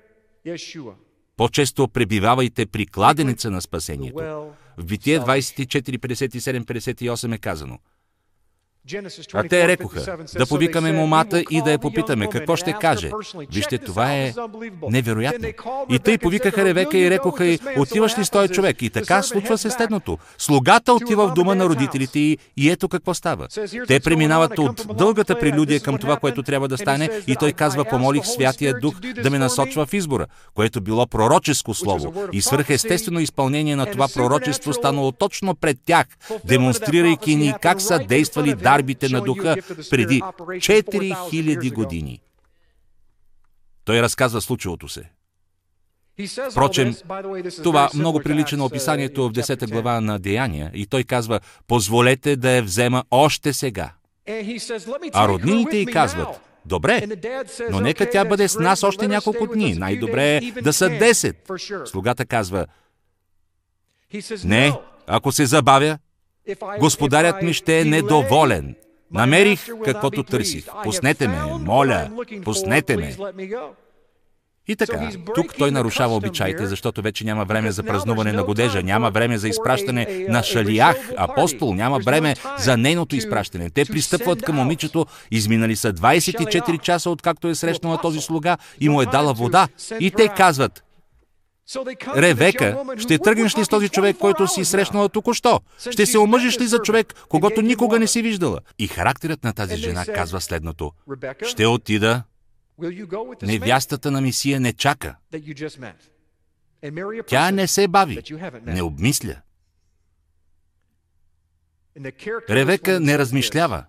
По-често 1.36 1.88
пребивавайте 1.88 2.66
при 2.66 2.86
кладенеца 2.86 3.50
на 3.50 3.60
спасението. 3.60 4.52
В 4.76 4.84
Битие 4.84 5.20
24, 5.20 5.98
57, 5.98 6.64
58 6.64 7.34
е 7.34 7.38
казано– 7.38 7.78
а 9.32 9.48
те 9.48 9.68
рекоха, 9.68 10.16
да 10.38 10.46
повикаме 10.46 10.92
момата 10.92 11.44
и 11.50 11.62
да 11.62 11.72
я 11.72 11.78
попитаме 11.78 12.28
какво 12.28 12.56
ще 12.56 12.72
каже. 12.72 13.10
Вижте, 13.52 13.78
това 13.78 14.14
е 14.14 14.34
невероятно. 14.90 15.48
И 15.90 15.98
тъй 15.98 16.18
повикаха 16.18 16.64
Ревека 16.64 16.98
и 16.98 17.10
рекоха 17.10 17.46
и 17.46 17.58
отиваш 17.78 18.18
ли 18.18 18.24
с 18.24 18.30
този 18.30 18.48
човек? 18.48 18.82
И 18.82 18.90
така 18.90 19.22
случва 19.22 19.58
се 19.58 19.70
следното. 19.70 20.18
Слугата 20.38 20.92
отива 20.92 21.28
в 21.28 21.32
дома 21.32 21.54
на 21.54 21.64
родителите 21.64 22.18
и, 22.18 22.38
и 22.56 22.70
ето 22.70 22.88
какво 22.88 23.14
става. 23.14 23.48
Те 23.88 24.00
преминават 24.00 24.58
от 24.58 24.86
дългата 24.96 25.38
прелюдия 25.38 25.80
към 25.80 25.98
това, 25.98 26.16
което 26.16 26.42
трябва 26.42 26.68
да 26.68 26.78
стане 26.78 27.10
и 27.26 27.36
той 27.36 27.52
казва, 27.52 27.84
помолих 27.84 28.26
Святия 28.26 28.74
Дух 28.80 28.94
да 29.22 29.30
ме 29.30 29.38
насочва 29.38 29.86
в 29.86 29.92
избора, 29.94 30.26
което 30.54 30.80
било 30.80 31.06
пророческо 31.06 31.74
слово 31.74 32.14
и 32.32 32.42
свръхестествено 32.42 33.20
изпълнение 33.20 33.76
на 33.76 33.86
това 33.86 34.08
пророчество 34.14 34.72
станало 34.72 35.12
точно 35.12 35.54
пред 35.54 35.78
тях, 35.86 36.06
демонстрирайки 36.44 37.36
ни 37.36 37.54
как 37.62 37.80
са 37.80 37.98
действали 37.98 38.54
да 38.54 38.73
дарбите 38.76 39.08
на 39.08 39.20
духа 39.20 39.56
преди 39.90 40.20
4000 40.20 41.72
години. 41.72 42.20
Той 43.84 44.02
разказва 44.02 44.40
случилото 44.40 44.88
се. 44.88 45.10
Впрочем, 46.50 46.94
това 47.62 47.90
много 47.94 48.20
прилича 48.20 48.56
на 48.56 48.64
описанието 48.64 49.28
в 49.28 49.32
10 49.32 49.70
глава 49.70 50.00
на 50.00 50.18
Деяния 50.18 50.70
и 50.74 50.86
той 50.86 51.04
казва, 51.04 51.40
позволете 51.66 52.36
да 52.36 52.50
я 52.50 52.62
взема 52.62 53.04
още 53.10 53.52
сега. 53.52 53.92
А 55.12 55.28
роднините 55.28 55.76
й 55.76 55.86
казват, 55.86 56.40
Добре, 56.66 57.06
но 57.70 57.80
нека 57.80 58.10
тя 58.10 58.24
бъде 58.24 58.48
с 58.48 58.58
нас 58.58 58.82
още 58.82 59.08
няколко 59.08 59.46
дни. 59.46 59.74
Най-добре 59.74 60.36
е 60.36 60.40
да 60.62 60.72
са 60.72 60.88
10. 60.88 61.86
Слугата 61.86 62.26
казва, 62.26 62.66
не, 64.44 64.72
ако 65.06 65.32
се 65.32 65.46
забавя, 65.46 65.98
Господарят 66.80 67.42
ми 67.42 67.52
ще 67.52 67.80
е 67.80 67.84
недоволен. 67.84 68.74
Намерих 69.12 69.66
каквото 69.84 70.22
търсих. 70.22 70.66
Пуснете 70.84 71.28
ме, 71.28 71.38
моля, 71.60 72.10
пуснете 72.44 72.96
ме. 72.96 73.16
И 74.68 74.76
така, 74.76 75.10
тук 75.34 75.54
той 75.58 75.70
нарушава 75.70 76.16
обичаите, 76.16 76.66
защото 76.66 77.02
вече 77.02 77.24
няма 77.24 77.44
време 77.44 77.70
за 77.70 77.82
празнуване 77.82 78.32
на 78.32 78.44
годежа, 78.44 78.82
няма 78.82 79.10
време 79.10 79.38
за 79.38 79.48
изпращане 79.48 80.26
на 80.28 80.42
Шалиях, 80.42 81.12
апостол, 81.16 81.74
няма 81.74 81.98
време 81.98 82.34
за 82.58 82.76
нейното 82.76 83.16
изпращане. 83.16 83.70
Те 83.70 83.84
пристъпват 83.84 84.42
към 84.42 84.56
момичето, 84.56 85.06
изминали 85.30 85.76
са 85.76 85.92
24 85.92 86.80
часа, 86.80 87.10
откакто 87.10 87.48
е 87.48 87.54
срещнала 87.54 88.00
този 88.00 88.20
слуга 88.20 88.56
и 88.80 88.88
му 88.88 89.02
е 89.02 89.06
дала 89.06 89.34
вода. 89.34 89.68
И 90.00 90.10
те 90.10 90.28
казват, 90.28 90.84
Ревека, 92.16 92.84
ще 92.98 93.18
тръгнеш 93.18 93.58
ли 93.58 93.64
с 93.64 93.68
този 93.68 93.88
човек, 93.88 94.16
който 94.18 94.48
си 94.48 94.64
срещнала 94.64 95.08
току-що? 95.08 95.60
Ще 95.90 96.06
се 96.06 96.18
омъжиш 96.18 96.60
ли 96.60 96.66
за 96.66 96.78
човек, 96.78 97.14
когато 97.28 97.62
никога 97.62 97.98
не 97.98 98.06
си 98.06 98.22
виждала? 98.22 98.60
И 98.78 98.88
характерът 98.88 99.44
на 99.44 99.52
тази 99.52 99.76
жена 99.76 100.06
казва 100.06 100.40
следното. 100.40 100.92
Ще 101.46 101.66
отида. 101.66 102.22
Невястата 103.42 104.10
на 104.10 104.20
Мисия 104.20 104.60
не 104.60 104.72
чака. 104.72 105.16
Тя 107.26 107.50
не 107.50 107.66
се 107.66 107.88
бави, 107.88 108.22
не 108.62 108.82
обмисля. 108.82 109.36
Ревека 112.50 113.00
не 113.00 113.18
размишлява. 113.18 113.84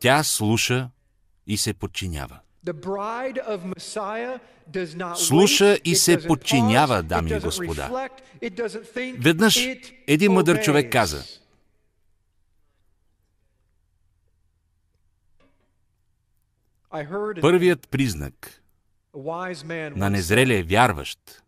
Тя 0.00 0.22
слуша 0.22 0.90
и 1.46 1.56
се 1.56 1.74
подчинява. 1.74 2.40
Слуша 5.16 5.78
и 5.84 5.96
се 5.96 6.26
подчинява, 6.26 7.02
дами 7.02 7.30
и 7.30 7.40
господа. 7.40 8.08
Веднъж 9.18 9.68
един 10.06 10.32
мъдър 10.32 10.62
човек 10.62 10.92
каза, 10.92 11.24
Първият 17.40 17.88
признак 17.88 18.62
на 19.96 20.10
незрелия 20.10 20.64
вярващ 20.64 21.42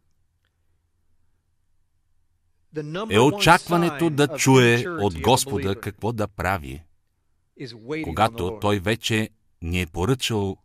е 3.11 3.19
очакването 3.19 4.11
да 4.11 4.29
чуе 4.29 4.85
от 4.89 5.21
Господа 5.21 5.81
какво 5.81 6.13
да 6.13 6.29
прави, 6.29 6.83
когато 8.05 8.59
Той 8.61 8.79
вече 8.79 9.31
ни 9.63 9.81
е 9.81 9.87
поръчал 9.87 10.57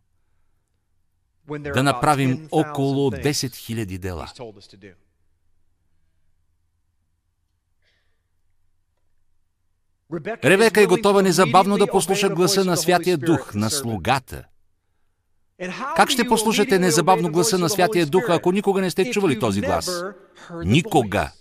да 1.48 1.82
направим 1.82 2.48
около 2.50 3.10
10 3.10 3.30
000 3.32 3.98
дела. 3.98 4.28
Ревека 10.44 10.80
е 10.82 10.86
готова 10.86 11.22
незабавно 11.22 11.78
да 11.78 11.86
послуша 11.86 12.28
гласа 12.28 12.64
на 12.64 12.76
Святия 12.76 13.18
Дух, 13.18 13.54
на 13.54 13.70
слугата. 13.70 14.44
Как 15.96 16.10
ще 16.10 16.28
послушате 16.28 16.78
незабавно 16.78 17.32
гласа 17.32 17.58
на 17.58 17.68
Святия 17.68 18.06
Дух, 18.06 18.24
ако 18.28 18.52
никога 18.52 18.80
не 18.80 18.90
сте 18.90 19.10
чували 19.10 19.38
този 19.38 19.60
глас? 19.60 20.02
Никога! 20.64 21.32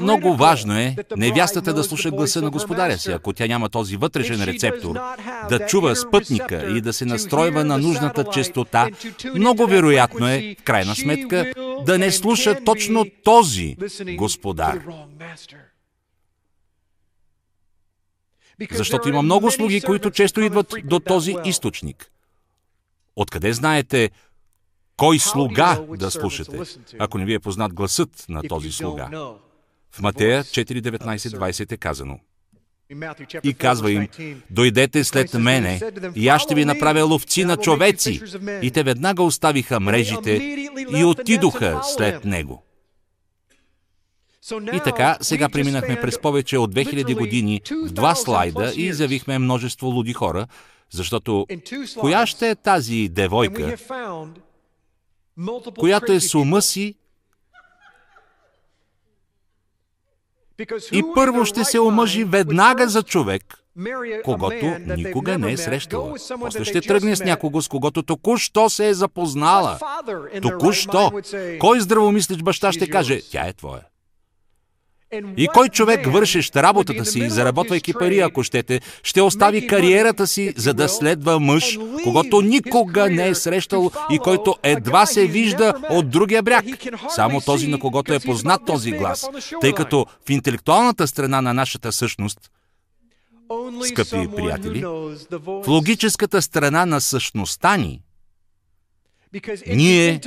Много 0.00 0.36
важно 0.36 0.78
е 0.78 0.96
невястата 1.16 1.74
да 1.74 1.84
слуша 1.84 2.10
гласа 2.10 2.42
на 2.42 2.50
господаря 2.50 2.98
си, 2.98 3.10
ако 3.10 3.32
тя 3.32 3.46
няма 3.46 3.68
този 3.68 3.96
вътрешен 3.96 4.44
рецептор, 4.44 4.96
да 5.48 5.66
чува 5.66 5.96
спътника 5.96 6.76
и 6.76 6.80
да 6.80 6.92
се 6.92 7.04
настройва 7.04 7.64
на 7.64 7.78
нужната 7.78 8.24
частота. 8.24 8.88
Много 9.34 9.66
вероятно 9.66 10.28
е, 10.28 10.56
в 10.60 10.62
крайна 10.62 10.94
сметка, 10.94 11.52
да 11.86 11.98
не 11.98 12.10
слуша 12.10 12.64
точно 12.64 13.06
този 13.24 13.76
господар. 14.16 14.78
Защото 18.72 19.08
има 19.08 19.22
много 19.22 19.50
слуги, 19.50 19.80
които 19.80 20.10
често 20.10 20.40
идват 20.40 20.74
до 20.84 21.00
този 21.00 21.36
източник. 21.44 22.10
Откъде 23.16 23.52
знаете 23.52 24.10
кой 24.96 25.18
слуга 25.18 25.84
да 25.98 26.10
слушате, 26.10 26.60
ако 26.98 27.18
не 27.18 27.24
ви 27.24 27.34
е 27.34 27.40
познат 27.40 27.74
гласът 27.74 28.24
на 28.28 28.42
този 28.42 28.72
слуга? 28.72 29.08
В 29.90 30.02
Матея 30.02 30.44
4.19.20 30.44 31.72
е 31.72 31.76
казано. 31.76 32.18
И 33.44 33.54
казва 33.54 33.92
им, 33.92 34.08
дойдете 34.50 35.04
след 35.04 35.34
мене 35.34 35.80
и 36.14 36.28
аз 36.28 36.42
ще 36.42 36.54
ви 36.54 36.64
направя 36.64 37.04
ловци 37.04 37.44
на 37.44 37.56
човеци. 37.56 38.20
И 38.62 38.70
те 38.70 38.82
веднага 38.82 39.22
оставиха 39.22 39.80
мрежите 39.80 40.32
и 40.96 41.04
отидоха 41.04 41.80
след 41.82 42.24
него. 42.24 42.62
И 44.72 44.80
така, 44.84 45.18
сега 45.20 45.48
преминахме 45.48 46.00
през 46.00 46.20
повече 46.20 46.58
от 46.58 46.74
2000 46.74 47.18
години 47.18 47.60
в 47.86 47.92
два 47.92 48.14
слайда 48.14 48.72
и 48.76 48.82
изявихме 48.82 49.38
множество 49.38 49.86
луди 49.86 50.12
хора, 50.12 50.46
защото 50.90 51.46
коя 52.00 52.26
ще 52.26 52.50
е 52.50 52.54
тази 52.54 53.08
девойка, 53.08 53.76
която 55.78 56.12
е 56.12 56.20
с 56.20 56.34
ума 56.34 56.62
си 56.62 56.94
и 60.92 61.02
първо 61.14 61.44
ще 61.44 61.64
се 61.64 61.80
омъжи 61.80 62.24
веднага 62.24 62.88
за 62.88 63.02
човек, 63.02 63.64
когато 64.24 64.66
никога 64.96 65.38
не 65.38 65.52
е 65.52 65.56
срещала. 65.56 66.14
После 66.40 66.64
ще 66.64 66.80
тръгне 66.80 67.16
с 67.16 67.24
някого, 67.24 67.62
с 67.62 67.68
когото 67.68 68.02
току-що 68.02 68.70
се 68.70 68.88
е 68.88 68.94
запознала. 68.94 69.78
Току-що. 70.42 71.10
Кой 71.60 71.80
здравомислич 71.80 72.42
баща 72.42 72.72
ще 72.72 72.90
каже, 72.90 73.20
тя 73.30 73.46
е 73.46 73.52
твоя. 73.52 73.82
И 75.36 75.48
кой 75.54 75.68
човек, 75.68 76.06
вършещ 76.06 76.56
работата 76.56 77.04
си, 77.04 77.30
заработвайки 77.30 77.92
пари, 77.92 78.20
ако 78.20 78.42
щете, 78.42 78.80
ще 79.02 79.20
остави 79.20 79.66
кариерата 79.66 80.26
си, 80.26 80.52
за 80.56 80.74
да 80.74 80.88
следва 80.88 81.40
мъж, 81.40 81.78
когато 82.04 82.40
никога 82.40 83.10
не 83.10 83.28
е 83.28 83.34
срещал 83.34 83.90
и 84.10 84.18
който 84.18 84.56
едва 84.62 85.06
се 85.06 85.26
вижда 85.26 85.74
от 85.90 86.10
другия 86.10 86.42
бряг. 86.42 86.64
Само 87.08 87.40
този, 87.40 87.68
на 87.68 87.78
когото 87.78 88.12
е 88.12 88.20
познат 88.20 88.60
този 88.66 88.90
глас. 88.90 89.28
Тъй 89.60 89.72
като 89.72 90.06
в 90.26 90.30
интелектуалната 90.30 91.08
страна 91.08 91.40
на 91.40 91.54
нашата 91.54 91.92
същност, 91.92 92.50
скъпи 93.88 94.28
приятели, 94.36 94.84
в 95.40 95.64
логическата 95.68 96.42
страна 96.42 96.86
на 96.86 97.00
същността 97.00 97.76
ни, 97.76 98.00
ние 99.66 100.20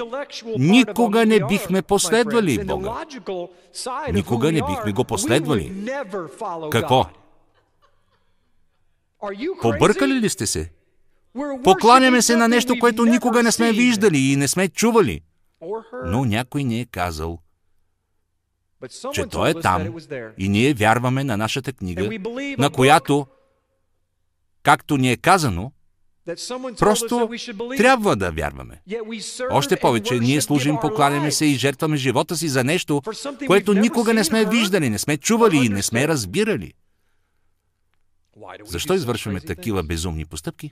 никога 0.58 1.26
не 1.26 1.40
бихме 1.48 1.82
последвали 1.82 2.66
Бога. 2.66 3.06
Никога 4.14 4.52
не 4.52 4.62
бихме 4.70 4.92
го 4.92 5.04
последвали. 5.04 5.92
Какво? 6.72 7.06
Побъркали 9.62 10.14
ли 10.14 10.30
сте 10.30 10.48
се? 10.48 10.72
Покланяме 11.64 12.22
се 12.22 12.36
на 12.36 12.48
нещо, 12.48 12.76
което 12.80 13.06
никога 13.06 13.44
не 13.44 13.52
сме 13.52 13.72
виждали 13.72 14.18
и 14.18 14.36
не 14.36 14.48
сме 14.48 14.68
чували. 14.68 15.22
Но 16.06 16.26
някой 16.26 16.64
ни 16.64 16.82
е 16.82 16.86
казал, 16.86 17.40
че 19.14 19.26
Той 19.26 19.50
е 19.50 19.54
там 19.54 19.96
и 20.38 20.50
ние 20.50 20.74
вярваме 20.74 21.24
на 21.24 21.38
нашата 21.38 21.74
книга, 21.74 22.20
на 22.58 22.70
която, 22.70 23.28
както 24.64 24.98
ни 24.98 25.12
е 25.12 25.18
казано, 25.18 25.72
Просто 26.80 27.30
трябва 27.78 28.16
да 28.16 28.32
вярваме. 28.32 28.82
Още 29.52 29.76
повече, 29.76 30.20
ние 30.20 30.42
служим, 30.42 30.78
покланяме 30.82 31.32
се 31.32 31.46
и 31.46 31.56
жертваме 31.56 31.98
живота 31.98 32.36
си 32.36 32.48
за 32.48 32.64
нещо, 32.64 33.02
което 33.48 33.74
никога 33.74 34.14
не 34.14 34.24
сме 34.24 34.46
виждали, 34.46 34.90
не 34.90 35.00
сме 35.00 35.18
чували 35.18 35.58
и 35.58 35.70
не 35.70 35.84
сме 35.84 36.08
разбирали. 36.08 36.74
Защо 38.66 38.94
извършваме 38.94 39.42
такива 39.42 39.84
безумни 39.84 40.26
постъпки? 40.26 40.72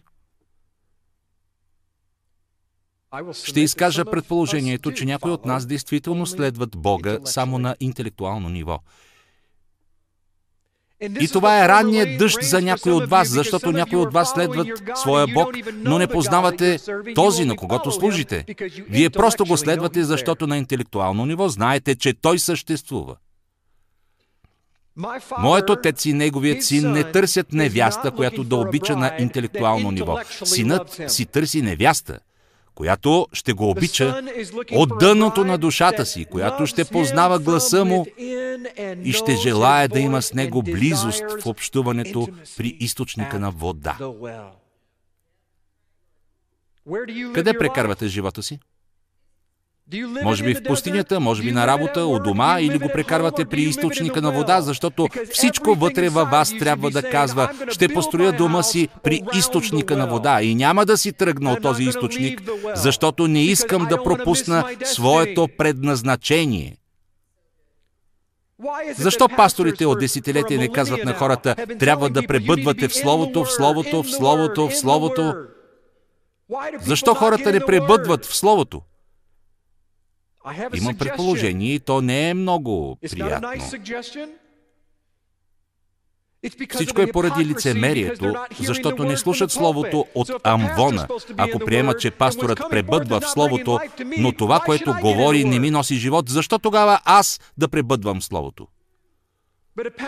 Ще 3.44 3.60
изкажа 3.62 4.06
предположението, 4.06 4.92
че 4.92 5.06
някои 5.06 5.32
от 5.32 5.46
нас 5.46 5.66
действително 5.66 6.26
следват 6.26 6.78
Бога 6.78 7.20
само 7.26 7.60
на 7.60 7.76
интелектуално 7.80 8.50
ниво. 8.50 8.80
И 11.20 11.28
това 11.28 11.66
е 11.66 11.68
ранният 11.68 12.18
дъжд 12.18 12.38
за 12.42 12.62
някой 12.62 12.92
от 12.92 13.10
вас, 13.10 13.30
защото 13.30 13.72
някои 13.72 13.98
от 13.98 14.14
вас 14.14 14.30
следват 14.30 14.68
своя 14.96 15.28
Бог, 15.28 15.50
но 15.76 15.98
не 15.98 16.08
познавате 16.08 16.80
този, 17.16 17.46
на 17.46 17.56
когото 17.56 17.92
служите. 17.92 18.46
Вие 18.90 19.10
просто 19.10 19.46
го 19.46 19.58
следвате, 19.58 20.04
защото 20.04 20.48
на 20.48 20.58
интелектуално 20.58 21.26
ниво 21.26 21.50
знаете, 21.50 21.96
че 21.96 22.14
той 22.14 22.40
съществува. 22.40 23.16
Моят 25.40 25.70
отец 25.70 26.06
и 26.06 26.14
неговият 26.14 26.64
син 26.64 26.92
не 26.92 27.12
търсят 27.12 27.54
невяста, 27.54 28.12
която 28.12 28.44
да 28.44 28.56
обича 28.56 28.96
на 28.96 29.12
интелектуално 29.20 29.92
ниво. 29.92 30.20
Синът 30.44 31.02
си 31.08 31.26
търси 31.26 31.62
невяста, 31.62 32.20
която 32.76 33.28
ще 33.34 33.54
го 33.54 33.70
обича 33.70 34.22
от 34.72 34.90
дъното 35.00 35.46
на 35.46 35.58
душата 35.58 36.06
си, 36.06 36.26
която 36.26 36.68
ще 36.68 36.86
познава 36.86 37.40
гласа 37.40 37.86
му 37.86 38.06
и 39.04 39.14
ще 39.14 39.36
желая 39.36 39.88
да 39.88 40.00
има 40.00 40.22
с 40.22 40.34
него 40.34 40.64
близост 40.64 41.24
в 41.42 41.46
общуването 41.46 42.28
при 42.58 42.78
източника 42.80 43.40
на 43.40 43.52
вода. 43.52 43.98
Къде 47.34 47.58
прекарвате 47.58 48.08
живота 48.08 48.44
си? 48.44 48.60
Може 50.24 50.44
би 50.44 50.56
в 50.56 50.64
пустинята, 50.64 51.20
може 51.20 51.44
би 51.44 51.52
на 51.52 51.68
работа, 51.68 52.06
у 52.06 52.20
дома 52.20 52.58
или 52.60 52.80
го 52.80 52.90
прекарвате 52.94 53.46
при 53.46 53.62
източника 53.62 54.22
на 54.22 54.32
вода, 54.32 54.62
защото 54.62 55.08
всичко 55.32 55.76
вътре 55.76 56.10
във 56.10 56.30
вас 56.30 56.54
трябва 56.60 56.92
да 56.92 57.10
казва 57.10 57.50
ще 57.70 57.88
построя 57.88 58.32
дома 58.32 58.64
си 58.64 58.88
при 59.04 59.22
източника 59.34 59.98
на 59.98 60.08
вода. 60.08 60.42
и 60.42 60.56
няма 60.56 60.86
да 60.86 60.98
си 60.98 61.14
тръгна 61.14 61.52
от 61.52 61.62
този 61.62 61.84
източник, 61.84 62.42
защото 62.76 63.28
не 63.28 63.44
искам 63.44 63.86
да 63.86 64.04
пропусна 64.04 64.66
своето 64.84 65.48
предназначение. 65.58 66.78
Защо 68.98 69.30
пасторите 69.30 69.86
от 69.86 70.00
десетилетия 70.00 70.60
не 70.60 70.72
казват 70.72 71.06
на 71.06 71.14
хората, 71.14 71.56
трябва 71.80 72.10
да 72.10 72.28
пребъдвате 72.28 72.88
в 72.88 72.96
Словото, 72.96 73.44
в 73.44 73.52
Словото, 73.52 74.04
в 74.04 74.12
Словото, 74.12 74.70
в 74.70 74.76
Словото? 74.78 75.34
Защо 76.82 77.14
хората 77.14 77.52
не 77.52 77.66
пребъдват 77.66 78.26
в 78.26 78.36
Словото? 78.36 78.82
Имам 80.74 80.98
предположение 80.98 81.74
и 81.74 81.80
то 81.80 82.02
не 82.02 82.30
е 82.30 82.34
много 82.34 82.98
приятно. 83.12 83.50
Всичко 86.76 87.02
е 87.02 87.12
поради 87.12 87.46
лицемерието, 87.46 88.36
защото 88.60 89.04
не 89.04 89.18
слушат 89.18 89.52
Словото 89.52 90.06
от 90.16 90.32
Амвона, 90.44 91.08
ако 91.38 91.60
приемат, 91.60 92.00
че 92.00 92.12
пасторът 92.12 92.60
пребъдва 92.70 93.20
в 93.20 93.30
Словото, 93.30 93.80
но 94.18 94.32
това, 94.32 94.60
което 94.60 94.96
говори, 95.02 95.44
не 95.44 95.60
ми 95.60 95.72
носи 95.72 95.96
живот, 95.96 96.30
защо 96.30 96.60
тогава 96.60 97.00
аз 97.06 97.40
да 97.58 97.68
пребъдвам 97.68 98.22
Словото? 98.22 98.68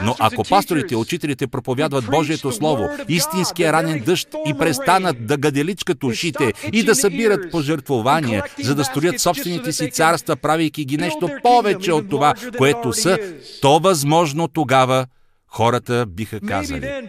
Но 0.01 0.15
ако 0.19 0.43
пасторите 0.43 0.93
и 0.93 0.97
учителите 0.97 1.47
проповядват 1.47 2.06
Божието 2.06 2.51
Слово, 2.51 2.89
истинския 3.08 3.73
ранен 3.73 4.04
дъжд 4.06 4.28
и 4.47 4.54
престанат 4.54 5.28
да 5.28 5.38
гаделичкат 5.38 6.04
ушите 6.04 6.54
и 6.73 6.84
да 6.84 6.95
събират 6.95 7.51
пожертвования, 7.51 8.43
за 8.63 8.75
да 8.75 8.86
строят 8.86 9.19
собствените 9.19 9.71
си 9.71 9.91
царства, 9.91 10.36
правейки 10.36 10.86
ги 10.86 10.97
нещо 10.97 11.30
повече 11.43 11.93
от 11.93 12.10
това, 12.10 12.34
което 12.58 12.93
са, 12.93 13.17
то 13.62 13.80
възможно 13.80 14.47
тогава 14.47 15.06
хората 15.47 16.06
биха 16.06 16.39
казали. 16.39 17.08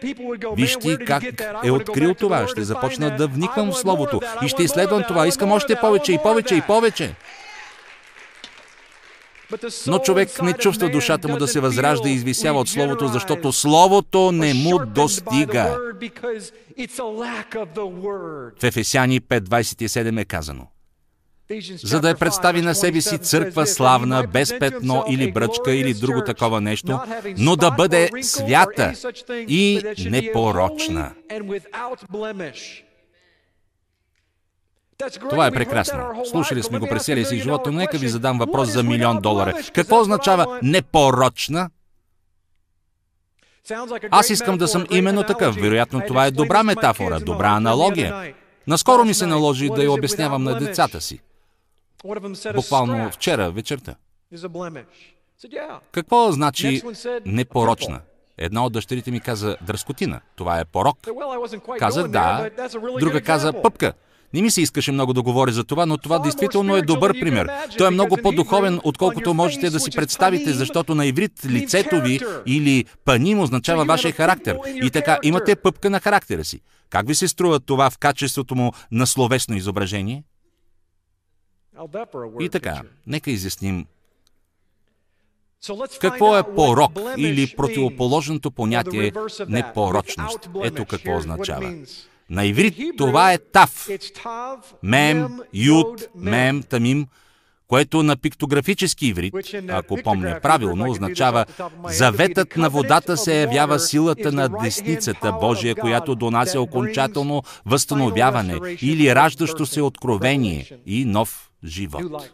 Вижте 0.56 0.96
как 0.96 1.22
е 1.64 1.70
открил 1.70 2.14
това. 2.14 2.48
Ще 2.48 2.64
започна 2.64 3.16
да 3.16 3.26
вниквам 3.28 3.72
в 3.72 3.78
Словото 3.78 4.20
и 4.44 4.48
ще 4.48 4.62
изследвам 4.62 5.02
това. 5.08 5.26
Искам 5.26 5.52
още 5.52 5.76
повече 5.80 6.12
и 6.12 6.18
повече 6.22 6.54
и 6.54 6.60
повече. 6.60 7.14
Но 9.86 9.98
човек 9.98 10.42
не 10.42 10.52
чувства 10.52 10.88
душата 10.88 11.28
му 11.28 11.36
да 11.36 11.48
се 11.48 11.60
възражда 11.60 12.08
и 12.08 12.12
извисява 12.12 12.60
от 12.60 12.68
Словото, 12.68 13.08
защото 13.08 13.52
Словото 13.52 14.32
не 14.32 14.54
му 14.54 14.78
достига. 14.86 15.78
В 18.60 18.64
Ефесяни 18.64 19.20
5.27 19.20 20.20
е 20.20 20.24
казано 20.24 20.66
за 21.82 22.00
да 22.00 22.08
я 22.08 22.16
представи 22.16 22.62
на 22.62 22.74
себе 22.74 23.00
си 23.00 23.18
църква 23.18 23.66
славна, 23.66 24.24
без 24.32 24.58
петно 24.58 25.04
или 25.10 25.32
бръчка 25.32 25.74
или 25.74 25.94
друго 25.94 26.24
такова 26.24 26.60
нещо, 26.60 27.00
но 27.38 27.56
да 27.56 27.70
бъде 27.70 28.10
свята 28.22 28.92
и 29.48 29.82
непорочна. 30.10 31.14
Това 35.30 35.46
е 35.46 35.50
прекрасно. 35.50 36.24
Слушали 36.30 36.62
сме 36.62 36.78
го 36.78 36.86
през 36.86 37.04
целия 37.04 37.26
си 37.26 37.38
живот, 37.38 37.60
но 37.66 37.72
нека 37.72 37.98
ви 37.98 38.08
задам 38.08 38.38
въпрос 38.38 38.68
за 38.68 38.82
милион 38.82 39.20
долара. 39.20 39.54
Какво 39.74 40.00
означава 40.00 40.58
непорочна? 40.62 41.70
Аз 44.10 44.30
искам 44.30 44.58
да 44.58 44.68
съм 44.68 44.86
именно 44.90 45.22
такъв. 45.22 45.54
Вероятно 45.54 46.00
това 46.06 46.26
е 46.26 46.30
добра 46.30 46.62
метафора, 46.62 47.20
добра 47.20 47.48
аналогия. 47.48 48.34
Наскоро 48.66 49.04
ми 49.04 49.14
се 49.14 49.26
наложи 49.26 49.68
да 49.68 49.82
я 49.82 49.92
обяснявам 49.92 50.44
на 50.44 50.58
децата 50.58 51.00
си. 51.00 51.20
Буквално 52.54 53.10
вчера 53.10 53.50
вечерта. 53.50 53.94
Какво 55.92 56.32
значи 56.32 56.82
непорочна? 57.26 58.00
Една 58.38 58.64
от 58.64 58.72
дъщерите 58.72 59.10
ми 59.10 59.20
каза 59.20 59.56
дръскотина. 59.62 60.20
Това 60.36 60.60
е 60.60 60.64
порок. 60.64 60.98
Казах 61.78 62.08
да. 62.08 62.50
Друга 63.00 63.20
каза 63.20 63.52
пъпка. 63.62 63.92
Не 64.36 64.42
ми 64.42 64.50
се 64.50 64.62
искаше 64.62 64.92
много 64.92 65.12
да 65.12 65.22
говоря 65.22 65.52
за 65.52 65.64
това, 65.64 65.86
но 65.86 65.98
това 65.98 66.18
действително 66.18 66.76
е 66.76 66.82
добър 66.82 67.20
пример. 67.20 67.48
Той 67.78 67.86
е 67.86 67.90
много 67.90 68.16
по-духовен, 68.22 68.80
отколкото 68.84 69.34
можете 69.34 69.70
да 69.70 69.80
си 69.80 69.90
представите, 69.90 70.52
защото 70.52 70.94
на 70.94 71.06
иврит 71.06 71.46
лицето 71.46 72.00
ви 72.00 72.20
или 72.46 72.84
паним 73.04 73.40
означава 73.40 73.84
вашия 73.84 74.12
характер. 74.12 74.58
И 74.66 74.90
така, 74.90 75.18
имате 75.22 75.56
пъпка 75.56 75.90
на 75.90 76.00
характера 76.00 76.44
си. 76.44 76.60
Как 76.90 77.06
ви 77.06 77.14
се 77.14 77.28
струва 77.28 77.60
това 77.60 77.90
в 77.90 77.98
качеството 77.98 78.54
му 78.54 78.72
на 78.90 79.06
словесно 79.06 79.56
изображение? 79.56 80.24
И 82.40 82.48
така, 82.48 82.82
нека 83.06 83.30
изясним 83.30 83.86
какво 86.00 86.38
е 86.38 86.54
порок 86.54 86.92
или 87.16 87.54
противоположното 87.56 88.50
понятие 88.50 89.12
непорочност? 89.48 90.50
Ето 90.64 90.84
какво 90.84 91.16
означава. 91.16 91.74
На 92.30 92.44
иврит 92.44 92.74
това 92.96 93.32
е 93.32 93.38
тав. 93.38 93.88
Мем, 94.82 95.40
юд, 95.54 96.08
мем, 96.14 96.62
тамим, 96.62 97.06
което 97.68 98.02
на 98.02 98.16
пиктографически 98.16 99.06
иврит, 99.06 99.34
ако 99.68 99.96
помня 100.04 100.38
правилно, 100.42 100.90
означава 100.90 101.44
заветът 101.88 102.56
на 102.56 102.70
водата 102.70 103.16
се 103.16 103.40
явява 103.40 103.78
силата 103.78 104.32
на 104.32 104.48
десницата 104.48 105.32
Божия, 105.32 105.74
която 105.74 106.14
донася 106.14 106.60
окончателно 106.60 107.42
възстановяване 107.66 108.76
или 108.82 109.14
раждащо 109.14 109.66
се 109.66 109.82
откровение 109.82 110.70
и 110.86 111.04
нов 111.04 111.50
живот. 111.64 112.30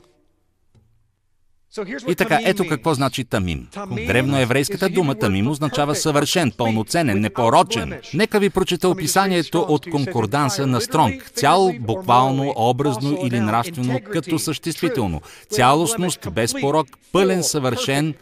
И 2.08 2.14
така, 2.14 2.38
ето 2.44 2.64
какво 2.68 2.94
значи 2.94 3.24
тамим. 3.24 3.68
Древноеврейската 4.06 4.88
дума 4.88 5.14
тамим 5.14 5.48
означава 5.48 5.94
съвършен, 5.94 6.52
пълноценен, 6.56 7.20
непорочен. 7.20 7.94
Нека 8.14 8.40
ви 8.40 8.50
прочета 8.50 8.88
описанието 8.88 9.66
от 9.68 9.90
конкорданса 9.90 10.66
на 10.66 10.80
Стронг. 10.80 11.30
Цял, 11.34 11.72
буквално, 11.80 12.52
образно 12.56 13.18
или 13.24 13.40
нравствено, 13.40 14.00
като 14.12 14.38
съществително. 14.38 15.20
Цялостност, 15.50 16.30
без 16.32 16.54
порок, 16.60 16.86
пълен, 17.12 17.42
съвършен, 17.42 18.14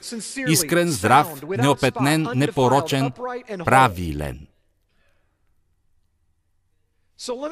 искрен, 0.48 0.88
здрав, 0.88 1.28
неопетнен, 1.58 2.28
непорочен, 2.34 3.10
правилен. 3.64 4.49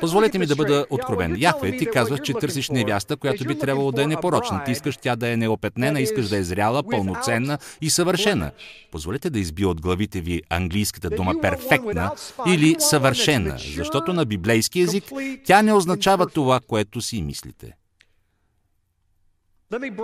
Позволете 0.00 0.38
ми 0.38 0.46
да 0.46 0.56
бъда 0.56 0.86
откровен. 0.90 1.36
Яхве, 1.38 1.76
ти 1.76 1.86
казваш, 1.86 2.20
че 2.24 2.34
търсиш 2.34 2.70
невяста, 2.70 3.16
която 3.16 3.44
би 3.44 3.58
трябвало 3.58 3.92
да 3.92 4.02
е 4.02 4.06
непорочна. 4.06 4.64
Ти 4.64 4.72
искаш 4.72 4.96
тя 4.96 5.16
да 5.16 5.28
е 5.28 5.36
неопетнена, 5.36 6.00
искаш 6.00 6.28
да 6.28 6.36
е 6.36 6.42
зряла, 6.42 6.82
пълноценна 6.82 7.58
и 7.80 7.90
съвършена. 7.90 8.50
Позволете 8.92 9.30
да 9.30 9.38
избия 9.38 9.68
от 9.68 9.80
главите 9.80 10.20
ви 10.20 10.42
английската 10.50 11.10
дума 11.10 11.34
перфектна 11.42 12.10
или 12.46 12.76
съвършена, 12.78 13.56
защото 13.76 14.12
на 14.12 14.24
библейски 14.24 14.80
език 14.80 15.04
тя 15.44 15.62
не 15.62 15.72
означава 15.72 16.26
това, 16.26 16.60
което 16.60 17.00
си 17.00 17.22
мислите. 17.22 17.72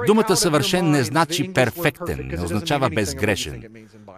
Думата 0.07 0.37
съвършен 0.37 0.91
не 0.91 1.05
значи 1.05 1.53
перфектен, 1.53 2.29
не 2.33 2.45
означава 2.45 2.91
безгрешен. 2.91 3.63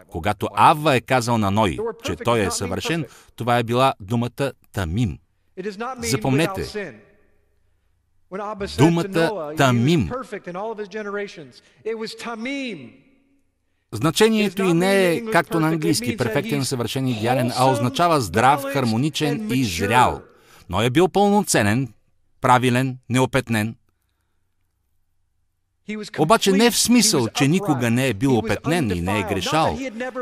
Когато 0.09 0.48
Авва 0.54 0.96
е 0.96 1.00
казал 1.00 1.38
на 1.38 1.50
Ной, 1.50 1.78
че 2.04 2.16
той 2.16 2.40
е 2.40 2.50
съвършен, 2.50 3.04
това 3.37 3.59
е 3.59 3.62
била 3.62 3.94
думата 4.00 4.52
тамим. 4.72 5.18
Запомнете, 6.02 6.94
думата 8.78 9.54
тамим 9.56 10.10
Значението 13.92 14.62
и 14.62 14.72
не 14.72 15.12
е, 15.12 15.24
както 15.24 15.60
на 15.60 15.68
английски, 15.68 16.16
перфектен, 16.16 16.64
съвършен, 16.64 17.08
идеален, 17.08 17.52
а 17.56 17.70
означава 17.70 18.20
здрав, 18.20 18.64
хармоничен 18.72 19.50
и 19.52 19.64
зрял. 19.64 20.22
Но 20.68 20.82
е 20.82 20.90
бил 20.90 21.08
пълноценен, 21.08 21.92
правилен, 22.40 22.98
неопетнен. 23.08 23.76
Обаче 26.18 26.52
не 26.52 26.70
в 26.70 26.78
смисъл, 26.78 27.28
че 27.28 27.48
никога 27.48 27.90
не 27.90 28.08
е 28.08 28.14
бил 28.14 28.38
опетнен 28.38 28.90
и 28.90 29.00
не 29.00 29.20
е 29.20 29.22
грешал, 29.22 29.78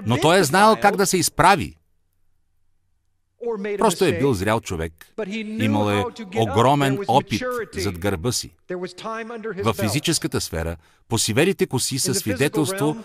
но 0.07 0.17
той 0.17 0.39
е 0.39 0.45
знаел 0.45 0.77
как 0.83 0.97
да 0.97 1.07
се 1.07 1.17
изправи. 1.17 1.77
Просто 3.79 4.05
е 4.05 4.13
бил 4.13 4.35
зрял 4.35 4.61
човек. 4.61 4.93
Имал 5.27 5.91
е 5.91 6.05
огромен 6.37 6.99
опит 7.09 7.43
зад 7.77 7.99
гърба 7.99 8.33
си. 8.33 8.51
В 9.65 9.73
физическата 9.73 10.41
сфера, 10.41 10.77
посиверите 11.09 11.67
коси 11.67 11.99
са 11.99 12.15
свидетелство, 12.15 12.97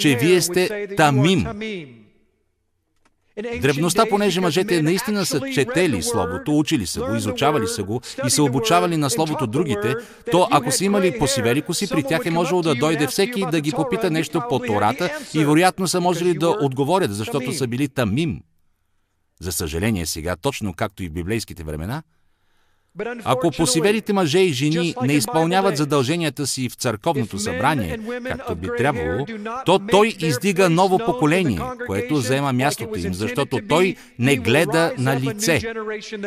че 0.00 0.16
вие 0.16 0.40
сте 0.40 0.88
тамим. 0.96 1.46
В 3.36 3.60
древността, 3.60 4.06
понеже 4.10 4.40
мъжете 4.40 4.82
наистина 4.82 5.26
са 5.26 5.40
четели 5.54 6.02
Словото, 6.02 6.58
учили 6.58 6.86
са 6.86 7.00
го, 7.00 7.14
изучавали 7.14 7.66
са 7.66 7.82
го 7.82 8.00
и 8.26 8.30
са 8.30 8.42
обучавали 8.42 8.96
на 8.96 9.10
Словото 9.10 9.46
другите, 9.46 9.94
то 10.30 10.48
ако 10.50 10.70
са 10.70 10.84
имали 10.84 11.18
посивели 11.18 11.62
коси, 11.62 11.88
при 11.88 12.02
тях 12.02 12.26
е 12.26 12.30
можело 12.30 12.62
да 12.62 12.74
дойде 12.74 13.06
всеки 13.06 13.44
да 13.50 13.60
ги 13.60 13.72
попита 13.72 14.10
нещо 14.10 14.42
по 14.48 14.58
Тората 14.58 15.10
и 15.34 15.38
вероятно 15.38 15.88
са 15.88 16.00
можели 16.00 16.34
да 16.34 16.48
отговорят, 16.48 17.14
защото 17.14 17.52
са 17.52 17.66
били 17.66 17.88
тамим. 17.88 18.40
За 19.40 19.52
съжаление 19.52 20.06
сега, 20.06 20.36
точно 20.36 20.74
както 20.74 21.02
и 21.02 21.08
в 21.08 21.12
библейските 21.12 21.64
времена, 21.64 22.02
ако 23.24 23.50
посивелите 23.50 24.12
мъже 24.12 24.38
и 24.38 24.52
жени 24.52 24.94
не 25.02 25.12
изпълняват 25.12 25.76
задълженията 25.76 26.46
си 26.46 26.68
в 26.68 26.74
църковното 26.74 27.38
събрание, 27.38 27.98
както 28.24 28.56
би 28.56 28.68
трябвало, 28.78 29.26
то 29.66 29.78
той 29.78 30.14
издига 30.18 30.70
ново 30.70 30.98
поколение, 30.98 31.60
което 31.86 32.14
взема 32.14 32.52
мястото 32.52 32.98
им, 32.98 33.14
защото 33.14 33.60
той 33.68 33.96
не 34.18 34.36
гледа 34.36 34.94
на 34.98 35.20
лице. 35.20 35.60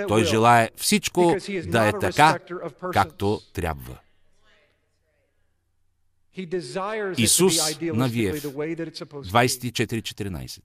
Той 0.07 0.25
желая 0.25 0.69
всичко 0.75 1.35
да 1.67 1.87
е 1.87 1.91
така, 2.01 2.39
както 2.93 3.41
трябва. 3.53 3.97
Исус 7.17 7.81
Навиев, 7.81 8.43
24.14 8.43 10.59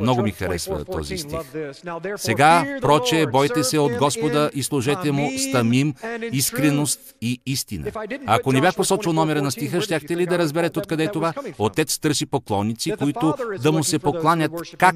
много 0.00 0.22
ми 0.22 0.30
харесва 0.30 0.84
този 0.84 1.18
стих. 1.18 1.38
Сега, 2.16 2.78
проче, 2.80 3.26
бойте 3.26 3.64
се 3.64 3.78
от 3.78 3.92
Господа 3.92 4.50
и 4.54 4.62
служете 4.62 5.12
му 5.12 5.30
с 5.38 5.52
тамим, 5.52 5.94
искреност 6.32 7.00
и 7.20 7.40
истина. 7.46 7.90
Ако 8.26 8.52
не 8.52 8.60
бях 8.60 8.76
посочил 8.76 9.12
номера 9.12 9.42
на 9.42 9.50
стиха, 9.50 9.80
щяхте 9.80 10.16
ли 10.16 10.26
да 10.26 10.38
разберете 10.38 10.78
откъде 10.78 11.04
е 11.04 11.12
това? 11.12 11.32
Отец 11.58 11.98
търси 11.98 12.26
поклонници, 12.26 12.92
които 12.98 13.34
да 13.62 13.72
му 13.72 13.84
се 13.84 13.98
покланят 13.98 14.52
как? 14.78 14.94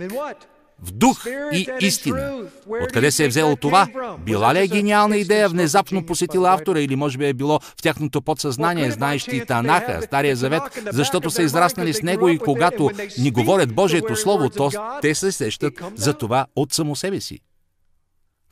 В 0.82 0.92
дух 0.92 1.26
и 1.52 1.66
истина. 1.80 2.42
Откъде 2.82 3.10
се 3.10 3.24
е 3.24 3.28
взело 3.28 3.56
това? 3.56 3.86
Била 4.18 4.54
ли 4.54 4.58
е 4.58 4.66
гениална 4.66 5.16
идея, 5.16 5.48
внезапно 5.48 6.06
посетила 6.06 6.52
автора 6.52 6.80
или 6.80 6.96
може 6.96 7.18
би 7.18 7.26
е 7.28 7.34
било 7.34 7.60
в 7.60 7.82
тяхното 7.82 8.22
подсъзнание, 8.22 8.90
знаещи 8.90 9.44
Танаха, 9.46 10.02
Стария 10.02 10.36
Завет, 10.36 10.62
защото 10.92 11.30
са 11.30 11.42
израснали 11.42 11.94
с 11.94 12.02
него 12.02 12.28
и 12.28 12.38
когато 12.38 12.90
ни 13.18 13.30
говорят 13.30 13.74
Божието 13.74 14.16
Слово, 14.16 14.50
то 14.50 14.70
те 15.02 15.14
се 15.14 15.32
сещат 15.32 15.74
за 15.94 16.14
това 16.14 16.46
от 16.56 16.72
само 16.72 16.96
себе 16.96 17.20
си. 17.20 17.38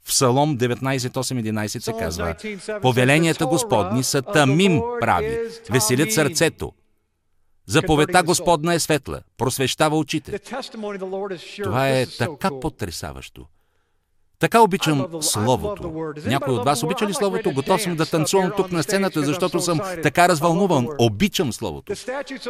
В 0.04 0.08
Псалом 0.08 0.58
19.8.11 0.58 1.78
се 1.78 1.92
казва 1.92 2.34
Повеленията 2.82 3.46
Господни 3.46 4.02
са 4.02 4.22
тамим 4.22 4.80
прави, 5.00 5.38
веселят 5.70 6.12
сърцето, 6.12 6.72
Заповедта 7.66 8.22
Господна 8.22 8.74
е 8.74 8.80
светла, 8.80 9.20
просвещава 9.36 9.98
очите. 9.98 10.38
Това 11.62 11.88
е 11.88 12.06
така 12.06 12.50
потрясаващо. 12.60 13.46
Така 14.38 14.60
обичам 14.60 15.06
Словото. 15.20 16.12
Някой 16.26 16.54
от 16.54 16.64
вас 16.64 16.82
обича 16.82 17.06
ли 17.06 17.14
Словото? 17.14 17.52
Готов 17.52 17.82
съм 17.82 17.96
да 17.96 18.06
танцувам 18.06 18.50
тук 18.56 18.72
на 18.72 18.82
сцената, 18.82 19.22
защото 19.22 19.60
съм 19.60 19.80
така 20.02 20.28
развълнуван. 20.28 20.88
Обичам 20.98 21.52
Словото. 21.52 21.92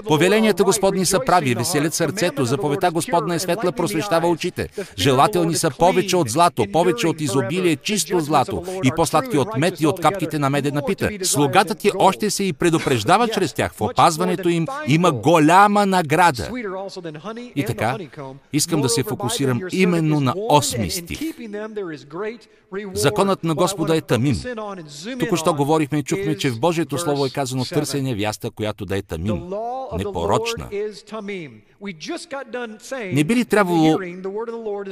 Повеленията 0.06 0.64
Господни 0.64 1.06
са 1.06 1.20
прави, 1.26 1.54
веселят 1.54 1.94
сърцето, 1.94 2.44
заповедта 2.44 2.90
Господна 2.90 3.34
е 3.34 3.38
светла, 3.38 3.72
просвещава 3.72 4.28
очите. 4.28 4.68
Желателни 4.98 5.54
са 5.54 5.70
повече 5.78 6.16
от 6.16 6.28
злато, 6.28 6.66
повече 6.72 7.06
от 7.06 7.20
изобилие, 7.20 7.76
чисто 7.76 8.20
злато 8.20 8.62
и 8.84 8.90
по-сладки 8.96 9.38
от 9.38 9.56
мед 9.56 9.80
и 9.80 9.86
от 9.86 10.00
капките 10.00 10.38
на 10.38 10.50
медена 10.50 10.82
пита. 10.86 11.10
Слугата 11.22 11.74
ти 11.74 11.90
още 11.98 12.30
се 12.30 12.44
и 12.44 12.52
предупреждава 12.52 13.28
чрез 13.28 13.52
тях. 13.52 13.72
В 13.74 13.80
опазването 13.80 14.48
им 14.48 14.66
има 14.86 15.12
голяма 15.12 15.86
награда. 15.86 16.50
И 17.56 17.64
така, 17.64 17.98
искам 18.52 18.80
да 18.80 18.88
се 18.88 19.02
фокусирам 19.02 19.60
именно 19.72 20.20
на 20.20 20.34
осми 20.50 20.90
стих. 20.90 21.20
Законът 22.94 23.44
на 23.44 23.54
Господа 23.54 23.96
е 23.96 24.00
тамим. 24.00 24.36
Тук-що 25.18 25.54
говорихме 25.54 25.98
и 25.98 26.02
чухме, 26.02 26.36
че 26.36 26.50
в 26.50 26.60
Божието 26.60 26.98
Слово 26.98 27.26
е 27.26 27.30
казано 27.30 27.64
търся 27.64 28.02
невяста, 28.02 28.50
която 28.50 28.86
да 28.86 28.96
е 28.96 29.02
тамим, 29.02 29.42
непорочна. 29.98 30.68
Не 33.12 33.24
би 33.24 33.36
ли 33.36 33.44
трябвало 33.44 33.98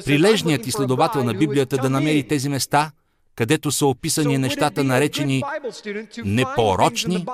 прилежният 0.05 0.67
изследовател 0.67 1.25
на 1.25 1.35
Библията 1.35 1.77
да 1.77 1.91
намери 1.91 2.29
тези 2.29 2.49
места, 2.49 2.91
където 3.37 3.71
са 3.71 3.87
описани 3.87 4.39
нещата 4.39 4.85
наречени 4.85 5.43
непорочни? 6.25 7.27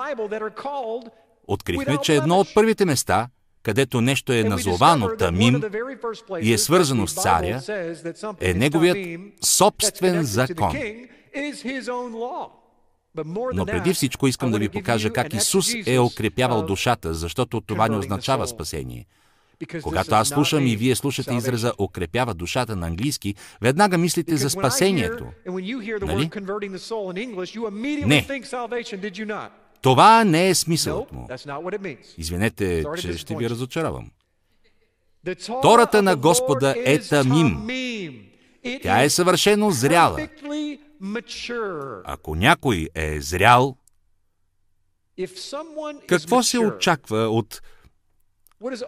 Открихме, 1.47 1.97
че 2.03 2.15
едно 2.15 2.39
от 2.39 2.47
първите 2.53 2.85
места– 2.85 3.27
където 3.63 4.01
нещо 4.01 4.33
е 4.33 4.43
назовано 4.43 5.09
Тамим 5.17 5.61
и 6.41 6.53
е 6.53 6.57
свързано 6.57 7.07
с 7.07 7.13
царя, 7.13 7.61
е 8.39 8.53
неговият 8.53 8.97
собствен 9.41 10.23
закон. 10.23 10.75
Но 13.53 13.65
преди 13.65 13.93
всичко 13.93 14.27
искам 14.27 14.51
да 14.51 14.59
ви 14.59 14.69
покажа 14.69 15.09
как 15.09 15.33
Исус 15.33 15.67
е 15.85 15.99
укрепявал 15.99 16.65
душата, 16.65 17.13
защото 17.13 17.61
това 17.61 17.87
не 17.87 17.97
означава 17.97 18.47
спасение. 18.47 19.05
Когато 19.83 20.15
аз 20.15 20.27
слушам 20.27 20.67
и 20.67 20.75
вие 20.75 20.95
слушате 20.95 21.33
израза 21.33 21.73
укрепява 21.79 22.33
душата 22.33 22.75
на 22.75 22.87
английски, 22.87 23.35
веднага 23.61 23.97
мислите 23.97 24.37
за 24.37 24.49
спасението. 24.49 25.25
Нали? 26.01 26.29
Не. 28.05 28.27
Това 29.81 30.23
не 30.23 30.49
е 30.49 30.55
смисълът 30.55 31.11
му. 31.11 31.27
Извинете, 32.17 32.85
че 33.01 33.17
ще 33.17 33.35
ви 33.35 33.49
разочаровам. 33.49 34.11
Тората 35.61 36.01
на 36.01 36.15
Господа 36.15 36.75
е 36.77 36.99
тамим. 36.99 37.67
Тя 38.81 39.03
е 39.03 39.09
съвършено 39.09 39.71
зряла. 39.71 40.27
Ако 42.03 42.35
някой 42.35 42.89
е 42.95 43.21
зрял, 43.21 43.75
какво 46.07 46.43
се 46.43 46.59
очаква 46.59 47.17
от 47.17 47.61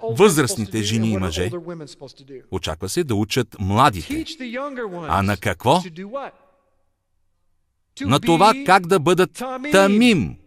възрастните 0.09 0.81
жени 0.81 1.11
и 1.11 1.17
мъже? 1.17 1.51
Очаква 2.51 2.89
се 2.89 3.03
да 3.03 3.15
учат 3.15 3.55
младите. 3.59 4.25
А 5.07 5.21
на 5.23 5.37
какво? 5.37 5.81
На 8.01 8.19
това 8.19 8.53
как 8.65 8.87
да 8.87 8.99
бъдат 8.99 9.43
тамим. 9.71 10.37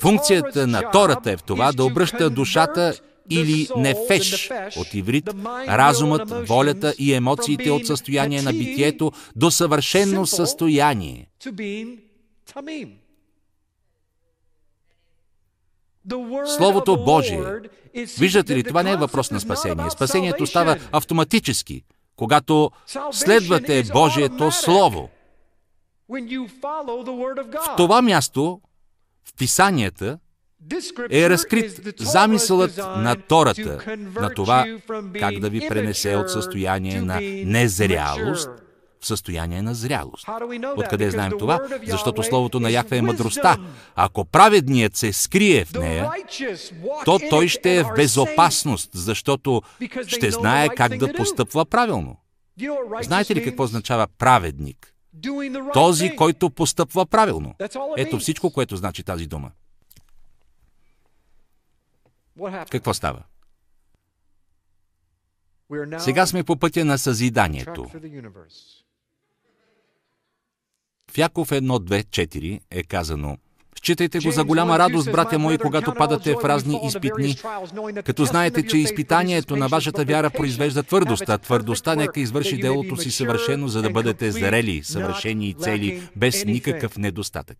Функцията 0.00 0.66
на 0.66 0.90
Тората 0.90 1.30
е 1.30 1.36
в 1.36 1.42
това 1.42 1.72
да 1.72 1.84
обръща 1.84 2.30
душата 2.30 2.94
или 3.30 3.68
нефеш 3.76 4.50
от 4.76 4.94
иврит, 4.94 5.30
разумът, 5.68 6.48
волята 6.48 6.94
и 6.98 7.14
емоциите 7.14 7.70
от 7.70 7.86
състояние 7.86 8.42
на 8.42 8.52
битието 8.52 9.12
до 9.36 9.50
съвършено 9.50 10.26
състояние. 10.26 11.26
Словото 16.56 17.04
Божие. 17.04 17.42
Виждате 18.18 18.56
ли, 18.56 18.64
това 18.64 18.82
не 18.82 18.92
е 18.92 18.96
въпрос 18.96 19.30
на 19.30 19.40
спасение. 19.40 19.90
Спасението 19.90 20.46
става 20.46 20.76
автоматически, 20.92 21.84
когато 22.16 22.70
следвате 23.12 23.82
Божието 23.92 24.52
Слово. 24.52 25.08
В 26.08 27.76
това 27.76 28.02
място 28.02 28.60
в 29.28 29.34
писанията 29.38 30.18
е 31.10 31.30
разкрит 31.30 31.80
замисълът 31.98 32.76
на 32.76 33.16
Тората, 33.28 33.96
на 34.20 34.34
това 34.34 34.66
как 35.20 35.38
да 35.38 35.50
ви 35.50 35.68
пренесе 35.68 36.16
от 36.16 36.30
състояние 36.30 37.00
на 37.00 37.20
незрялост 37.44 38.50
в 39.00 39.06
състояние 39.06 39.62
на 39.62 39.74
зрялост. 39.74 40.26
Откъде 40.76 41.10
знаем 41.10 41.32
това? 41.38 41.60
Защото 41.86 42.22
Словото 42.22 42.60
на 42.60 42.70
Яхве 42.70 42.96
е 42.96 43.02
мъдростта. 43.02 43.56
Ако 43.96 44.24
праведният 44.24 44.96
се 44.96 45.12
скрие 45.12 45.64
в 45.64 45.74
нея, 45.74 46.10
то 47.04 47.18
той 47.30 47.48
ще 47.48 47.76
е 47.76 47.82
в 47.82 47.92
безопасност, 47.96 48.90
защото 48.94 49.62
ще 50.06 50.30
знае 50.30 50.68
как 50.68 50.96
да 50.96 51.12
постъпва 51.12 51.66
правилно. 51.66 52.16
Знаете 53.02 53.34
ли 53.34 53.44
какво 53.44 53.62
означава 53.62 54.06
праведник? 54.18 54.94
Този, 55.72 56.16
който 56.16 56.50
постъпва 56.50 57.06
правилно. 57.06 57.54
Ето 57.96 58.18
всичко, 58.18 58.50
което 58.52 58.76
значи 58.76 59.02
тази 59.02 59.26
дума. 59.26 59.50
Какво 62.70 62.94
става? 62.94 63.22
Сега 65.98 66.26
сме 66.26 66.44
по 66.44 66.56
пътя 66.56 66.84
на 66.84 66.98
съзиданието. 66.98 67.84
В 71.10 71.18
Яков 71.18 71.48
1.2.4 71.48 72.60
е 72.70 72.82
казано 72.82 73.38
Считайте 73.84 74.18
го 74.18 74.30
за 74.30 74.44
голяма 74.44 74.78
радост, 74.78 75.12
братя 75.12 75.38
мои, 75.38 75.58
когато 75.58 75.94
падате 75.94 76.34
в 76.34 76.44
разни 76.44 76.80
изпитни, 76.84 77.36
като 78.04 78.24
знаете, 78.24 78.66
че 78.66 78.78
изпитанието 78.78 79.56
на 79.56 79.68
вашата 79.68 80.04
вяра 80.04 80.30
произвежда 80.30 80.82
твърдост, 80.82 81.28
а 81.28 81.38
твърдостта 81.38 81.94
нека 81.94 82.20
извърши 82.20 82.56
делото 82.56 82.96
си 82.96 83.10
съвършено, 83.10 83.68
за 83.68 83.82
да 83.82 83.90
бъдете 83.90 84.32
зрели, 84.32 84.80
съвършени 84.84 85.48
и 85.48 85.54
цели, 85.54 86.02
без 86.16 86.44
никакъв 86.44 86.98
недостатък. 86.98 87.58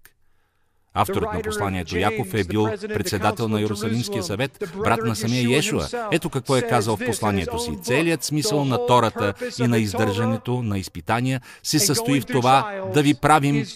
Авторът 0.95 1.35
на 1.35 1.43
посланието 1.43 1.99
Яков 1.99 2.35
е 2.35 2.45
бил 2.45 2.69
председател 2.89 3.49
на 3.49 3.61
Иерусалимския 3.61 4.23
съвет, 4.23 4.73
брат 4.85 5.01
на 5.05 5.16
самия 5.16 5.43
Иешуа. 5.43 5.87
Ето 6.12 6.31
какво 6.31 6.57
е 6.57 6.62
казал 6.62 6.97
в 6.97 7.07
посланието 7.07 7.59
си. 7.59 7.71
Целият 7.83 8.25
смисъл 8.25 8.64
на 8.64 8.87
Тората 8.87 9.35
и 9.61 9.66
на 9.66 9.79
издържането 9.79 10.62
на 10.62 10.79
изпитания 10.79 11.41
се 11.62 11.79
състои 11.79 12.21
в 12.21 12.27
това 12.27 12.83
да 12.95 13.03
ви 13.03 13.14
правим 13.14 13.66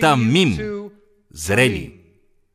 тамим, 0.00 0.58
зрели, 1.34 2.00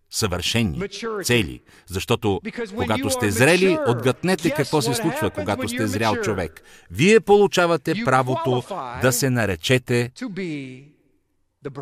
съвършени, 0.09 0.81
цели. 1.23 1.61
Защото 1.87 2.41
когато 2.75 3.09
сте 3.09 3.31
зрели, 3.31 3.77
отгътнете 3.87 4.51
какво 4.51 4.81
се 4.81 4.93
случва, 4.93 5.29
когато 5.29 5.67
сте 5.67 5.87
зрял 5.87 6.15
човек. 6.15 6.61
Вие 6.91 7.19
получавате 7.19 7.93
правото 8.05 8.63
да 9.01 9.11
се 9.11 9.29
наречете 9.29 10.11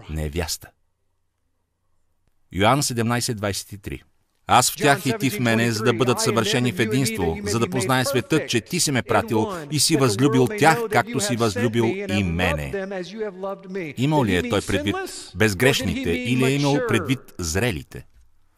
невяста. 0.10 0.70
Йоанн 2.52 2.82
17.23 2.82 4.02
аз 4.48 4.72
в 4.72 4.76
тях 4.76 5.06
и 5.06 5.14
ти 5.20 5.30
в 5.30 5.40
мене, 5.40 5.72
за 5.72 5.84
да 5.84 5.94
бъдат 5.94 6.20
съвършени 6.20 6.72
в 6.72 6.80
единство, 6.80 7.38
за 7.44 7.60
да 7.60 7.70
познае 7.70 8.06
светът, 8.06 8.50
че 8.50 8.62
ти 8.62 8.80
си 8.80 8.92
ме 8.92 9.02
пратил 9.02 9.48
и 9.72 9.80
си 9.80 9.98
възлюбил 9.98 10.48
тях, 10.60 10.80
както 10.92 11.20
си 11.20 11.36
възлюбил 11.36 11.94
и 12.10 12.24
мене. 12.24 12.88
Имал 13.98 14.26
ли 14.26 14.36
е 14.36 14.50
той 14.50 14.62
предвид 14.62 14.96
безгрешните 15.36 16.12
или 16.12 16.46
е 16.46 16.50
имал 16.50 16.78
предвид 16.88 17.20
зрелите? 17.40 18.06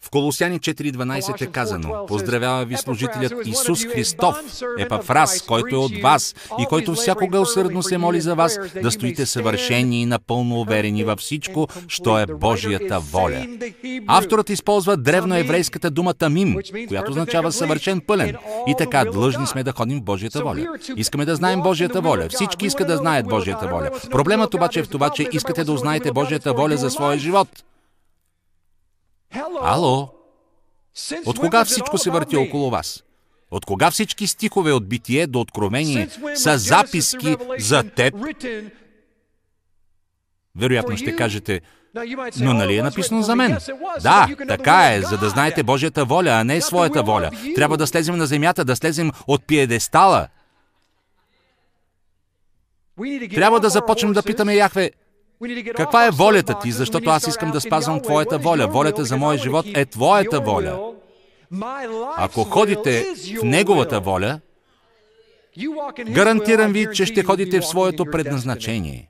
В 0.08 0.10
Колосяни 0.10 0.60
4.12 0.60 1.42
е 1.42 1.46
казано, 1.46 2.06
поздравява 2.08 2.66
ви 2.66 2.78
служителят 2.78 3.34
Исус 3.46 3.86
Христов, 3.86 4.36
Епафрас, 4.80 5.42
който 5.42 5.76
е 5.76 5.78
от 5.78 6.02
вас 6.02 6.36
и 6.60 6.66
който 6.66 6.94
всякога 6.94 7.40
усърдно 7.40 7.84
се 7.84 7.98
моли 7.98 8.22
за 8.22 8.36
вас, 8.36 8.60
да 8.84 8.92
стоите 8.92 9.26
съвършени 9.26 10.02
и 10.02 10.06
напълно 10.06 10.60
уверени 10.60 11.04
във 11.04 11.20
всичко, 11.20 11.68
що 11.88 12.20
е 12.20 12.26
Божията 12.26 13.00
воля. 13.00 13.48
Авторът 14.08 14.50
използва 14.50 14.98
древно 14.98 15.36
еврейската 15.36 15.90
дума 15.90 16.14
тамим, 16.14 16.56
която 16.88 17.12
означава 17.12 17.52
съвършен 17.52 18.02
пълен. 18.02 18.36
И 18.68 18.76
така, 18.78 19.06
длъжни 19.06 19.48
сме 19.48 19.64
да 19.64 19.72
ходим 19.72 20.00
в 20.00 20.04
Божията 20.04 20.44
воля. 20.44 20.68
Искаме 20.98 21.26
да 21.26 21.36
знаем 21.36 21.62
Божията 21.62 22.02
воля. 22.02 22.28
Всички 22.30 22.66
искат 22.66 22.88
да 22.88 22.98
знаят 22.98 23.28
Божията 23.28 23.68
воля. 23.68 23.90
Проблемът 24.12 24.54
обаче 24.54 24.80
е 24.80 24.84
в 24.84 24.90
това, 24.90 25.10
че 25.10 25.30
искате 25.32 25.64
да 25.64 25.72
узнаете 25.72 26.12
Божията 26.12 26.54
воля 26.54 26.78
за 26.78 26.90
своя 26.90 27.18
живот. 27.18 27.50
Ало? 29.62 30.10
От 31.26 31.40
кога 31.40 31.66
всичко 31.66 31.98
се 31.98 32.12
върти 32.12 32.38
около 32.38 32.70
вас? 32.70 33.04
От 33.52 33.66
кога 33.66 33.92
всички 33.92 34.28
стихове 34.28 34.72
от 34.72 34.90
битие 34.90 35.28
до 35.28 35.40
откровение 35.40 36.10
са 36.36 36.58
записки 36.58 37.36
за 37.58 37.84
теб? 37.84 38.14
Вероятно 40.56 40.98
ще 40.98 41.16
кажете, 41.16 41.62
но 42.40 42.54
нали 42.54 42.78
е 42.78 42.84
написано 42.84 43.22
за 43.22 43.36
мен? 43.36 43.58
Да, 44.02 44.28
така 44.48 44.94
е, 44.94 45.02
за 45.02 45.18
да 45.18 45.30
знаете 45.30 45.64
Божията 45.64 46.06
воля, 46.06 46.30
а 46.30 46.44
не 46.44 46.62
своята 46.62 47.04
воля. 47.04 47.32
Трябва 47.56 47.78
да 47.78 47.88
слезем 47.88 48.18
на 48.18 48.26
земята, 48.26 48.66
да 48.66 48.76
слезем 48.76 49.12
от 49.28 49.48
пиедестала. 49.48 50.28
Трябва 53.36 53.60
да 53.60 53.70
започнем 53.70 54.14
да 54.14 54.24
питаме 54.24 54.56
Яхве, 54.56 54.92
каква 55.76 56.06
е 56.06 56.12
волята 56.12 56.60
ти, 56.60 56.72
защото 56.72 57.10
аз 57.10 57.28
искам 57.28 57.52
да 57.52 57.62
спазвам 57.62 58.02
Твоята 58.02 58.38
воля. 58.38 58.68
Волята 58.68 59.06
за 59.06 59.18
моя 59.18 59.38
живот 59.38 59.66
е 59.76 59.86
Твоята 59.86 60.40
воля. 60.40 60.94
Ако 62.18 62.44
ходите 62.44 63.06
в 63.40 63.44
Неговата 63.44 64.00
воля, 64.00 64.40
гарантирам 66.10 66.72
ви, 66.72 66.88
че 66.94 67.06
ще 67.06 67.24
ходите 67.24 67.60
в 67.60 67.68
своето 67.68 68.06
предназначение. 68.06 69.10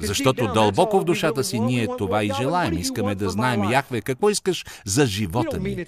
Защото 0.00 0.52
дълбоко 0.52 1.00
в 1.00 1.04
душата 1.04 1.44
си 1.44 1.60
ние 1.60 1.88
това 1.98 2.24
и 2.24 2.30
желаем. 2.40 2.78
Искаме 2.78 3.14
да 3.14 3.30
знаем, 3.30 3.70
Яхве, 3.70 4.00
какво 4.00 4.30
искаш 4.30 4.64
за 4.84 5.06
живота 5.06 5.60
ми. 5.60 5.86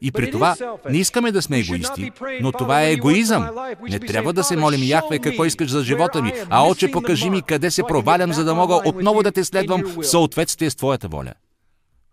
И 0.00 0.12
при 0.12 0.30
това 0.30 0.56
не 0.90 0.98
искаме 0.98 1.32
да 1.32 1.42
сме 1.42 1.58
егоисти, 1.58 2.10
но 2.40 2.52
това 2.52 2.82
е 2.82 2.92
егоизъм. 2.92 3.48
Не 3.90 4.00
трябва 4.00 4.32
да 4.32 4.44
се 4.44 4.56
молим, 4.56 4.82
Яхве, 4.82 5.18
какво 5.18 5.44
искаш 5.44 5.70
за 5.70 5.84
живота 5.84 6.22
ми, 6.22 6.32
а 6.50 6.68
оче 6.68 6.90
покажи 6.90 7.30
ми 7.30 7.42
къде 7.42 7.70
се 7.70 7.82
провалям, 7.82 8.32
за 8.32 8.44
да 8.44 8.54
мога 8.54 8.74
отново 8.84 9.22
да 9.22 9.32
те 9.32 9.44
следвам 9.44 9.82
в 9.82 10.02
съответствие 10.02 10.70
с 10.70 10.76
Твоята 10.76 11.08
воля. 11.08 11.32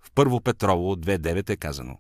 В 0.01 0.12
Първо 0.16 0.41
Петрово 0.41 0.95
2.9 0.95 1.49
е 1.49 1.55
казано. 1.55 1.97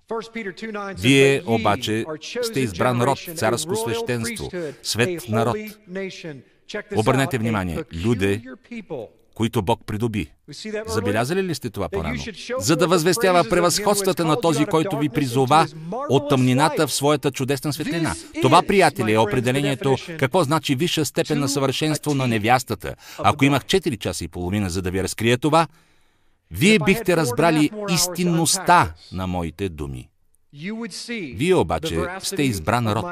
Вие 0.97 1.41
обаче 1.45 2.05
сте 2.41 2.59
избран 2.59 3.01
род, 3.01 3.19
царско 3.35 3.75
свещенство, 3.75 4.49
свет 4.83 5.29
народ, 5.29 5.57
Обърнете 6.95 7.37
внимание, 7.37 7.83
люде, 8.03 8.41
които 9.33 9.61
Бог 9.61 9.81
придоби. 9.85 10.31
Забелязали 10.87 11.43
ли 11.43 11.55
сте 11.55 11.69
това 11.69 11.89
по-рано? 11.89 12.23
За 12.57 12.75
да 12.75 12.87
възвестява 12.87 13.49
превъзходствата 13.49 14.25
на 14.25 14.41
този, 14.41 14.65
който 14.65 14.97
ви 14.97 15.09
призова 15.09 15.67
от 16.09 16.29
тъмнината 16.29 16.87
в 16.87 16.93
своята 16.93 17.31
чудесна 17.31 17.73
светлина. 17.73 18.15
Това, 18.41 18.61
приятели, 18.61 19.13
е 19.13 19.17
определението 19.17 19.95
какво 20.19 20.43
значи 20.43 20.75
висша 20.75 21.05
степен 21.05 21.39
на 21.39 21.49
съвършенство 21.49 22.15
на 22.15 22.27
невястата. 22.27 22.95
Ако 23.17 23.45
имах 23.45 23.65
4 23.65 23.97
часа 23.97 24.23
и 24.23 24.27
половина, 24.27 24.69
за 24.69 24.81
да 24.81 24.91
ви 24.91 25.03
разкрия 25.03 25.37
това, 25.37 25.67
вие 26.51 26.79
бихте 26.79 27.17
разбрали 27.17 27.71
истинността 27.89 28.93
на 29.11 29.27
моите 29.27 29.69
думи. 29.69 30.09
Вие 31.11 31.55
обаче 31.55 31.99
сте 32.19 32.43
избран 32.43 32.83
народ, 32.83 33.05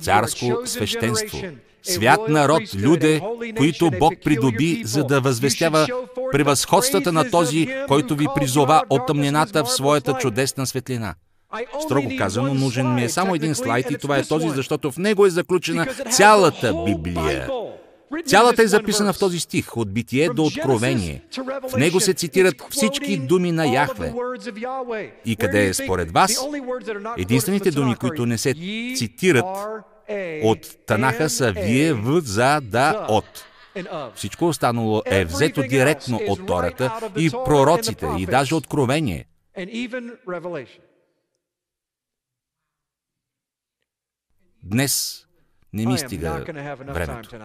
царско 0.00 0.62
свещенство, 0.64 1.38
свят 1.82 2.20
народ, 2.28 2.62
люде, 2.74 3.20
които 3.56 3.90
Бог 3.98 4.14
придоби, 4.24 4.82
за 4.84 5.04
да 5.04 5.20
възвестява 5.20 5.86
превъзходствата 6.32 7.12
на 7.12 7.30
този, 7.30 7.68
който 7.88 8.16
ви 8.16 8.26
призова 8.34 8.82
от 8.90 9.06
тъмнината 9.06 9.64
в 9.64 9.70
своята 9.70 10.14
чудесна 10.14 10.66
светлина. 10.66 11.14
Строго 11.84 12.10
казано, 12.18 12.54
нужен 12.54 12.94
ми 12.94 13.04
е 13.04 13.08
само 13.08 13.34
един 13.34 13.54
слайд 13.54 13.90
и 13.90 13.98
това 13.98 14.18
е 14.18 14.24
този, 14.24 14.48
защото 14.48 14.90
в 14.90 14.98
него 14.98 15.26
е 15.26 15.30
заключена 15.30 15.86
цялата 16.10 16.74
Библия. 16.86 17.48
Цялата 18.26 18.62
е 18.62 18.66
записана 18.66 19.12
в 19.12 19.18
този 19.18 19.40
стих, 19.40 19.76
от 19.76 19.92
битие 19.92 20.28
до 20.28 20.44
откровение. 20.44 21.22
В 21.68 21.76
него 21.76 22.00
се 22.00 22.14
цитират 22.14 22.62
всички 22.70 23.18
думи 23.18 23.52
на 23.52 23.66
Яхве. 23.66 24.14
И 25.24 25.36
къде 25.36 25.66
е 25.66 25.74
според 25.74 26.10
вас? 26.10 26.46
Единствените 27.18 27.70
думи, 27.70 27.96
които 27.96 28.26
не 28.26 28.38
се 28.38 28.54
цитират 28.96 29.44
от 30.42 30.86
Танаха 30.86 31.30
са 31.30 31.52
вие, 31.52 31.92
в, 31.92 32.20
за, 32.20 32.60
да, 32.60 33.06
от. 33.10 33.44
Всичко 34.14 34.48
останало 34.48 35.02
е 35.06 35.24
взето 35.24 35.62
директно 35.62 36.20
от 36.28 36.46
Тората 36.46 37.10
и 37.16 37.30
пророците, 37.30 38.06
и 38.18 38.26
даже 38.26 38.54
откровение. 38.54 39.26
Днес 44.62 45.26
не 45.72 45.86
ми 45.86 45.98
стига 45.98 46.44
времето. 46.80 47.36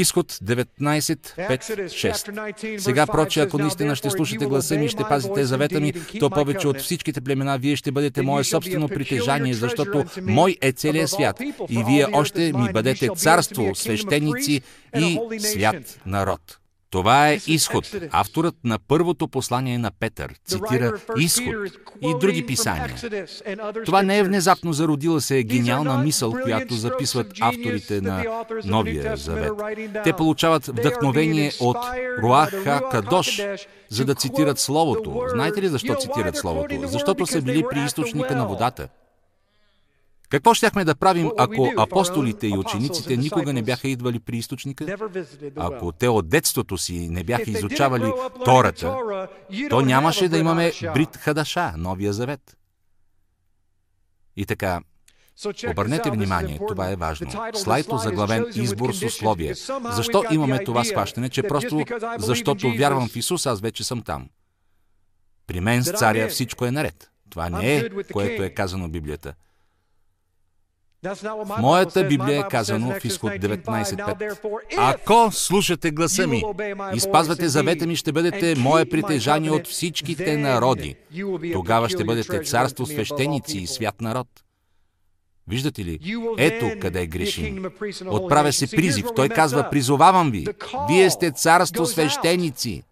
Изход 0.00 0.32
19.5.6 0.32 2.78
Сега, 2.78 3.06
проче, 3.06 3.40
ако 3.40 3.58
наистина 3.58 3.96
ще 3.96 4.10
слушате 4.10 4.46
гласа 4.46 4.76
ми 4.76 4.84
и 4.84 4.88
ще 4.88 5.02
пазите 5.08 5.44
завета 5.44 5.80
ми, 5.80 5.92
то 6.20 6.30
повече 6.30 6.68
от 6.68 6.80
всичките 6.80 7.20
племена 7.20 7.58
вие 7.58 7.76
ще 7.76 7.92
бъдете 7.92 8.22
мое 8.22 8.44
собствено 8.44 8.88
притежание, 8.88 9.54
защото 9.54 10.04
мой 10.22 10.56
е 10.62 10.72
целият 10.72 11.10
свят 11.10 11.40
и 11.68 11.84
вие 11.88 12.06
още 12.12 12.52
ми 12.52 12.72
бъдете 12.72 13.08
царство, 13.16 13.74
свещеници 13.74 14.62
и 14.96 15.18
свят 15.38 16.00
народ. 16.06 16.58
Това 16.90 17.28
е 17.28 17.38
изход. 17.46 17.96
Авторът 18.10 18.54
на 18.64 18.78
първото 18.78 19.28
послание 19.28 19.78
на 19.78 19.90
Петър 20.00 20.34
цитира 20.44 20.92
изход 21.16 21.54
и 22.02 22.14
други 22.20 22.46
писания. 22.46 22.94
Това 23.84 24.02
не 24.02 24.18
е 24.18 24.24
внезапно 24.24 24.72
зародила 24.72 25.20
се 25.20 25.42
гениална 25.42 25.98
мисъл, 25.98 26.32
която 26.42 26.74
записват 26.74 27.26
авторите 27.40 28.00
на 28.00 28.24
Новия 28.64 29.16
Завет. 29.16 29.52
Те 30.04 30.12
получават 30.12 30.66
вдъхновение 30.66 31.52
от 31.60 31.76
Руаха 32.22 32.80
Кадош, 32.90 33.40
за 33.88 34.04
да 34.04 34.14
цитират 34.14 34.58
Словото. 34.58 35.22
Знаете 35.28 35.62
ли 35.62 35.68
защо 35.68 35.94
цитират 35.94 36.36
Словото? 36.36 36.74
Защото 36.84 37.26
са 37.26 37.42
били 37.42 37.64
при 37.70 37.80
източника 37.80 38.36
на 38.36 38.46
водата. 38.46 38.88
Какво 40.28 40.54
щяхме 40.54 40.84
да 40.84 40.94
правим, 40.94 41.30
ако 41.38 41.72
апостолите 41.78 42.46
и 42.46 42.58
учениците 42.58 43.16
никога 43.16 43.52
не 43.52 43.62
бяха 43.62 43.88
идвали 43.88 44.18
при 44.18 44.36
източника? 44.36 44.96
Ако 45.56 45.92
те 45.92 46.08
от 46.08 46.28
детството 46.28 46.78
си 46.78 47.08
не 47.08 47.24
бяха 47.24 47.50
изучавали 47.50 48.12
Тората, 48.44 48.98
то 49.70 49.80
нямаше 49.80 50.28
да 50.28 50.38
имаме 50.38 50.72
Брит 50.94 51.16
Хадаша, 51.16 51.72
Новия 51.76 52.12
Завет. 52.12 52.56
И 54.36 54.46
така, 54.46 54.80
Обърнете 55.70 56.10
внимание, 56.10 56.60
това 56.68 56.90
е 56.90 56.96
важно. 56.96 57.30
Слайд 57.54 57.86
заглавен 57.92 58.46
избор 58.54 58.92
с 58.92 59.02
условие. 59.02 59.54
Защо 59.90 60.24
имаме 60.30 60.64
това 60.64 60.84
схващане, 60.84 61.28
че 61.28 61.42
просто 61.42 61.84
защото 62.18 62.70
вярвам 62.70 63.08
в 63.08 63.16
Исус, 63.16 63.46
аз 63.46 63.60
вече 63.60 63.84
съм 63.84 64.02
там. 64.02 64.28
При 65.46 65.60
мен 65.60 65.84
с 65.84 65.92
царя 65.92 66.28
всичко 66.28 66.64
е 66.64 66.70
наред. 66.70 67.10
Това 67.30 67.50
не 67.50 67.76
е, 67.76 67.90
което 68.12 68.42
е 68.42 68.50
казано 68.50 68.88
в 68.88 68.90
Библията. 68.90 69.34
В 71.02 71.56
моята 71.58 72.04
Библия 72.04 72.40
е 72.40 72.48
казано 72.50 72.94
в 73.00 73.04
изход 73.04 73.30
19.5. 73.30 74.38
Ако 74.76 75.32
слушате 75.32 75.90
гласа 75.90 76.26
ми 76.26 76.42
и 76.94 77.00
спазвате 77.00 77.48
завета 77.48 77.86
ми, 77.86 77.96
ще 77.96 78.12
бъдете 78.12 78.54
мое 78.58 78.84
притежание 78.84 79.50
от 79.50 79.66
всичките 79.66 80.36
народи. 80.36 80.96
Тогава 81.52 81.88
ще 81.88 82.04
бъдете 82.04 82.42
царство, 82.42 82.86
свещеници 82.86 83.58
и 83.58 83.66
свят 83.66 84.00
народ. 84.00 84.28
Виждате 85.48 85.84
ли? 85.84 85.98
Ето 86.38 86.80
къде 86.80 87.06
грешим. 87.06 87.64
Отправя 88.06 88.52
се 88.52 88.70
призив. 88.76 89.06
Той 89.16 89.28
казва, 89.28 89.70
призовавам 89.70 90.30
ви. 90.30 90.46
Вие 90.88 91.10
сте 91.10 91.30
царство, 91.30 91.86
свещеници. 91.86 92.82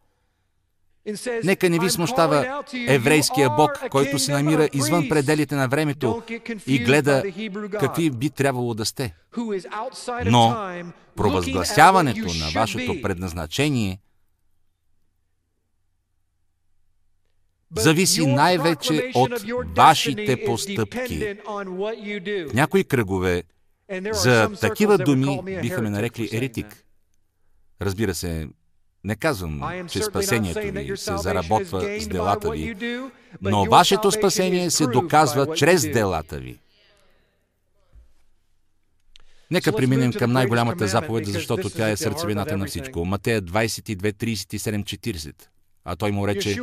Нека 1.44 1.70
не 1.70 1.78
ви 1.78 1.90
смущава 1.90 2.64
еврейския 2.88 3.50
Бог, 3.50 3.70
който 3.90 4.18
се 4.18 4.32
намира 4.32 4.68
извън 4.72 5.08
пределите 5.08 5.54
на 5.54 5.68
времето 5.68 6.22
и 6.66 6.78
гледа 6.78 7.22
какви 7.70 8.10
би 8.10 8.30
трябвало 8.30 8.74
да 8.74 8.84
сте. 8.84 9.14
Но 10.24 10.72
провъзгласяването 11.16 12.34
на 12.34 12.50
вашето 12.54 13.02
предназначение 13.02 13.98
зависи 17.76 18.26
най-вече 18.26 19.12
от 19.14 19.32
вашите 19.76 20.44
постъпки. 20.44 21.36
В 22.50 22.54
някои 22.54 22.84
кръгове 22.84 23.42
за 24.12 24.50
такива 24.60 24.98
думи 24.98 25.40
биха 25.62 25.82
ме 25.82 25.90
нарекли 25.90 26.28
еретик. 26.32 26.84
Разбира 27.82 28.14
се, 28.14 28.48
Не 29.06 29.16
казвам, 29.16 29.86
че 29.88 30.02
спасението 30.02 30.60
ви 30.60 30.96
се 30.96 31.16
заработва 31.16 32.00
с 32.00 32.08
делата 32.08 32.50
ви, 32.50 32.76
но 33.42 33.64
вашето 33.64 34.12
спасение 34.12 34.70
се 34.70 34.86
доказва 34.86 35.54
чрез 35.54 35.82
делата 35.82 36.38
ви. 36.38 36.58
Нека 39.50 39.72
преминем 39.72 40.12
към 40.12 40.32
най-голямата 40.32 40.86
заповед, 40.86 41.26
защото 41.26 41.70
тя 41.70 41.88
е 41.88 41.96
сърцевината 41.96 42.56
на 42.56 42.66
всичко. 42.66 43.04
Матея 43.04 43.42
22, 43.42 44.12
37, 44.12 44.82
40. 44.82 45.34
А 45.88 45.96
той 45.96 46.12
му 46.12 46.28
рече 46.28 46.56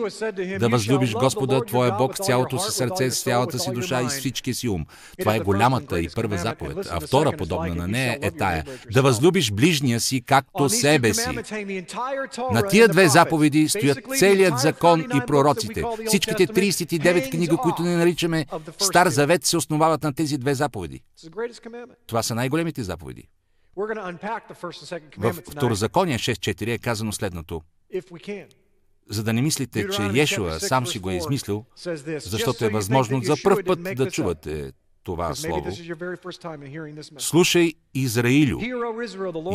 да 0.60 0.70
възлюбиш 0.70 1.14
Господа, 1.14 1.66
Твоя 1.66 1.92
Бог, 1.92 2.18
с 2.18 2.26
цялото 2.26 2.60
си 2.60 2.72
сърце, 2.72 3.12
с 3.12 3.24
цялата 3.24 3.60
си 3.60 3.72
душа 3.72 4.02
и 4.02 4.10
с 4.10 4.20
всичкия 4.20 4.54
си 4.54 4.70
ум. 4.70 4.86
Това 5.20 5.36
е 5.36 5.40
голямата 5.40 6.00
и 6.00 6.10
първа 6.16 6.38
заповед. 6.38 6.88
А 6.92 7.00
втора, 7.00 7.38
подобна 7.38 7.76
на 7.76 7.88
нея, 7.88 8.18
е 8.22 8.32
тая. 8.32 8.64
Да 8.92 9.02
възлюбиш 9.02 9.52
ближния 9.52 10.00
си, 10.00 10.22
както 10.22 10.70
себе 10.70 11.14
си. 11.14 11.30
На 12.52 12.68
тия 12.68 12.88
две 12.88 13.08
заповеди 13.08 13.70
стоят 13.70 13.98
целият 14.18 14.60
закон 14.60 15.02
и 15.02 15.22
пророците. 15.28 15.84
Всичките 16.08 16.48
39 16.48 17.32
книги, 17.32 17.58
които 17.58 17.82
не 17.82 17.96
наричаме 17.96 18.46
Стар 18.80 19.08
Завет, 19.08 19.46
се 19.46 19.58
основават 19.58 20.04
на 20.04 20.14
тези 20.14 20.38
две 20.38 20.56
заповеди. 20.56 21.02
Това 22.08 22.24
са 22.24 22.36
най-големите 22.36 22.84
заповеди. 22.84 23.28
В 25.18 25.34
Второзаконие 25.52 26.18
6.4 26.18 26.74
е 26.74 26.78
казано 26.78 27.12
следното 27.12 27.62
за 29.10 29.24
да 29.24 29.34
не 29.34 29.42
мислите, 29.42 29.90
че 29.90 30.02
Йешуа 30.14 30.60
сам 30.60 30.88
си 30.88 31.00
го 31.00 31.10
е 31.10 31.16
измислил, 31.16 31.66
защото 32.18 32.66
е 32.66 32.70
възможно 32.70 33.22
за 33.24 33.36
първ 33.44 33.64
път 33.66 33.84
да 33.96 34.12
чувате 34.12 34.72
това 35.04 35.36
слово. 35.36 35.72
Слушай, 37.18 37.74
Израилю, 37.94 38.60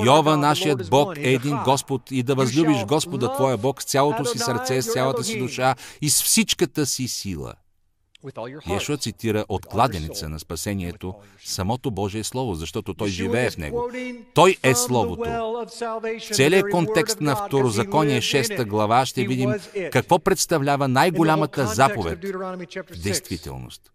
Йова, 0.04 0.36
нашият 0.36 0.90
Бог 0.90 1.16
е 1.16 1.32
един 1.32 1.56
Господ 1.64 2.10
и 2.10 2.22
да 2.22 2.34
възлюбиш 2.34 2.84
Господа 2.84 3.34
Твоя 3.34 3.56
Бог 3.56 3.82
с 3.82 3.84
цялото 3.84 4.24
си 4.24 4.38
сърце, 4.38 4.82
с 4.82 4.92
цялата 4.92 5.24
си 5.24 5.38
душа 5.38 5.74
и 6.02 6.10
с 6.10 6.22
всичката 6.22 6.86
си 6.86 7.08
сила– 7.08 7.54
Ешуа 8.70 8.96
цитира 8.96 9.44
от 9.48 9.66
кладеница 9.66 10.28
на 10.28 10.38
спасението 10.38 11.14
самото 11.44 11.90
Божие 11.90 12.24
Слово, 12.24 12.54
защото 12.54 12.94
той 12.94 13.08
живее 13.08 13.50
в 13.50 13.56
него. 13.56 13.90
Той 14.34 14.56
е 14.62 14.74
Словото. 14.74 15.30
В 15.30 15.66
целият 16.32 16.70
контекст 16.70 17.20
на 17.20 17.36
Второзаконие 17.36 18.20
6 18.20 18.64
глава 18.64 19.06
ще 19.06 19.26
видим 19.26 19.50
какво 19.92 20.18
представлява 20.18 20.88
най-голямата 20.88 21.66
заповед 21.66 22.24
в 22.90 23.02
действителност. 23.02 23.92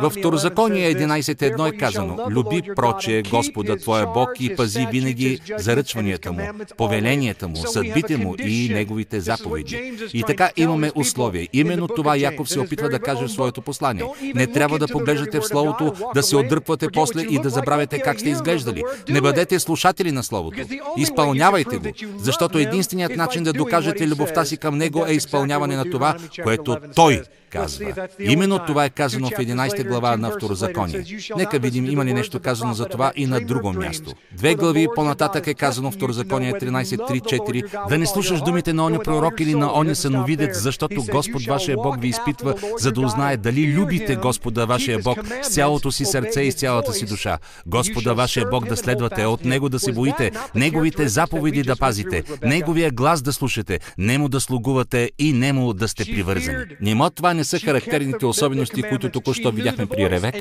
Във 0.00 0.12
Второзаконие 0.12 0.94
11.1 0.94 1.74
е 1.74 1.78
казано, 1.78 2.18
люби 2.30 2.62
проче 2.76 3.22
Господа 3.30 3.76
Твоя 3.76 4.06
Бог 4.06 4.30
и 4.40 4.56
пази 4.56 4.86
винаги 4.92 5.40
заръчванията 5.58 6.32
Му, 6.32 6.40
повеленията 6.76 7.48
Му, 7.48 7.56
съдбите 7.56 8.16
Му 8.16 8.34
и 8.38 8.68
Неговите 8.72 9.20
заповеди. 9.20 9.92
И 10.14 10.22
така 10.22 10.50
имаме 10.56 10.92
условие. 10.94 11.48
Именно 11.52 11.88
това 11.88 12.16
Яков 12.16 12.48
се 12.48 12.60
опитва 12.60 12.88
да 12.88 12.98
каже 12.98 13.24
в 13.24 13.30
своето 13.30 13.62
послание. 13.62 14.04
Не 14.34 14.46
трябва 14.46 14.78
да 14.78 14.88
поглеждате 14.88 15.40
в 15.40 15.46
Словото, 15.46 15.92
да 16.14 16.22
се 16.22 16.36
отдръпвате 16.36 16.88
после 16.92 17.22
и 17.22 17.38
да 17.38 17.50
забравяте 17.50 18.00
как 18.00 18.20
сте 18.20 18.30
изглеждали. 18.30 18.82
Не 19.08 19.20
бъдете 19.20 19.60
слушатели 19.60 20.12
на 20.12 20.22
Словото. 20.22 20.60
Изпълнявайте 20.96 21.76
го, 21.76 21.88
защото 22.18 22.58
единственият 22.58 23.16
начин 23.16 23.42
да 23.42 23.52
докажете 23.52 24.08
любовта 24.08 24.44
си 24.44 24.56
към 24.56 24.78
Него 24.78 25.06
е 25.06 25.12
изпълняване 25.12 25.76
на 25.76 25.90
това, 25.90 26.16
което 26.44 26.76
Той 26.94 27.22
казва. 27.50 28.08
Именно 28.18 28.58
това 28.66 28.84
е 28.84 28.90
казано 28.90 29.28
в 29.28 29.32
11 29.32 29.59
глава 29.68 30.16
на 30.16 30.30
Второзаконие. 30.30 31.04
Нека 31.36 31.58
видим 31.58 31.86
има 31.86 32.04
ли 32.04 32.12
нещо 32.12 32.40
казано 32.40 32.74
за 32.74 32.84
това 32.84 33.12
и 33.16 33.26
на 33.26 33.40
друго 33.40 33.72
място. 33.72 34.12
Две 34.32 34.54
глави 34.54 34.86
по-нататък 34.94 35.46
е 35.46 35.54
казано 35.54 35.90
Второзаконие 35.90 36.52
13.3.4 36.52 37.88
да 37.88 37.98
не 37.98 38.06
слушаш 38.06 38.40
думите 38.40 38.72
на 38.72 38.84
оня 38.84 38.98
пророк 38.98 39.40
или 39.40 39.54
на 39.54 39.78
оня 39.78 39.94
съновидец, 39.94 40.62
защото 40.62 41.04
Господ 41.10 41.46
вашия 41.46 41.76
Бог 41.76 42.00
ви 42.00 42.08
изпитва, 42.08 42.54
за 42.78 42.92
да 42.92 43.00
узнае 43.00 43.36
дали 43.36 43.72
любите 43.72 44.16
Господа 44.16 44.66
вашия 44.66 44.98
Бог 44.98 45.18
с 45.42 45.48
цялото 45.48 45.92
си 45.92 46.04
сърце 46.04 46.40
и 46.40 46.52
с 46.52 46.54
цялата 46.54 46.92
си 46.92 47.06
душа. 47.06 47.38
Господа 47.66 48.14
вашия 48.14 48.46
Бог 48.50 48.68
да 48.68 48.76
следвате, 48.76 49.26
от 49.26 49.44
Него 49.44 49.68
да 49.68 49.78
се 49.78 49.92
боите, 49.92 50.30
Неговите 50.54 51.08
заповеди 51.08 51.62
да 51.62 51.76
пазите, 51.76 52.22
Неговия 52.42 52.90
глас 52.90 53.22
да 53.22 53.32
слушате, 53.32 53.80
Нему 53.98 54.28
да 54.28 54.40
слугувате 54.40 55.10
и 55.18 55.32
Нему 55.32 55.72
да 55.72 55.88
сте 55.88 56.04
привързани. 56.04 56.64
Нима 56.80 57.10
това 57.10 57.34
не 57.34 57.44
са 57.44 57.58
характерните 57.58 58.26
особености, 58.26 58.82
които 58.82 59.10
току-що 59.10 59.49
видяхме 59.52 59.86
при 59.86 60.10
Ревек. 60.10 60.34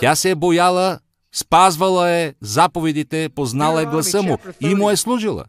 Тя 0.00 0.14
се 0.14 0.30
е 0.30 0.34
бояла, 0.34 0.98
спазвала 1.32 2.10
е 2.10 2.34
заповедите, 2.40 3.28
познала 3.28 3.82
е 3.82 3.86
гласа 3.86 4.22
му 4.22 4.38
и 4.60 4.74
му 4.74 4.90
е 4.90 4.96
служила. 4.96 5.44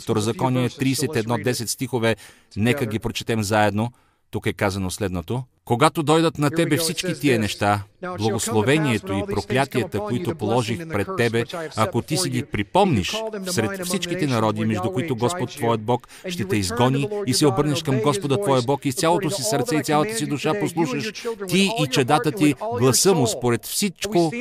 Второзаконие 0.00 0.68
31.10 0.68 1.66
стихове, 1.66 2.16
нека 2.56 2.86
ги 2.86 2.98
прочетем 2.98 3.42
заедно. 3.42 3.92
Тук 4.30 4.46
е 4.46 4.52
казано 4.52 4.90
следното. 4.90 5.44
Когато 5.70 6.02
дойдат 6.02 6.38
на 6.38 6.50
тебе 6.50 6.76
всички 6.76 7.20
тия 7.20 7.38
неща, 7.38 7.82
благословението 8.18 9.12
и 9.12 9.34
проклятията, 9.34 10.00
които 10.00 10.34
положих 10.34 10.88
пред 10.88 11.08
тебе, 11.16 11.44
ако 11.76 12.02
ти 12.02 12.16
си 12.16 12.30
ги 12.30 12.42
припомниш 12.42 13.16
сред 13.46 13.86
всичките 13.86 14.26
народи, 14.26 14.64
между 14.64 14.92
които 14.92 15.16
Господ 15.16 15.50
Твоят 15.50 15.80
Бог 15.80 16.08
ще 16.28 16.44
те 16.44 16.56
изгони 16.56 17.08
и 17.26 17.34
се 17.34 17.46
обърнеш 17.46 17.82
към 17.82 18.00
Господа 18.00 18.40
Твоя 18.40 18.62
Бог 18.62 18.84
и 18.84 18.92
с 18.92 18.94
цялото 18.94 19.30
си 19.30 19.42
сърце 19.42 19.76
и 19.76 19.82
цялата 19.82 20.14
си 20.14 20.26
душа 20.26 20.52
послушаш. 20.60 21.12
ти 21.48 21.70
и 21.82 21.86
чедата 21.86 22.32
ти 22.32 22.54
гласа 22.78 23.14
му 23.14 23.26
според 23.26 23.66
всичко, 23.66 24.32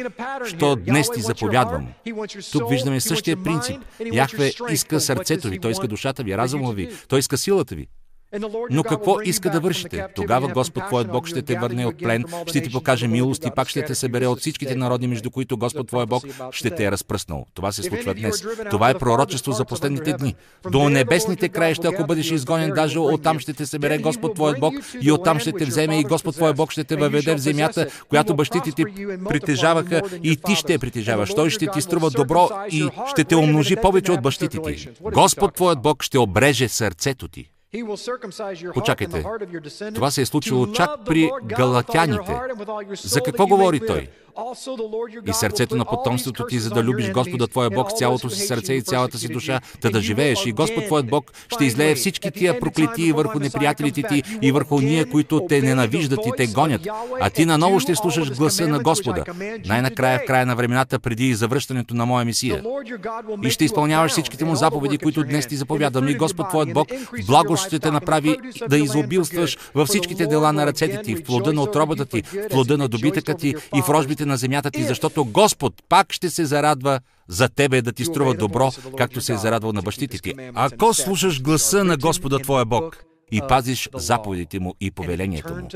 що 0.48 0.76
днес 0.76 1.12
ти 1.12 1.22
заповядвам. 1.22 1.88
Тук 2.52 2.70
виждаме 2.70 3.00
същия 3.00 3.44
принцип. 3.44 3.78
Яхве 4.14 4.52
иска 4.72 5.00
сърцето 5.00 5.50
ви, 5.50 5.60
той 5.60 5.72
иска 5.72 5.88
душата 5.88 6.24
ви, 6.24 6.38
разума 6.38 6.72
ви, 6.72 6.90
той 7.08 7.20
иска 7.20 7.38
силата 7.38 7.76
ви. 7.76 7.88
Но 8.72 8.84
какво 8.84 9.22
иска 9.22 9.50
да 9.50 9.60
вършите? 9.60 10.06
Тогава 10.16 10.48
Господ 10.48 10.84
Твоят 10.88 11.12
Бог 11.12 11.28
ще 11.28 11.42
те 11.42 11.56
върне 11.56 11.86
от 11.86 11.98
плен, 11.98 12.26
ще 12.48 12.62
ти 12.62 12.72
покаже 12.72 13.08
милост 13.08 13.46
и 13.46 13.50
пак 13.56 13.70
ще 13.70 13.86
те 13.86 13.96
събере 13.96 14.28
от 14.28 14.40
всичките 14.40 14.76
народи, 14.76 15.08
между 15.08 15.32
които 15.32 15.58
Господ 15.58 15.88
Твоя 15.88 16.06
Бог 16.06 16.24
ще 16.52 16.70
те 16.70 16.86
е 16.86 16.92
разпръснал. 16.92 17.46
Това 17.54 17.72
се 17.72 17.84
случва 17.84 18.14
днес. 18.14 18.44
Това 18.70 18.90
е 18.90 18.94
пророчество 18.94 19.52
за 19.52 19.66
последните 19.66 20.14
дни. 20.14 20.36
До 20.72 20.90
небесните 20.90 21.50
краища, 21.50 21.88
ако 21.88 22.08
бъдеш 22.08 22.32
изгонен, 22.32 22.72
даже 22.76 23.00
оттам 23.00 23.40
ще 23.40 23.54
те 23.54 23.66
събере 23.66 23.98
Господ 23.98 24.36
Твоят 24.36 24.60
Бог 24.60 24.74
и 25.02 25.12
оттам 25.12 25.40
ще 25.40 25.52
те 25.52 25.66
вземе 25.66 26.00
и 26.00 26.04
Господ 26.04 26.36
Твоя 26.36 26.54
Бог 26.54 26.72
ще 26.72 26.84
те 26.84 26.96
въведе 26.96 27.36
в 27.36 27.40
земята, 27.40 27.88
която 28.10 28.36
бащите 28.36 28.72
ти 28.72 28.86
притежаваха 29.30 30.02
и 30.24 30.38
ти 30.38 30.56
ще 30.56 30.74
я 30.74 30.80
притежаваш. 30.80 31.34
Той 31.34 31.50
ще 31.50 31.68
ти 31.68 31.82
струва 31.82 32.10
добро 32.10 32.50
и 32.72 32.90
ще 33.12 33.24
те 33.24 33.36
умножи 33.36 33.76
повече 33.76 34.12
от 34.12 34.22
бащите 34.22 34.62
ти. 34.62 34.90
Господ 35.02 35.54
Твоят 35.56 35.82
Бог 35.82 36.04
ще 36.04 36.18
обреже 36.18 36.68
сърцето 36.68 37.28
ти. 37.28 37.50
Почакайте, 38.74 39.24
това 39.96 40.12
се 40.12 40.22
е 40.22 40.26
случило 40.26 40.72
чак 40.72 40.90
при 41.06 41.30
галатяните. 41.44 42.34
За 43.04 43.22
какво 43.22 43.48
говори 43.48 43.80
той? 43.88 44.10
И 45.28 45.34
сърцето 45.34 45.76
на 45.76 45.86
потомството 45.86 46.46
ти, 46.46 46.60
за 46.60 46.70
да 46.70 46.84
любиш 46.84 47.12
Господа 47.12 47.48
Твоя 47.48 47.70
Бог 47.70 47.92
с 47.92 47.98
цялото 47.98 48.30
си 48.30 48.48
сърце 48.48 48.74
и 48.74 48.82
цялата 48.82 49.18
си 49.18 49.28
душа, 49.28 49.62
да 49.82 49.92
да 49.92 50.02
живееш. 50.02 50.46
И 50.46 50.52
Господ 50.52 50.86
Твоят 50.86 51.08
Бог 51.08 51.32
ще 51.54 51.66
излее 51.66 51.96
всички 51.96 52.32
тия 52.32 52.60
проклетии 52.60 53.12
върху 53.12 53.40
неприятелите 53.40 54.04
ти 54.04 54.24
и 54.42 54.52
върху 54.52 54.80
ние, 54.80 55.06
които 55.06 55.46
те 55.50 55.62
ненавиждат 55.62 56.20
и 56.26 56.32
те 56.38 56.48
гонят. 56.48 56.88
А 57.22 57.30
ти 57.30 57.46
наново 57.46 57.80
ще 57.80 57.96
слушаш 57.96 58.32
гласа 58.32 58.68
на 58.68 58.80
Господа. 58.80 59.24
Най-накрая, 59.66 60.20
в 60.20 60.26
края 60.28 60.46
на 60.46 60.56
времената, 60.56 61.00
преди 61.00 61.34
завръщането 61.34 61.94
на 61.94 62.06
моя 62.06 62.26
Месия. 62.26 62.64
И 63.44 63.50
ще 63.50 63.66
изпълняваш 63.66 64.12
всичките 64.12 64.46
му 64.46 64.56
заповеди, 64.56 64.98
които 64.98 65.24
днес 65.24 65.48
ти 65.48 65.56
заповядам. 65.56 66.08
И 66.08 66.16
Господ 66.16 66.50
Твоят 66.50 66.74
Бог 66.74 66.88
благо 67.28 67.58
ще 67.58 67.80
те 67.80 67.92
направи 67.92 68.38
да 68.70 68.78
изобилстваш 68.78 69.58
във 69.76 69.88
всичките 69.88 70.26
дела 70.26 70.54
на 70.54 70.66
ръцете 70.66 71.02
ти, 71.02 71.16
в 71.16 71.24
плода 71.24 71.54
на 71.54 71.62
отробата 71.62 72.06
ти, 72.06 72.22
в 72.22 72.50
плода 72.50 72.78
на 72.78 72.88
добитъка 72.88 73.34
ти 73.34 73.56
и 73.76 73.82
в 73.82 73.90
рожбите 73.90 74.26
на 74.30 74.38
земята 74.38 74.72
ти, 74.72 74.84
защото 74.84 75.26
Господ 75.26 75.74
пак 75.90 76.14
ще 76.14 76.30
се 76.30 76.46
зарадва 76.46 77.00
за 77.28 77.50
тебе 77.50 77.82
да 77.82 77.92
ти 77.92 78.06
струва 78.06 78.34
добро, 78.34 78.72
както 78.98 79.22
се 79.22 79.34
е 79.34 79.38
зарадвал 79.38 79.74
на 79.74 79.82
бащите 79.82 80.18
ти. 80.18 80.34
Ако 80.54 80.94
слушаш 80.94 81.42
гласа 81.42 81.84
на 81.84 81.98
Господа 81.98 82.40
твоя 82.40 82.66
Бог 82.66 83.04
и 83.32 83.42
пазиш 83.50 83.90
заповедите 83.96 84.60
му 84.60 84.74
и 84.82 84.92
повеленията 84.92 85.56
му, 85.56 85.68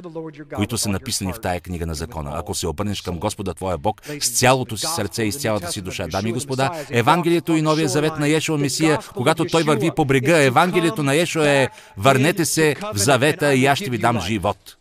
които 0.55 0.77
са 0.77 0.89
написани 0.89 1.33
в 1.33 1.41
тая 1.41 1.61
книга 1.61 1.85
на 1.85 1.95
закона. 1.95 2.31
Ако 2.33 2.55
се 2.55 2.67
обърнеш 2.67 3.01
към 3.01 3.19
Господа 3.19 3.53
Твоя 3.53 3.77
Бог 3.77 4.01
с 4.19 4.29
цялото 4.39 4.77
си 4.77 4.87
сърце 4.95 5.23
и 5.23 5.31
с 5.31 5.41
цялата 5.41 5.71
си 5.71 5.81
душа. 5.81 6.07
Дами 6.07 6.29
и 6.29 6.33
господа, 6.33 6.85
Евангелието 6.89 7.55
и 7.55 7.61
Новия 7.61 7.89
завет 7.89 8.17
на 8.19 8.29
Ешуа 8.29 8.57
Месия, 8.57 8.99
когато 9.15 9.45
той 9.45 9.63
върви 9.63 9.91
по 9.95 10.05
брега, 10.05 10.43
Евангелието 10.43 11.03
на 11.03 11.15
Ешуа 11.15 11.49
е 11.49 11.69
върнете 11.97 12.45
се 12.45 12.75
в 12.93 12.97
завета 12.97 13.53
и 13.53 13.65
аз 13.65 13.79
ще 13.79 13.89
ви 13.89 13.97
дам 13.97 14.19
живот. 14.19 14.77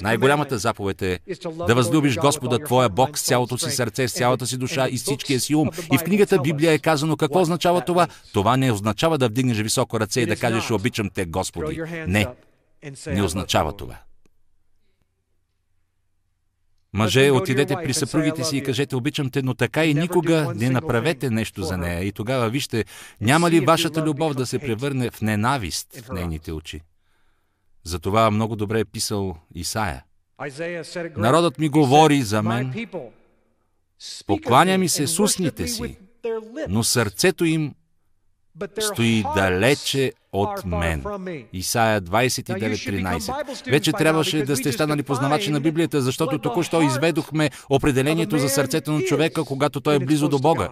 Най-голямата 0.00 0.58
заповед 0.58 1.02
е 1.02 1.18
да 1.66 1.74
възлюбиш 1.74 2.16
Господа 2.16 2.58
Твоя 2.58 2.88
Бог 2.88 3.18
с 3.18 3.22
цялото 3.22 3.58
си 3.58 3.70
сърце, 3.70 4.08
с 4.08 4.12
цялата 4.12 4.46
си 4.46 4.56
душа 4.56 4.88
и 4.88 4.98
с 4.98 5.02
всичкия 5.02 5.40
си 5.40 5.54
ум. 5.54 5.70
И 5.92 5.98
в 5.98 6.02
книгата 6.02 6.38
Библия 6.38 6.72
е 6.72 6.78
казано 6.78 7.16
какво 7.16 7.40
означава 7.40 7.80
това. 7.80 8.06
Това 8.32 8.56
не 8.56 8.72
означава 8.72 9.18
да 9.18 9.28
вдигнеш 9.28 9.58
високо 9.58 10.00
ръце 10.00 10.20
и 10.20 10.26
да 10.26 10.36
кажеш 10.36 10.70
обичам 10.70 11.10
те, 11.10 11.24
Господи. 11.24 11.82
Не, 12.06 12.26
не 13.06 13.22
означава 13.22 13.76
това. 13.76 13.96
Мъже, 16.94 17.30
отидете 17.30 17.74
при 17.84 17.94
съпругите 17.94 18.44
си 18.44 18.56
и 18.56 18.62
кажете, 18.62 18.96
обичам 18.96 19.30
те, 19.30 19.42
но 19.42 19.54
така 19.54 19.84
и 19.84 19.94
никога 19.94 20.52
не 20.56 20.70
направете 20.70 21.30
нещо 21.30 21.62
за 21.62 21.78
нея. 21.78 22.04
И 22.04 22.12
тогава 22.12 22.48
вижте, 22.48 22.84
няма 23.20 23.50
ли 23.50 23.60
вашата 23.60 24.02
любов 24.02 24.34
да 24.34 24.46
се 24.46 24.58
превърне 24.58 25.10
в 25.10 25.20
ненавист 25.20 25.96
в 25.96 26.12
нейните 26.12 26.52
очи? 26.52 26.80
Затова 27.84 28.30
много 28.30 28.56
добре 28.56 28.80
е 28.80 28.84
писал 28.84 29.36
Исаия. 29.54 30.04
Народът 31.16 31.58
ми 31.58 31.68
говори 31.68 32.22
за 32.22 32.42
мен, 32.42 32.88
покланя 34.26 34.78
ми 34.78 34.88
се 34.88 35.06
с 35.06 35.18
устните 35.18 35.68
си, 35.68 35.98
но 36.68 36.84
сърцето 36.84 37.44
им 37.44 37.74
стои 38.80 39.24
далече 39.34 40.12
от 40.32 40.64
мен. 40.64 41.04
Исаия 41.52 42.02
29.13. 42.02 43.70
Вече 43.70 43.92
трябваше 43.92 44.42
да 44.42 44.56
сте 44.56 44.72
станали 44.72 45.02
познавачи 45.02 45.50
на 45.50 45.60
Библията, 45.60 46.02
защото 46.02 46.38
току-що 46.38 46.82
изведохме 46.82 47.50
определението 47.68 48.38
за 48.38 48.48
сърцето 48.48 48.92
на 48.92 49.02
човека, 49.02 49.44
когато 49.44 49.80
той 49.80 49.94
е 49.94 49.98
близо 49.98 50.28
до 50.28 50.38
Бога. 50.38 50.68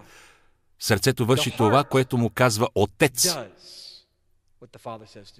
Сърцето 0.80 1.26
върши 1.26 1.50
това, 1.56 1.84
което 1.84 2.18
му 2.18 2.30
казва 2.30 2.68
Отец. 2.74 3.36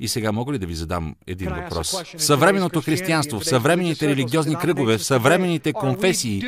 И 0.01 0.09
сега 0.09 0.33
мога 0.33 0.53
ли 0.53 0.59
да 0.59 0.67
ви 0.67 0.75
задам 0.75 1.17
един 1.27 1.51
въпрос? 1.51 2.03
В 2.17 2.23
съвременното 2.23 2.81
християнство, 2.81 3.41
в 3.41 3.45
съвременните 3.45 4.09
религиозни 4.09 4.57
кръгове, 4.57 4.99
в 4.99 5.05
съвременните 5.05 5.73
конфесии, 5.73 6.43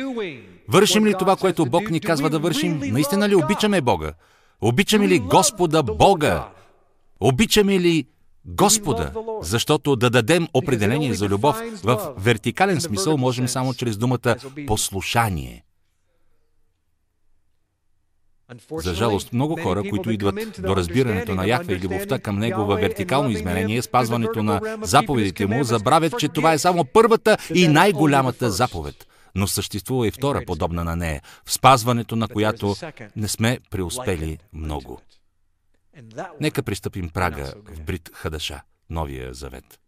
вършим 0.67 1.05
ли 1.05 1.13
това, 1.19 1.35
което 1.35 1.65
Бог 1.65 1.89
ни 1.89 1.99
казва 1.99 2.29
да 2.29 2.39
вършим? 2.39 2.79
Наистина 2.83 3.29
ли 3.29 3.35
обичаме 3.35 3.81
Бога? 3.81 4.13
Обичаме 4.61 5.07
ли 5.07 5.19
Господа 5.19 5.83
Бога? 5.83 6.47
Обичаме 7.19 7.79
ли 7.79 8.05
Господа? 8.45 9.11
Защото 9.41 9.95
да 9.95 10.09
дадем 10.09 10.47
определение 10.53 11.13
за 11.13 11.27
любов 11.27 11.61
в 11.83 12.13
вертикален 12.17 12.81
смисъл 12.81 13.17
можем 13.17 13.47
само 13.47 13.73
чрез 13.73 13.97
думата 13.97 14.35
послушание. 14.67 15.64
За 18.71 18.93
жалост, 18.93 19.33
много 19.33 19.61
хора, 19.61 19.83
които 19.89 20.11
идват 20.11 20.61
до 20.61 20.75
разбирането 20.75 21.35
на 21.35 21.47
Яхве 21.47 21.73
и 21.73 21.79
любовта 21.79 22.19
към 22.19 22.39
Него 22.39 22.65
във 22.65 22.79
вертикално 22.79 23.29
измерение, 23.29 23.81
спазването 23.81 24.43
на 24.43 24.77
заповедите 24.81 25.45
Му, 25.45 25.63
забравят, 25.63 26.19
че 26.19 26.27
това 26.27 26.53
е 26.53 26.57
само 26.57 26.85
първата 26.85 27.37
и 27.53 27.67
най-голямата 27.67 28.51
заповед. 28.51 29.07
Но 29.35 29.47
съществува 29.47 30.07
и 30.07 30.11
втора, 30.11 30.41
подобна 30.45 30.83
на 30.83 30.95
нея, 30.95 31.21
в 31.45 31.53
спазването 31.53 32.15
на 32.15 32.27
която 32.27 32.75
не 33.15 33.27
сме 33.27 33.59
преуспели 33.71 34.37
много. 34.53 35.01
Нека 36.39 36.63
пристъпим 36.63 37.09
прага 37.09 37.53
в 37.65 37.81
Брит 37.81 38.09
Хадаша, 38.13 38.61
Новия 38.89 39.33
Завет. 39.33 39.79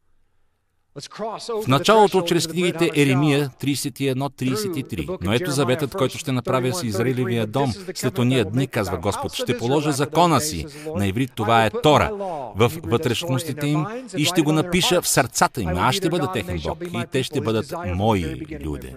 В 1.64 1.68
началото, 1.68 2.22
чрез 2.22 2.48
книгите 2.48 2.89
Еремия 2.95 3.50
31-33. 3.62 5.18
Но 5.22 5.34
ето 5.34 5.52
заветът, 5.52 5.95
който 5.95 6.18
ще 6.18 6.32
направя 6.32 6.74
с 6.74 6.84
Израилевия 6.84 7.48
дом. 7.48 7.74
След 7.95 8.20
ония 8.20 8.45
дни, 8.45 8.68
казва 8.68 8.98
Господ, 8.98 9.34
ще 9.34 9.58
положа 9.58 9.91
закона 9.91 10.41
си. 10.41 10.66
На 10.95 11.08
иврит 11.08 11.32
това 11.36 11.66
е 11.66 11.70
Тора. 11.70 12.12
В 12.56 12.72
вътрешностите 12.84 13.68
им 13.68 13.86
и 14.18 14.26
ще 14.26 14.41
го 14.41 14.52
напиша 14.52 15.02
в 15.02 15.08
сърцата 15.08 15.62
им. 15.62 15.70
Аз 15.70 15.95
ще 15.95 16.10
бъда 16.10 16.32
техен 16.32 16.60
Бог 16.64 16.84
и 16.93 17.06
те 17.12 17.24
ще 17.24 17.41
бъдат 17.41 17.74
мои 17.95 18.45
люди. 18.66 18.93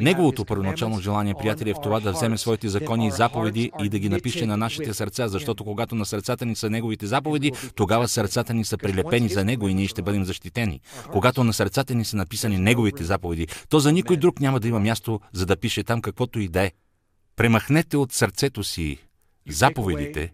Неговото 0.00 0.44
първоначално 0.44 1.00
желание, 1.00 1.34
приятели, 1.34 1.70
е 1.70 1.74
в 1.74 1.80
това 1.82 2.00
да 2.00 2.12
вземе 2.12 2.38
своите 2.38 2.68
закони 2.68 3.06
и 3.06 3.10
заповеди 3.10 3.70
и 3.82 3.88
да 3.88 3.98
ги 3.98 4.08
напише 4.08 4.46
на 4.46 4.56
нашите 4.56 4.94
сърца, 4.94 5.28
защото 5.28 5.64
когато 5.64 5.94
на 5.94 6.06
сърцата 6.06 6.46
ни 6.46 6.56
са 6.56 6.70
неговите 6.70 7.06
заповеди, 7.06 7.52
тогава 7.74 8.08
сърцата 8.08 8.54
ни 8.54 8.64
са 8.64 8.76
прилепени 8.76 9.05
подкрепени 9.06 9.28
за 9.28 9.44
Него 9.44 9.68
и 9.68 9.74
ние 9.74 9.88
ще 9.88 10.02
бъдем 10.02 10.24
защитени. 10.24 10.80
Когато 11.12 11.44
на 11.44 11.52
сърцата 11.52 11.94
ни 11.94 12.04
са 12.04 12.16
написани 12.16 12.58
Неговите 12.58 13.04
заповеди, 13.04 13.46
то 13.68 13.78
за 13.78 13.92
никой 13.92 14.16
друг 14.16 14.40
няма 14.40 14.60
да 14.60 14.68
има 14.68 14.80
място, 14.80 15.20
за 15.32 15.46
да 15.46 15.56
пише 15.56 15.84
там 15.84 16.02
каквото 16.02 16.40
и 16.40 16.48
да 16.48 16.62
е. 16.62 16.72
Премахнете 17.36 17.96
от 17.96 18.12
сърцето 18.12 18.64
си 18.64 18.98
заповедите 19.48 20.32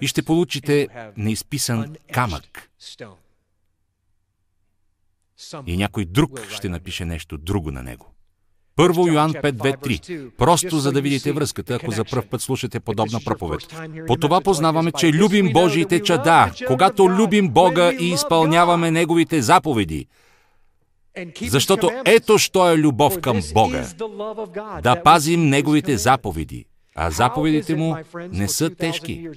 и 0.00 0.06
ще 0.06 0.22
получите 0.22 0.88
неизписан 1.16 1.96
камък. 2.12 2.70
И 5.66 5.76
някой 5.76 6.04
друг 6.04 6.40
ще 6.50 6.68
напише 6.68 7.04
нещо 7.04 7.38
друго 7.38 7.70
на 7.70 7.82
него. 7.82 8.13
Първо 8.76 9.08
Йоан 9.08 9.32
5.2.3. 9.32 10.30
Просто 10.38 10.78
за 10.78 10.92
да 10.92 11.00
видите 11.00 11.32
връзката, 11.32 11.74
ако 11.74 11.90
за 11.90 12.04
пръв 12.04 12.26
път 12.26 12.40
слушате 12.40 12.80
подобна 12.80 13.20
проповед. 13.24 13.60
По 14.06 14.16
това 14.16 14.40
познаваме, 14.40 14.92
че 14.92 15.12
любим 15.12 15.52
Божиите 15.52 16.00
чада, 16.02 16.52
когато 16.66 17.10
любим 17.10 17.48
Бога 17.48 17.92
и 18.00 18.08
изпълняваме 18.08 18.90
Неговите 18.90 19.42
заповеди. 19.42 20.06
Защото 21.42 21.90
ето, 22.04 22.38
що 22.38 22.70
е 22.72 22.78
любов 22.78 23.20
към 23.20 23.40
Бога. 23.54 23.86
Да 24.82 25.02
пазим 25.02 25.48
Неговите 25.48 25.96
заповеди 25.96 26.66
а 26.94 27.10
заповедите 27.10 27.76
му 27.76 27.96
не 28.32 28.48
са 28.48 28.70
тежки. 28.70 29.28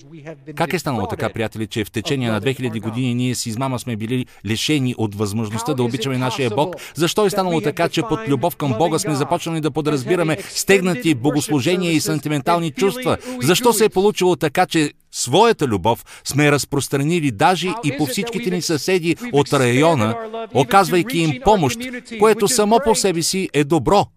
Как 0.55 0.73
е 0.73 0.79
станало 0.79 1.07
така, 1.07 1.29
приятели, 1.29 1.67
че 1.67 1.85
в 1.85 1.91
течение 1.91 2.31
на 2.31 2.41
2000 2.41 2.81
години 2.81 3.15
ние 3.15 3.35
с 3.35 3.45
измама 3.45 3.79
сме 3.79 3.95
били 3.95 4.25
лишени 4.45 4.95
от 4.97 5.15
възможността 5.15 5.73
да 5.73 5.83
обичаме 5.83 6.17
нашия 6.17 6.49
Бог? 6.49 6.75
Защо 6.95 7.25
е 7.25 7.29
станало 7.29 7.61
така, 7.61 7.89
че 7.89 8.01
под 8.01 8.19
любов 8.27 8.55
към 8.55 8.73
Бога 8.77 8.99
сме 8.99 9.15
започнали 9.15 9.61
да 9.61 9.71
подразбираме 9.71 10.37
стегнати 10.49 11.15
богослужения 11.15 11.91
и 11.91 11.99
сантиментални 11.99 12.71
чувства? 12.71 13.17
Защо 13.41 13.73
се 13.73 13.85
е 13.85 13.89
получило 13.89 14.35
така, 14.35 14.65
че 14.65 14.91
своята 15.11 15.67
любов 15.67 16.05
сме 16.23 16.51
разпространили 16.51 17.31
даже 17.31 17.73
и 17.83 17.97
по 17.97 18.05
всичките 18.05 18.49
ни 18.49 18.61
съседи 18.61 19.15
от 19.33 19.53
района, 19.53 20.15
оказвайки 20.53 21.17
им 21.17 21.39
помощ, 21.43 21.79
което 22.19 22.47
само 22.47 22.79
по 22.83 22.95
себе 22.95 23.21
си 23.21 23.49
е 23.53 23.63
добро– 23.63 24.05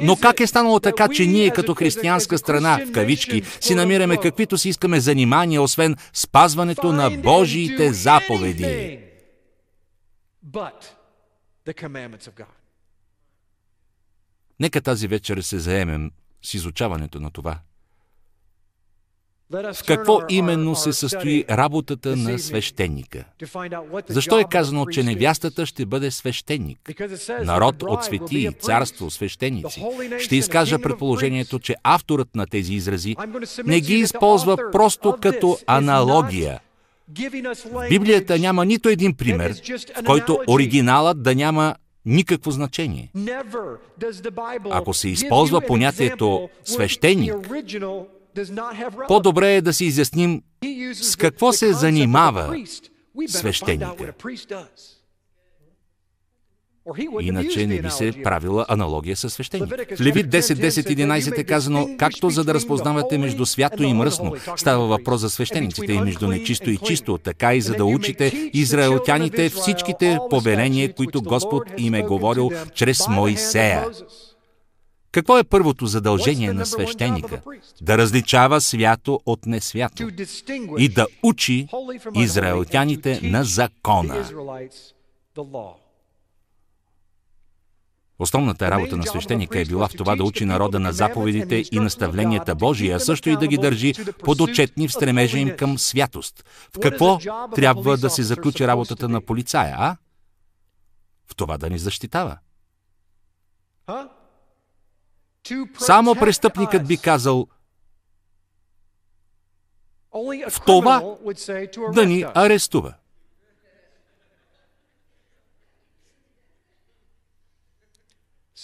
но 0.00 0.16
как 0.16 0.40
е 0.40 0.46
станало 0.46 0.80
така, 0.80 1.08
че 1.08 1.26
ние 1.26 1.50
като 1.50 1.74
християнска 1.74 2.38
страна, 2.38 2.78
в 2.86 2.92
кавички, 2.92 3.42
си 3.60 3.74
намираме 3.74 4.16
каквито 4.16 4.58
си 4.58 4.68
искаме 4.68 5.00
занимания, 5.00 5.62
освен 5.62 5.96
спазването 6.12 6.92
на 6.92 7.10
Божиите 7.10 7.92
заповеди? 7.92 9.00
Нека 14.60 14.80
тази 14.80 15.08
вечер 15.08 15.40
се 15.40 15.58
заемем 15.58 16.10
с 16.42 16.54
изучаването 16.54 17.20
на 17.20 17.30
това. 17.30 17.58
В 19.50 19.76
какво 19.86 20.20
именно 20.28 20.74
се 20.74 20.92
състои 20.92 21.44
работата 21.50 22.16
на 22.16 22.38
свещеника? 22.38 23.24
Защо 24.08 24.38
е 24.38 24.44
казано, 24.50 24.86
че 24.86 25.02
невястата 25.02 25.66
ще 25.66 25.86
бъде 25.86 26.10
свещеник? 26.10 26.90
Народ 27.44 27.82
от 27.82 28.04
светии, 28.04 28.50
царство, 28.60 29.10
свещеници. 29.10 29.84
Ще 30.18 30.36
изкажа 30.36 30.78
предположението, 30.78 31.58
че 31.58 31.74
авторът 31.82 32.34
на 32.34 32.46
тези 32.46 32.74
изрази 32.74 33.16
не 33.64 33.80
ги 33.80 33.94
използва 33.94 34.58
просто 34.72 35.16
като 35.22 35.58
аналогия. 35.66 36.60
В 37.08 37.88
Библията 37.88 38.38
няма 38.38 38.64
нито 38.64 38.88
един 38.88 39.14
пример, 39.14 39.54
в 39.96 40.04
който 40.04 40.40
оригиналът 40.48 41.22
да 41.22 41.34
няма 41.34 41.74
никакво 42.06 42.50
значение. 42.50 43.12
Ако 44.70 44.94
се 44.94 45.08
използва 45.08 45.60
понятието 45.60 46.48
свещеник, 46.64 47.34
по-добре 49.08 49.54
е 49.54 49.60
да 49.60 49.72
си 49.72 49.84
изясним 49.84 50.42
с 50.94 51.16
какво 51.16 51.52
се 51.52 51.72
занимава 51.72 52.56
свещеника. 53.26 54.12
Иначе 57.20 57.66
не 57.66 57.82
би 57.82 57.90
се 57.90 58.12
правила 58.24 58.66
аналогия 58.68 59.16
с 59.16 59.30
свещеник. 59.30 59.68
В 59.68 60.00
Левит 60.00 60.26
10, 60.26 60.40
10, 60.40 60.68
11 60.68 61.38
е 61.38 61.44
казано, 61.44 61.88
както 61.98 62.30
за 62.30 62.44
да 62.44 62.54
разпознавате 62.54 63.18
между 63.18 63.46
свято 63.46 63.82
и 63.82 63.92
мръсно, 63.92 64.34
става 64.56 64.86
въпрос 64.86 65.20
за 65.20 65.30
свещениците 65.30 65.92
и 65.92 66.00
между 66.00 66.28
нечисто 66.28 66.70
и 66.70 66.76
чисто, 66.76 67.18
така 67.18 67.54
и 67.54 67.60
за 67.60 67.74
да 67.74 67.84
учите 67.84 68.50
израелтяните 68.52 69.48
всичките 69.48 70.18
повеления, 70.30 70.94
които 70.94 71.22
Господ 71.22 71.62
им 71.78 71.94
е 71.94 72.02
говорил 72.02 72.50
чрез 72.74 73.08
Моисея. 73.08 73.84
Какво 75.18 75.38
е 75.38 75.44
първото 75.44 75.86
задължение 75.86 76.52
на 76.52 76.66
свещеника? 76.66 77.40
Да 77.82 77.98
различава 77.98 78.60
свято 78.60 79.20
от 79.26 79.46
несвято 79.46 80.08
и 80.78 80.88
да 80.88 81.06
учи 81.22 81.68
израелтяните 82.14 83.20
на 83.22 83.44
закона. 83.44 84.28
Основната 88.18 88.70
работа 88.70 88.96
на 88.96 89.06
свещеника 89.06 89.60
е 89.60 89.64
била 89.64 89.88
в 89.88 89.92
това 89.96 90.16
да 90.16 90.24
учи 90.24 90.44
народа 90.44 90.80
на 90.80 90.92
заповедите 90.92 91.64
и 91.72 91.80
наставленията 91.80 92.54
Божия, 92.54 92.96
а 92.96 93.00
също 93.00 93.30
и 93.30 93.36
да 93.36 93.46
ги 93.46 93.58
държи 93.58 93.94
подотчетни 94.24 94.88
в 94.88 94.92
стремежа 94.92 95.38
им 95.38 95.56
към 95.56 95.78
святост. 95.78 96.44
В 96.76 96.80
какво 96.80 97.18
трябва 97.54 97.96
да 97.96 98.10
се 98.10 98.22
заключи 98.22 98.66
работата 98.66 99.08
на 99.08 99.20
полицая, 99.20 99.74
а? 99.78 99.96
В 101.26 101.36
това 101.36 101.58
да 101.58 101.70
ни 101.70 101.78
защитава. 101.78 102.38
Само 105.78 106.14
престъпникът 106.14 106.86
би 106.86 106.98
казал 106.98 107.46
в 110.50 110.60
това 110.66 111.16
да 111.94 112.06
ни 112.06 112.24
арестува. 112.34 112.94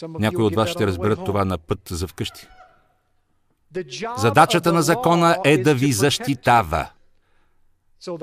Някои 0.03 0.45
от 0.45 0.55
вас 0.55 0.69
ще 0.69 0.87
разберат 0.87 1.25
това 1.25 1.45
на 1.45 1.59
път 1.59 1.81
за 1.91 2.07
вкъщи. 2.07 2.49
Задачата 4.17 4.73
на 4.73 4.83
закона 4.83 5.39
е 5.45 5.59
да 5.59 5.75
ви 5.75 5.93
защитава. 5.93 6.91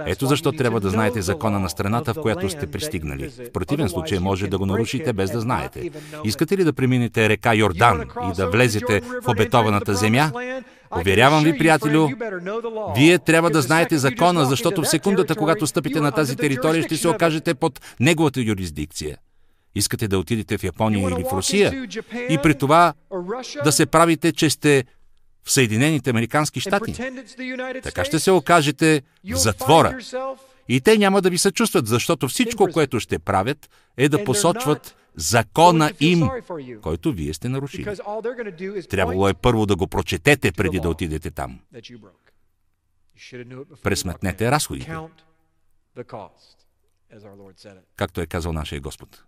Ето 0.06 0.26
защо 0.26 0.52
трябва 0.52 0.80
да 0.80 0.90
знаете 0.90 1.22
закона 1.22 1.60
на 1.60 1.70
страната, 1.70 2.14
в 2.14 2.22
която 2.22 2.50
сте 2.50 2.68
пристигнали. 2.68 3.30
В 3.30 3.52
противен 3.52 3.90
случай 3.90 4.20
може 4.20 4.48
да 4.48 4.58
го 4.58 4.66
нарушите 4.66 5.14
без 5.14 5.32
да 5.32 5.42
знаете. 5.42 5.90
Искате 6.24 6.58
ли 6.58 6.64
да 6.64 6.74
преминете 6.74 7.30
река 7.30 7.56
Йордан 7.56 8.02
и 8.02 8.36
да 8.36 8.50
влезете 8.50 9.02
в 9.22 9.28
обетованата 9.28 9.94
земя? 9.94 10.32
Уверявам 11.00 11.44
ви, 11.44 11.58
приятелю, 11.58 12.10
вие 12.96 13.20
трябва 13.20 13.50
да 13.50 13.62
знаете 13.62 13.98
закона, 13.98 14.46
защото 14.46 14.82
в 14.82 14.88
секундата, 14.88 15.36
когато 15.36 15.68
стъпите 15.68 16.02
на 16.02 16.12
тази 16.12 16.36
територия, 16.36 16.84
ще 16.84 16.98
се 16.98 17.08
окажете 17.08 17.54
под 17.54 17.82
неговата 18.00 18.42
юрисдикция. 18.42 19.18
Искате 19.76 20.08
да 20.08 20.20
отидете 20.20 20.58
в 20.58 20.64
Япония 20.64 21.10
или 21.10 21.24
в 21.24 21.34
Русия 21.34 21.88
и 22.30 22.38
при 22.44 22.56
това 22.56 22.94
да 23.64 23.72
се 23.72 23.86
правите, 23.86 24.32
че 24.32 24.50
сте 24.50 24.84
в 25.44 25.52
Съединените 25.52 26.10
Американски 26.10 26.60
щати. 26.60 26.94
Така 27.84 28.06
ще 28.06 28.20
се 28.20 28.32
окажете 28.32 29.02
в 29.34 29.36
затвора. 29.36 29.98
И 30.68 30.82
те 30.82 30.98
няма 30.98 31.22
да 31.22 31.30
ви 31.30 31.38
съчувстват, 31.38 31.88
защото 31.88 32.28
всичко, 32.28 32.70
което 32.74 33.00
ще 33.00 33.20
правят, 33.20 33.70
е 33.98 34.10
да 34.10 34.24
посочват 34.24 34.96
закона 35.16 35.92
им, 36.00 36.30
който 36.82 37.12
вие 37.12 37.34
сте 37.34 37.50
нарушили. 37.50 37.96
Трябвало 38.89 39.28
е 39.28 39.34
първо 39.34 39.66
да 39.66 39.76
го 39.76 39.88
прочетете 39.88 40.52
преди 40.52 40.80
да 40.80 40.89
отидете 40.89 41.32
там. 41.32 41.60
Пресметнете 43.84 44.52
разходите. 44.52 44.98
Както 47.96 48.22
е 48.22 48.26
казал 48.26 48.54
нашия 48.54 48.82
Господ. 48.82 49.24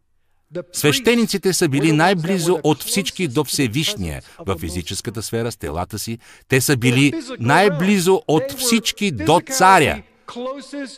Свещениците 0.73 1.53
са 1.53 1.69
били 1.69 1.91
най-близо 1.91 2.59
от 2.63 2.83
всички 2.83 3.27
до 3.27 3.43
Всевишния 3.43 4.21
в 4.39 4.57
физическата 4.57 5.23
сфера 5.23 5.51
с 5.51 5.57
телата 5.57 5.99
си. 5.99 6.17
Те 6.47 6.61
са 6.61 6.77
били 6.77 7.13
най-близо 7.39 8.21
от 8.27 8.51
всички 8.57 9.11
до 9.11 9.41
царя. 9.51 10.03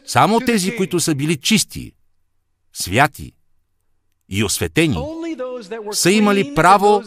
Само 0.05 0.39
тези, 0.39 0.75
които 0.75 0.99
са 0.99 1.15
били 1.15 1.37
чисти, 1.37 1.91
святи 2.73 3.31
и 4.29 4.43
осветени, 4.43 4.97
са 5.91 6.11
имали 6.11 6.55
право 6.55 7.03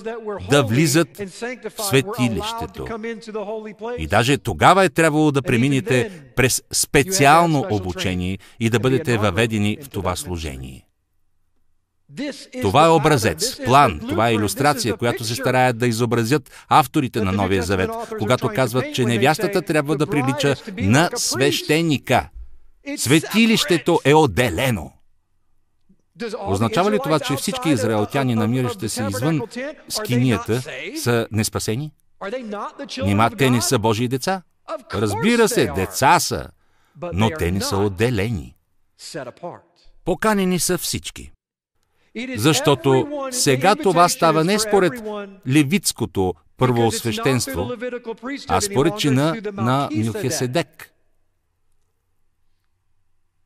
да 0.50 0.62
влизат 0.62 1.08
в 1.18 1.82
светилището. 1.82 2.86
И 3.98 4.06
даже 4.06 4.38
тогава 4.38 4.84
е 4.84 4.88
трябвало 4.88 5.32
да 5.32 5.42
преминете 5.42 6.10
през 6.36 6.62
специално 6.72 7.66
обучение 7.70 8.38
и 8.60 8.70
да 8.70 8.80
бъдете 8.80 9.18
въведени 9.18 9.78
в 9.82 9.88
това 9.88 10.16
служение. 10.16 10.87
Това 12.62 12.86
е 12.86 12.88
образец, 12.88 13.64
план, 13.64 14.00
това 14.08 14.28
е 14.28 14.34
иллюстрация, 14.34 14.96
която 14.96 15.24
се 15.24 15.34
стараят 15.34 15.78
да 15.78 15.86
изобразят 15.86 16.50
авторите 16.68 17.20
на 17.20 17.32
Новия 17.32 17.62
Завет, 17.62 17.90
когато 18.18 18.48
казват, 18.48 18.94
че 18.94 19.04
невястата 19.04 19.62
трябва 19.62 19.96
да 19.96 20.06
прилича 20.06 20.54
на 20.78 21.10
свещеника. 21.14 22.28
Светилището 22.96 24.00
е 24.04 24.14
отделено. 24.14 24.92
Означава 26.38 26.90
ли 26.90 26.98
това, 27.02 27.20
че 27.20 27.36
всички 27.36 27.68
израелтяни, 27.68 28.34
намиращи 28.34 28.88
се 28.88 29.04
извън 29.04 29.40
скинията, 29.88 30.62
са 31.02 31.26
неспасени? 31.32 31.92
Нима 33.04 33.30
те 33.30 33.50
не 33.50 33.60
са 33.60 33.78
Божии 33.78 34.08
деца? 34.08 34.42
Разбира 34.94 35.48
се, 35.48 35.66
деца 35.66 36.20
са, 36.20 36.48
но 37.12 37.30
те 37.30 37.52
не 37.52 37.60
са 37.60 37.76
отделени. 37.76 38.56
Поканени 40.04 40.58
са 40.58 40.78
всички. 40.78 41.32
Защото 42.36 43.06
сега 43.30 43.76
това 43.76 44.08
става 44.08 44.44
не 44.44 44.58
според 44.58 44.92
левитското 45.48 46.34
първосвещенство, 46.56 47.70
а 48.48 48.60
според 48.60 48.98
чина 48.98 49.36
на 49.52 49.88
Милхеседек. 49.96 50.90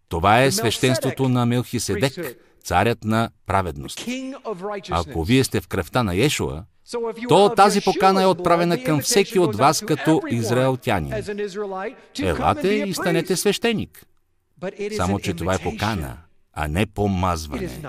Това 0.08 0.42
е 0.42 0.50
свещенството 0.50 1.28
на 1.28 1.46
Милхиседек, 1.46 2.36
царят 2.64 3.04
на 3.04 3.30
праведност. 3.46 4.06
Ако 4.90 5.24
вие 5.24 5.44
сте 5.44 5.60
в 5.60 5.68
кръвта 5.68 6.02
на 6.02 6.16
Ешуа, 6.16 6.64
то 7.28 7.54
тази 7.56 7.80
покана 7.80 8.22
е 8.22 8.26
отправена 8.26 8.84
към 8.84 9.00
всеки 9.00 9.38
от 9.38 9.56
вас 9.56 9.80
като 9.80 10.22
израелтяни. 10.30 11.12
Елате 12.22 12.68
и 12.68 12.94
станете 12.94 13.36
свещеник. 13.36 14.06
Само, 14.96 15.18
че 15.18 15.34
това 15.34 15.54
е 15.54 15.58
покана, 15.58 16.16
а 16.53 16.68
не 16.68 16.86
помазване. 16.86 17.80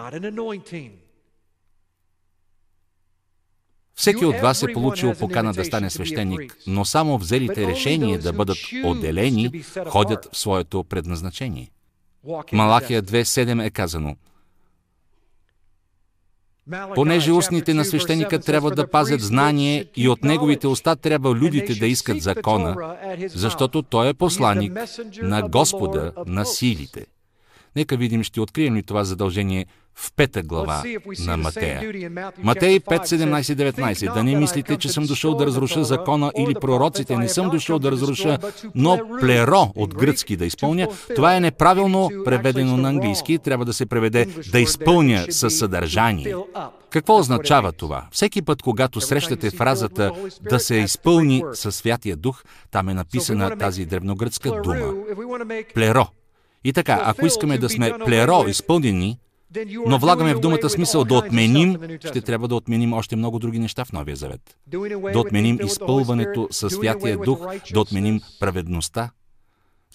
Всеки 3.95 4.25
от 4.25 4.35
вас 4.35 4.63
е 4.63 4.73
получил 4.73 5.13
покана 5.13 5.53
да 5.53 5.65
стане 5.65 5.89
свещеник, 5.89 6.57
но 6.67 6.85
само 6.85 7.17
взелите 7.17 7.67
решение 7.67 8.17
да 8.17 8.33
бъдат 8.33 8.57
отделени 8.85 9.63
ходят 9.87 10.29
в 10.31 10.37
своето 10.37 10.83
предназначение. 10.83 11.71
Малахия 12.51 13.03
2.7 13.03 13.65
е 13.65 13.69
казано. 13.69 14.15
Понеже 16.95 17.31
устните 17.31 17.73
на 17.73 17.85
свещеника 17.85 18.39
трябва 18.39 18.71
да 18.71 18.89
пазят 18.89 19.21
знание 19.21 19.85
и 19.95 20.09
от 20.09 20.23
неговите 20.23 20.67
уста 20.67 20.95
трябва 20.95 21.35
людите 21.35 21.75
да 21.75 21.87
искат 21.87 22.21
закона, 22.21 22.95
защото 23.25 23.81
той 23.81 24.09
е 24.09 24.13
посланник 24.13 24.73
на 25.21 25.49
Господа 25.49 26.11
на 26.27 26.45
силите. 26.45 27.05
Нека 27.75 27.97
видим, 27.97 28.23
ще 28.23 28.41
открием 28.41 28.75
ли 28.75 28.83
това 28.83 29.03
задължение 29.03 29.65
в 29.95 30.11
пета 30.15 30.43
глава 30.43 30.83
на 31.19 31.37
Матея. 31.37 31.81
Матей 32.37 32.79
5, 32.79 33.05
17, 33.05 33.71
19. 33.71 34.13
Да 34.13 34.23
не 34.23 34.35
мислите, 34.35 34.77
че 34.77 34.89
съм 34.89 35.05
дошъл 35.05 35.35
да 35.35 35.45
разруша 35.45 35.83
закона 35.83 36.31
или 36.37 36.53
пророците. 36.53 37.17
Не 37.17 37.29
съм 37.29 37.49
дошъл 37.49 37.79
да 37.79 37.91
разруша, 37.91 38.37
но 38.75 38.99
плеро 39.19 39.71
от 39.75 39.95
гръцки 39.95 40.37
да 40.37 40.45
изпълня. 40.45 40.87
Това 41.15 41.35
е 41.35 41.39
неправилно 41.39 42.09
преведено 42.25 42.77
на 42.77 42.89
английски. 42.89 43.37
Трябва 43.37 43.65
да 43.65 43.73
се 43.73 43.85
преведе 43.85 44.27
да 44.51 44.59
изпълня 44.59 45.25
със 45.29 45.57
съдържание. 45.57 46.35
Какво 46.89 47.17
означава 47.17 47.71
това? 47.71 48.05
Всеки 48.11 48.41
път, 48.41 48.61
когато 48.61 49.01
срещате 49.01 49.51
фразата 49.51 50.11
да 50.49 50.59
се 50.59 50.75
изпълни 50.75 51.43
със 51.53 51.75
Святия 51.75 52.15
Дух, 52.15 52.43
там 52.71 52.89
е 52.89 52.93
написана 52.93 53.57
тази 53.57 53.85
древногръцка 53.85 54.61
дума. 54.61 54.93
Плеро 55.73 56.07
и 56.63 56.73
така, 56.73 57.01
ако 57.05 57.25
искаме 57.25 57.57
да 57.57 57.69
сме 57.69 57.93
плеро 58.05 58.47
изпълнени, 58.47 59.17
но 59.87 59.99
влагаме 59.99 60.33
в 60.33 60.39
думата 60.39 60.69
смисъл 60.69 61.03
да 61.03 61.15
отменим, 61.15 61.77
ще 61.99 62.21
трябва 62.21 62.47
да 62.47 62.55
отменим 62.55 62.93
още 62.93 63.15
много 63.15 63.39
други 63.39 63.59
неща 63.59 63.85
в 63.85 63.91
Новия 63.91 64.15
Завет. 64.15 64.57
Да 65.13 65.19
отменим 65.19 65.59
изпълването 65.63 66.47
със 66.51 66.73
Святия 66.73 67.17
Дух, 67.17 67.39
да 67.73 67.81
отменим 67.81 68.21
праведността, 68.39 69.09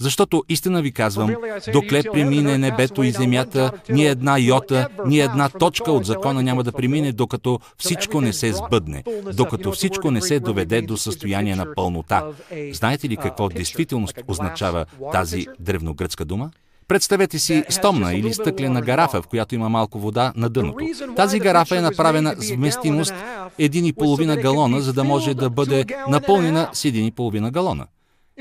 защото 0.01 0.44
истина 0.49 0.82
ви 0.82 0.92
казвам, 0.92 1.34
докле 1.72 2.03
премине 2.12 2.59
небето 2.59 3.03
и 3.03 3.11
земята, 3.11 3.72
ни 3.90 4.07
една 4.07 4.38
йота, 4.38 4.88
ни 5.07 5.20
една 5.20 5.49
точка 5.49 5.92
от 5.92 6.05
закона 6.05 6.42
няма 6.42 6.64
да 6.64 6.72
премине, 6.72 7.12
докато 7.12 7.61
всичко 7.78 8.20
не 8.20 8.32
се 8.32 8.53
сбъдне, 8.53 9.05
докато 9.34 9.72
всичко 9.72 10.11
не 10.11 10.20
се 10.20 10.40
доведе 10.40 10.82
до 10.82 10.96
състояние 10.96 11.57
на 11.57 11.74
пълнота. 11.74 12.24
Знаете 12.72 13.09
ли 13.09 13.16
какво 13.16 13.49
действителност 13.49 14.18
означава 14.28 14.84
тази 15.12 15.46
древногръцка 15.61 16.24
дума? 16.24 16.51
Представете 16.88 17.38
си 17.38 17.64
стомна 17.68 18.14
или 18.14 18.34
стъклена 18.34 18.80
гарафа, 18.80 19.22
в 19.22 19.26
която 19.26 19.55
има 19.55 19.68
малко 19.68 19.99
вода 19.99 20.32
на 20.36 20.49
дъното. 20.49 20.84
Тази 21.16 21.38
гарафа 21.38 21.76
е 21.76 21.80
направена 21.80 22.34
с 22.38 22.51
вместимост 22.51 23.14
1,5 23.59 24.42
галона, 24.42 24.80
за 24.80 24.92
да 24.92 25.05
може 25.05 25.34
да 25.34 25.51
бъде 25.51 25.84
напълнена 26.09 26.70
с 26.72 26.82
1,5 26.82 27.51
галона 27.51 27.86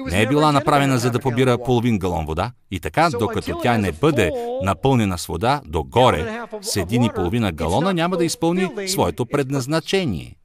не 0.05 0.21
е 0.21 0.27
била 0.27 0.51
направена 0.51 0.97
за 0.97 1.11
да 1.11 1.19
побира 1.19 1.57
половин 1.57 1.99
галон 1.99 2.25
вода. 2.25 2.51
И 2.71 2.79
така, 2.79 3.09
докато 3.19 3.59
тя 3.61 3.77
не 3.77 3.91
бъде 3.91 4.31
напълнена 4.63 5.17
с 5.17 5.25
вода 5.25 5.61
догоре 5.65 6.41
с 6.61 6.75
един 6.75 7.03
и 7.03 7.09
половина 7.15 7.51
галона, 7.51 7.93
няма 7.93 8.17
да 8.17 8.25
изпълни 8.25 8.69
своето 8.87 9.25
предназначение. 9.25 10.35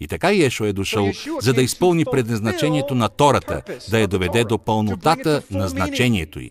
И 0.00 0.08
така 0.08 0.32
Иешо 0.32 0.64
е 0.64 0.72
дошъл, 0.72 1.10
за 1.40 1.52
да 1.52 1.62
изпълни 1.62 2.04
предназначението 2.04 2.94
на 2.94 3.08
Тората, 3.08 3.62
да 3.90 3.98
я 3.98 4.08
доведе 4.08 4.44
до 4.44 4.58
пълнотата 4.58 5.42
на 5.50 5.68
значението 5.68 6.40
й. 6.40 6.50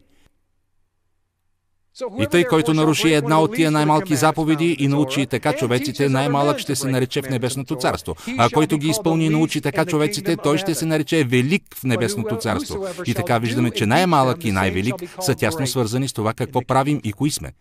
И 2.20 2.28
тъй, 2.32 2.44
който 2.44 2.74
наруши 2.74 3.14
една 3.14 3.42
от 3.42 3.56
тия 3.56 3.72
най-малки 3.72 4.16
заповеди 4.16 4.76
и 4.80 4.88
научи 4.88 5.28
така 5.28 5.54
човеците, 5.54 6.10
най-малък 6.10 6.60
ще 6.60 6.76
се 6.76 6.88
нарече 6.88 7.22
в 7.22 7.30
Небесното 7.30 7.76
царство. 7.76 8.16
А 8.38 8.50
който 8.50 8.78
ги 8.78 8.88
изпълни 8.88 9.26
и 9.26 9.30
научи 9.30 9.62
така 9.62 9.86
човеците, 9.86 10.38
той 10.38 10.58
ще 10.58 10.76
се 10.76 10.86
нарече 10.86 11.24
Велик 11.24 11.64
в 11.76 11.84
Небесното 11.84 12.38
царство. 12.38 12.88
И 13.06 13.14
така 13.14 13.38
виждаме, 13.38 13.72
че 13.72 13.86
най-малък 13.86 14.44
и 14.44 14.52
най-велик 14.52 14.96
са 15.22 15.36
тясно 15.36 15.68
свързани 15.68 16.08
с 16.08 16.14
това 16.14 16.34
какво 16.34 16.62
правим 16.62 17.02
и 17.04 17.14
кои 17.14 17.32
сме. 17.32 17.52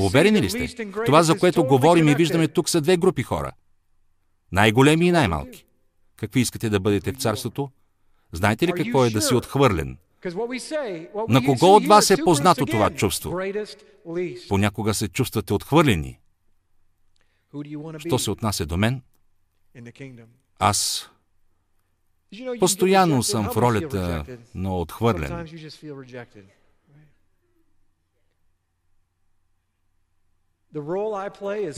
Уверени 0.00 0.42
ли 0.42 0.50
сте? 0.50 0.86
Това, 1.06 1.22
за 1.22 1.38
което 1.38 1.64
говорим 1.64 2.08
и 2.08 2.14
виждаме 2.14 2.48
тук, 2.48 2.68
са 2.68 2.80
две 2.80 2.96
групи 2.96 3.22
хора. 3.22 3.52
Най-големи 4.52 5.06
и 5.06 5.12
най-малки. 5.12 5.64
Какви 6.16 6.40
искате 6.40 6.70
да 6.70 6.80
бъдете 6.80 7.12
в 7.12 7.16
царството? 7.16 7.70
Знаете 8.32 8.66
ли 8.66 8.72
какво 8.72 9.04
е 9.04 9.10
да 9.10 9.22
си 9.22 9.34
отхвърлен? 9.34 9.96
На 11.28 11.44
кого 11.44 11.76
от 11.76 11.86
вас 11.86 12.10
е 12.10 12.16
познато 12.24 12.66
това 12.66 12.90
чувство? 12.90 13.40
Понякога 14.48 14.94
се 14.94 15.08
чувствате 15.08 15.54
отхвърлени. 15.54 16.18
Що 17.98 18.18
се 18.18 18.30
отнася 18.30 18.66
до 18.66 18.76
мен, 18.76 19.02
аз 20.58 21.10
постоянно 22.60 23.22
съм 23.22 23.50
в 23.50 23.56
ролята 23.56 24.24
на 24.54 24.76
отхвърлен. 24.76 25.48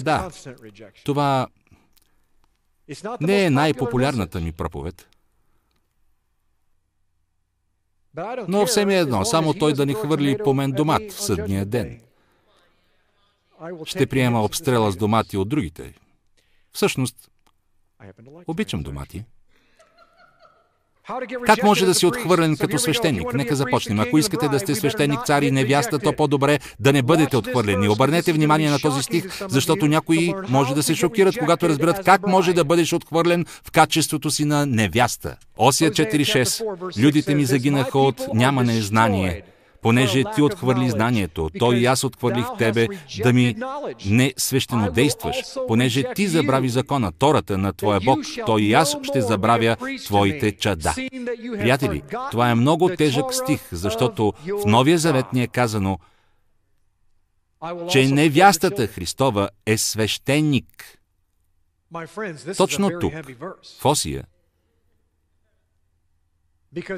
Да, 0.03 0.31
това 1.05 1.47
не 3.21 3.45
е 3.45 3.51
най-популярната 3.51 4.41
ми 4.41 4.53
проповед. 4.53 5.09
Но 8.49 8.67
все 8.67 8.85
ми 8.85 8.95
е 8.95 8.99
едно, 8.99 9.25
само 9.25 9.55
той 9.55 9.73
да 9.73 9.87
ни 9.87 9.95
хвърли 9.95 10.39
по 10.45 10.55
мен 10.55 10.73
домат 10.73 11.13
в 11.13 11.23
съдния 11.23 11.67
ден. 11.67 12.01
Ще 13.85 14.07
приема 14.07 14.43
обстрела 14.43 14.93
с 14.93 14.97
домати 14.97 15.37
от 15.37 15.49
другите. 15.49 15.95
Всъщност, 16.73 17.31
обичам 18.47 18.83
домати. 18.83 19.25
Как 21.47 21.63
може 21.63 21.87
да 21.87 21.95
си 21.95 22.07
отхвърлен 22.07 22.57
като 22.57 22.79
свещеник? 22.79 23.35
Нека 23.35 23.57
започнем. 23.57 24.01
Ако 24.01 24.19
искате 24.19 24.49
да 24.49 24.59
сте 24.59 24.75
свещеник, 24.75 25.21
цар 25.27 25.43
и 25.43 25.51
невяста, 25.51 25.99
то 25.99 26.13
по-добре 26.13 26.59
да 26.81 26.93
не 26.93 27.03
бъдете 27.03 27.37
отхвърлени. 27.37 27.89
Обърнете 27.89 28.33
внимание 28.33 28.71
на 28.71 28.79
този 28.79 29.03
стих, 29.03 29.25
защото 29.49 29.87
някои 29.87 30.35
може 30.49 30.75
да 30.75 30.83
се 30.83 30.95
шокират, 30.95 31.39
когато 31.39 31.69
разберат 31.69 32.05
как 32.05 32.27
може 32.27 32.53
да 32.53 32.65
бъдеш 32.65 32.93
отхвърлен 32.93 33.47
в 33.65 33.71
качеството 33.71 34.31
си 34.31 34.45
на 34.45 34.67
невяста. 34.67 35.37
Осия 35.57 35.91
4.6 35.91 37.03
Людите 37.03 37.35
ми 37.35 37.45
загинаха 37.45 37.99
от 37.99 38.21
нямане 38.35 38.81
знание 38.81 39.43
понеже 39.83 40.25
ти 40.35 40.43
отхвърли 40.43 40.91
знанието, 40.91 41.51
той 41.59 41.77
и 41.77 41.87
аз 41.87 42.05
отхвърлих 42.05 42.47
тебе 42.59 42.89
да 43.23 43.33
ми 43.33 43.57
не 44.07 44.35
свещено 44.37 44.93
действаш, 44.93 45.37
понеже 45.69 46.05
ти 46.15 46.29
забрави 46.29 46.69
закона, 46.69 47.13
тората 47.13 47.59
на 47.59 47.73
твоя 47.73 48.01
Бог, 48.01 48.19
той 48.47 48.63
и 48.63 48.73
аз 48.73 48.97
ще 49.03 49.21
забравя 49.21 49.77
твоите 50.05 50.53
чада. 50.53 50.95
Приятели, 51.59 52.03
това 52.31 52.51
е 52.51 52.55
много 52.55 52.89
тежък 52.89 53.35
стих, 53.35 53.61
защото 53.73 54.33
в 54.63 54.67
Новия 54.67 54.99
Завет 54.99 55.33
ни 55.33 55.43
е 55.43 55.47
казано, 55.47 55.99
че 57.91 58.09
невястата 58.09 58.87
Христова 58.87 59.49
е 59.67 59.79
свещеник. 59.79 60.99
Точно 62.57 62.91
тук, 63.01 63.13
в 63.81 63.85
Осия, 63.85 64.25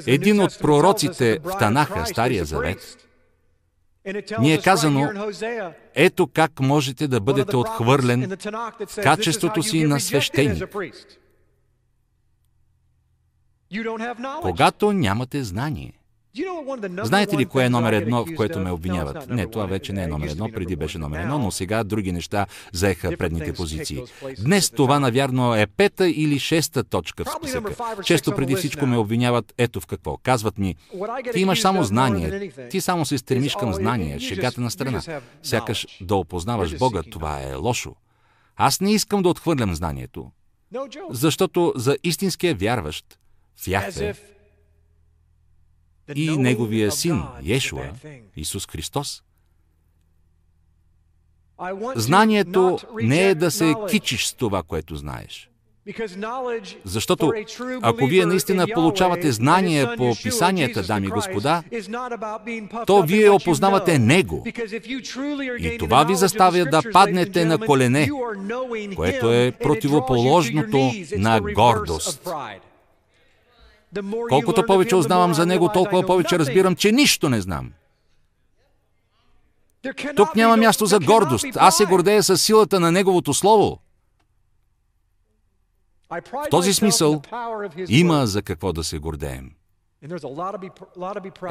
един 0.07 0.41
от 0.41 0.59
пророците 0.59 1.39
в 1.43 1.57
Танаха, 1.59 2.05
Стария 2.05 2.45
Завет, 2.45 2.97
ни 4.39 4.53
е 4.53 4.61
казано, 4.61 5.31
ето 5.95 6.27
как 6.27 6.59
можете 6.59 7.07
да 7.07 7.19
бъдете 7.19 7.55
отхвърлен 7.55 8.37
в 8.87 8.95
качеството 9.03 9.63
си 9.63 9.83
на 9.83 9.99
свещеник. 9.99 10.75
Когато 14.41 14.93
нямате 14.93 15.43
знание. 15.43 15.93
Знаете 17.03 17.37
ли 17.37 17.45
кое 17.45 17.65
е 17.65 17.69
номер 17.69 17.93
едно, 17.93 18.25
в 18.25 18.35
което 18.35 18.59
ме 18.59 18.71
обвиняват? 18.71 19.29
Не, 19.29 19.47
това 19.47 19.65
вече 19.65 19.93
не 19.93 20.03
е 20.03 20.07
номер 20.07 20.27
едно, 20.27 20.49
преди 20.51 20.75
беше 20.75 20.97
номер 20.97 21.19
едно, 21.19 21.39
но 21.39 21.51
сега 21.51 21.83
други 21.83 22.11
неща 22.11 22.45
заеха 22.73 23.17
предните 23.17 23.53
позиции. 23.53 24.03
Днес 24.39 24.69
това, 24.69 24.99
навярно, 24.99 25.55
е 25.55 25.67
пета 25.67 26.09
или 26.09 26.39
шеста 26.39 26.83
точка 26.83 27.25
в 27.25 27.29
списъка. 27.37 27.75
Често 28.03 28.35
преди 28.35 28.55
всичко 28.55 28.85
ме 28.85 28.97
обвиняват 28.97 29.53
ето 29.57 29.81
в 29.81 29.85
какво. 29.85 30.17
Казват 30.17 30.57
ми, 30.57 30.75
ти 31.33 31.39
имаш 31.39 31.61
само 31.61 31.83
знание, 31.83 32.51
ти 32.69 32.81
само 32.81 33.05
се 33.05 33.17
стремиш 33.17 33.55
към 33.55 33.73
знание, 33.73 34.19
шегата 34.19 34.61
на 34.61 34.71
страна. 34.71 35.01
Сякаш 35.43 35.87
да 36.01 36.15
опознаваш 36.15 36.77
Бога, 36.77 37.01
това 37.11 37.41
е 37.41 37.55
лошо. 37.55 37.95
Аз 38.57 38.81
не 38.81 38.91
искам 38.91 39.21
да 39.21 39.29
отхвърлям 39.29 39.75
знанието, 39.75 40.31
защото 41.09 41.73
за 41.75 41.97
истинския 42.03 42.55
вярващ 42.55 43.19
в 43.55 43.67
Яхве 43.67 44.15
и 46.15 46.37
Неговия 46.37 46.91
Син, 46.91 47.23
Йешуа, 47.43 47.89
Исус 48.35 48.67
Христос. 48.67 49.23
Знанието 51.95 52.77
не 53.01 53.21
е 53.21 53.35
да 53.35 53.51
се 53.51 53.73
кичиш 53.89 54.25
с 54.25 54.33
това, 54.33 54.63
което 54.63 54.95
знаеш. 54.95 55.49
Защото 56.83 57.33
ако 57.81 58.05
вие 58.05 58.25
наистина 58.25 58.67
получавате 58.73 59.31
знание 59.31 59.87
по 59.97 60.15
писанията, 60.23 60.83
дами 60.83 61.07
и 61.07 61.09
господа, 61.09 61.63
то 62.87 63.03
вие 63.03 63.29
опознавате 63.29 63.99
Него. 63.99 64.43
И 65.59 65.77
това 65.79 66.03
ви 66.03 66.15
заставя 66.15 66.65
да 66.65 66.81
паднете 66.93 67.45
на 67.45 67.57
колене, 67.57 68.09
което 68.95 69.31
е 69.31 69.51
противоположното 69.51 70.91
на 71.17 71.41
гордост. 71.41 72.29
Колкото 74.29 74.65
повече 74.65 74.95
узнавам 74.95 75.33
за 75.33 75.45
него, 75.45 75.69
толкова 75.73 76.05
повече 76.05 76.39
разбирам, 76.39 76.75
че 76.75 76.91
нищо 76.91 77.29
не 77.29 77.41
знам. 77.41 77.71
Тук 80.15 80.35
няма 80.35 80.57
място 80.57 80.85
за 80.85 80.99
гордост. 80.99 81.45
Аз 81.55 81.77
се 81.77 81.85
гордея 81.85 82.23
с 82.23 82.37
силата 82.37 82.79
на 82.79 82.91
Неговото 82.91 83.33
Слово. 83.33 83.79
В 86.09 86.49
този 86.51 86.73
смисъл 86.73 87.21
има 87.89 88.27
за 88.27 88.41
какво 88.41 88.73
да 88.73 88.83
се 88.83 88.99
гордеем. 88.99 89.51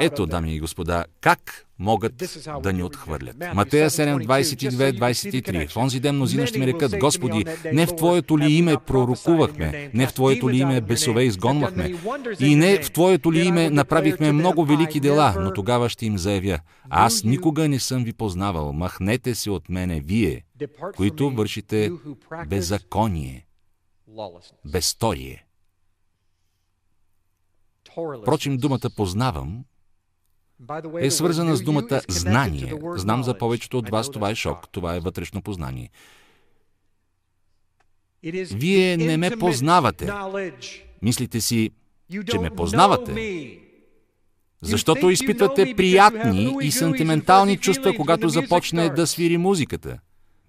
Ето, 0.00 0.26
дами 0.26 0.55
и 0.55 0.61
господа, 0.61 1.05
как 1.20 1.66
могат 1.78 2.22
да 2.62 2.72
ни 2.72 2.82
отхвърлят. 2.82 3.36
Матея 3.55 3.90
7, 3.90 4.26
22, 4.26 4.98
23. 4.98 5.68
В 5.68 5.76
онзи 5.76 6.00
ден 6.00 6.14
мнозина 6.14 6.46
ще 6.46 6.59
ми 6.59 6.66
рекат, 6.66 6.98
Господи, 7.00 7.44
не 7.72 7.86
в 7.86 7.96
Твоето 7.96 8.38
ли 8.38 8.52
име 8.52 8.76
пророкувахме, 8.86 9.90
не 9.94 10.07
в 10.07 10.12
Твоето 10.12 10.50
ли 10.50 10.57
име 10.57 10.80
бесове 10.80 11.22
изгонвахме? 11.22 11.94
И 12.40 12.57
не 12.57 12.82
в 12.82 12.92
Твоето 12.92 13.32
ли 13.32 13.40
име 13.40 13.70
направихме 13.70 14.32
много 14.32 14.64
велики 14.64 15.00
дела, 15.00 15.34
но 15.40 15.52
тогава 15.52 15.88
ще 15.88 16.07
им 16.07 16.18
заявя, 16.18 16.59
аз 16.90 17.24
никога 17.24 17.68
не 17.68 17.78
съм 17.78 18.05
ви 18.05 18.12
познавал, 18.12 18.72
махнете 18.72 19.34
се 19.34 19.50
от 19.50 19.68
мене 19.68 20.00
вие, 20.00 20.44
които 20.96 21.30
вършите 21.30 21.90
беззаконие, 22.46 23.46
безсторие. 24.64 25.44
Впрочем, 28.22 28.57
думата 28.57 28.90
познавам 28.97 29.64
е 31.01 31.11
свързана 31.11 31.57
с 31.57 31.62
думата 31.62 32.01
знание. 32.09 32.74
Знам 32.97 33.24
за 33.24 33.38
повечето 33.38 33.78
от 33.78 33.90
вас, 33.90 34.11
това 34.11 34.30
е 34.30 34.34
шок, 34.34 34.68
това 34.72 34.97
е 34.97 35.01
вътрешно 35.01 35.42
познание. 35.42 35.90
Вие 38.55 38.97
не 38.97 39.16
ме 39.16 39.30
познавате. 39.30 40.12
Мислите 41.03 41.40
си, 41.40 41.70
че 42.30 42.38
ме 42.38 42.51
познавате, 42.51 43.59
защото 44.61 45.11
изпитвате 45.11 45.74
приятни 45.76 46.57
и 46.62 46.70
сантиментални 46.70 47.57
чувства, 47.57 47.97
когато 47.97 48.28
започне 48.28 48.88
да 48.88 49.07
свири 49.07 49.36
музиката. 49.36 49.99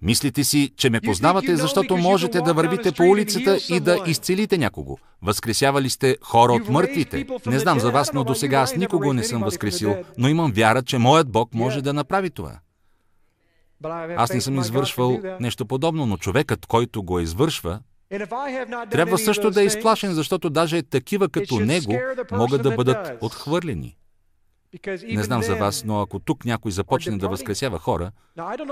Мислите 0.06 0.44
си, 0.44 0.72
че 0.76 0.90
ме 0.90 1.00
познавате, 1.00 1.56
защото 1.56 1.96
можете 1.96 2.40
да 2.40 2.54
вървите 2.54 2.92
по 2.92 3.02
улицата 3.02 3.58
и 3.68 3.80
да 3.80 3.98
изцелите 4.06 4.58
някого. 4.58 4.96
Възкресявали 5.22 5.90
сте 5.90 6.16
хора 6.22 6.52
от 6.52 6.68
мъртвите. 6.68 7.26
Не 7.46 7.58
знам 7.58 7.80
за 7.80 7.90
вас, 7.90 8.12
но 8.12 8.24
до 8.24 8.34
сега 8.34 8.58
аз 8.58 8.76
никого 8.76 9.12
не 9.12 9.24
съм 9.24 9.42
възкресил, 9.42 9.96
но 10.18 10.28
имам 10.28 10.52
вяра, 10.52 10.82
че 10.82 10.98
моят 10.98 11.30
Бог 11.30 11.54
може 11.54 11.82
да 11.82 11.92
направи 11.92 12.30
това. 12.30 12.58
Аз 14.16 14.32
не 14.32 14.40
съм 14.40 14.58
извършвал 14.58 15.20
нещо 15.40 15.66
подобно, 15.66 16.06
но 16.06 16.16
човекът, 16.16 16.66
който 16.66 17.02
го 17.02 17.20
извършва, 17.20 17.80
трябва 18.90 19.18
също 19.18 19.50
да 19.50 19.62
е 19.62 19.66
изплашен, 19.66 20.14
защото 20.14 20.50
даже 20.50 20.82
такива 20.82 21.28
като 21.28 21.60
него 21.60 21.94
могат 22.32 22.62
да 22.62 22.70
бъдат 22.70 23.18
отхвърлени. 23.20 23.96
Не 25.08 25.22
знам 25.22 25.42
за 25.42 25.54
вас, 25.54 25.84
но 25.84 26.00
ако 26.00 26.18
тук 26.18 26.44
някой 26.44 26.72
започне 26.72 27.18
да 27.18 27.28
възкресява 27.28 27.78
хора, 27.78 28.10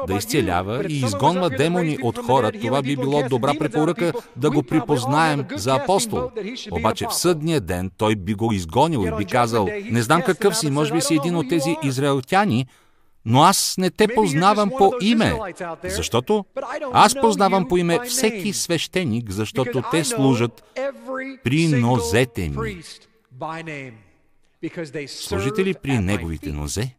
да 0.06 0.14
изцелява 0.14 0.84
и 0.88 0.98
изгонва 0.98 1.50
демони 1.50 1.98
от 2.02 2.18
хора, 2.18 2.52
това 2.52 2.82
би 2.82 2.96
било 2.96 3.22
добра 3.28 3.54
препоръка 3.58 4.12
да 4.36 4.50
го 4.50 4.62
припознаем 4.62 5.46
за 5.54 5.74
апостол. 5.74 6.30
Обаче 6.70 7.06
в 7.06 7.14
съдния 7.14 7.60
ден 7.60 7.90
той 7.96 8.16
би 8.16 8.34
го 8.34 8.52
изгонил 8.52 9.06
и 9.06 9.16
би 9.16 9.24
казал, 9.24 9.68
не 9.90 10.02
знам 10.02 10.22
какъв 10.22 10.56
си, 10.56 10.70
може 10.70 10.92
би 10.92 11.00
си 11.00 11.14
един 11.14 11.36
от 11.36 11.48
тези 11.48 11.76
израелтяни, 11.82 12.66
но 13.24 13.42
аз 13.42 13.74
не 13.78 13.90
те 13.90 14.08
познавам 14.14 14.70
по 14.78 14.92
име. 15.00 15.34
Защото 15.84 16.44
аз 16.92 17.14
познавам 17.20 17.68
по 17.68 17.76
име 17.76 17.98
всеки 18.04 18.52
свещеник, 18.52 19.30
защото 19.30 19.82
те 19.90 20.04
служат 20.04 20.64
при 21.44 21.68
нозете 21.68 22.48
ми. 22.48 22.82
Служите 25.08 25.64
ли 25.64 25.74
при 25.74 25.98
неговите 25.98 26.52
нозе? 26.52 26.94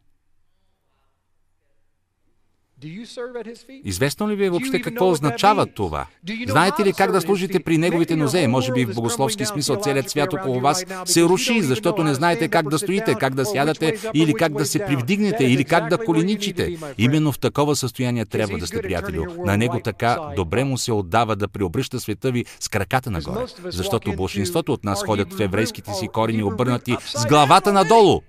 Известно 3.84 4.30
ли 4.30 4.36
ви 4.36 4.45
е 4.45 4.49
въобще 4.49 4.82
какво 4.82 5.09
означава 5.09 5.65
това? 5.65 6.05
Знаете 6.47 6.86
ли 6.86 6.93
как 6.93 7.11
да 7.11 7.21
служите 7.21 7.59
при 7.59 7.78
неговите 7.78 8.15
нозе? 8.15 8.47
Може 8.47 8.71
би 8.71 8.86
в 8.86 8.95
богословски 8.95 9.45
смисъл 9.45 9.76
целият 9.76 10.09
свят 10.09 10.34
около 10.34 10.59
вас 10.59 10.86
се 11.05 11.23
руши, 11.23 11.61
защото 11.61 12.03
не 12.03 12.13
знаете 12.13 12.47
как 12.47 12.69
да 12.69 12.80
стоите, 12.80 13.15
как 13.15 13.36
да 13.36 13.45
сядате 13.45 13.97
или 14.13 14.34
как 14.34 14.53
да 14.53 14.65
се 14.65 14.86
привдигнете 14.86 15.43
или 15.43 15.63
как 15.63 15.89
да 15.89 15.97
коленичите. 15.97 16.78
Именно 16.97 17.32
в 17.32 17.39
такова 17.39 17.76
състояние 17.76 18.26
трябва 18.26 18.57
да 18.57 18.67
сте, 18.67 18.82
приятелю. 18.82 19.26
На 19.45 19.57
него 19.57 19.80
така 19.84 20.17
добре 20.36 20.63
му 20.63 20.78
се 20.78 20.91
отдава 20.91 21.36
да 21.36 21.47
приобръща 21.47 21.99
света 21.99 22.32
ви 22.32 22.45
с 22.59 22.69
краката 22.69 23.11
нагоре. 23.11 23.45
Защото 23.65 24.15
большинството 24.15 24.73
от 24.73 24.84
нас 24.84 25.03
ходят 25.05 25.34
в 25.34 25.39
еврейските 25.39 25.93
си 25.93 26.07
корени 26.07 26.43
обърнати 26.43 26.95
с 27.05 27.26
главата 27.26 27.73
надолу. 27.73 28.21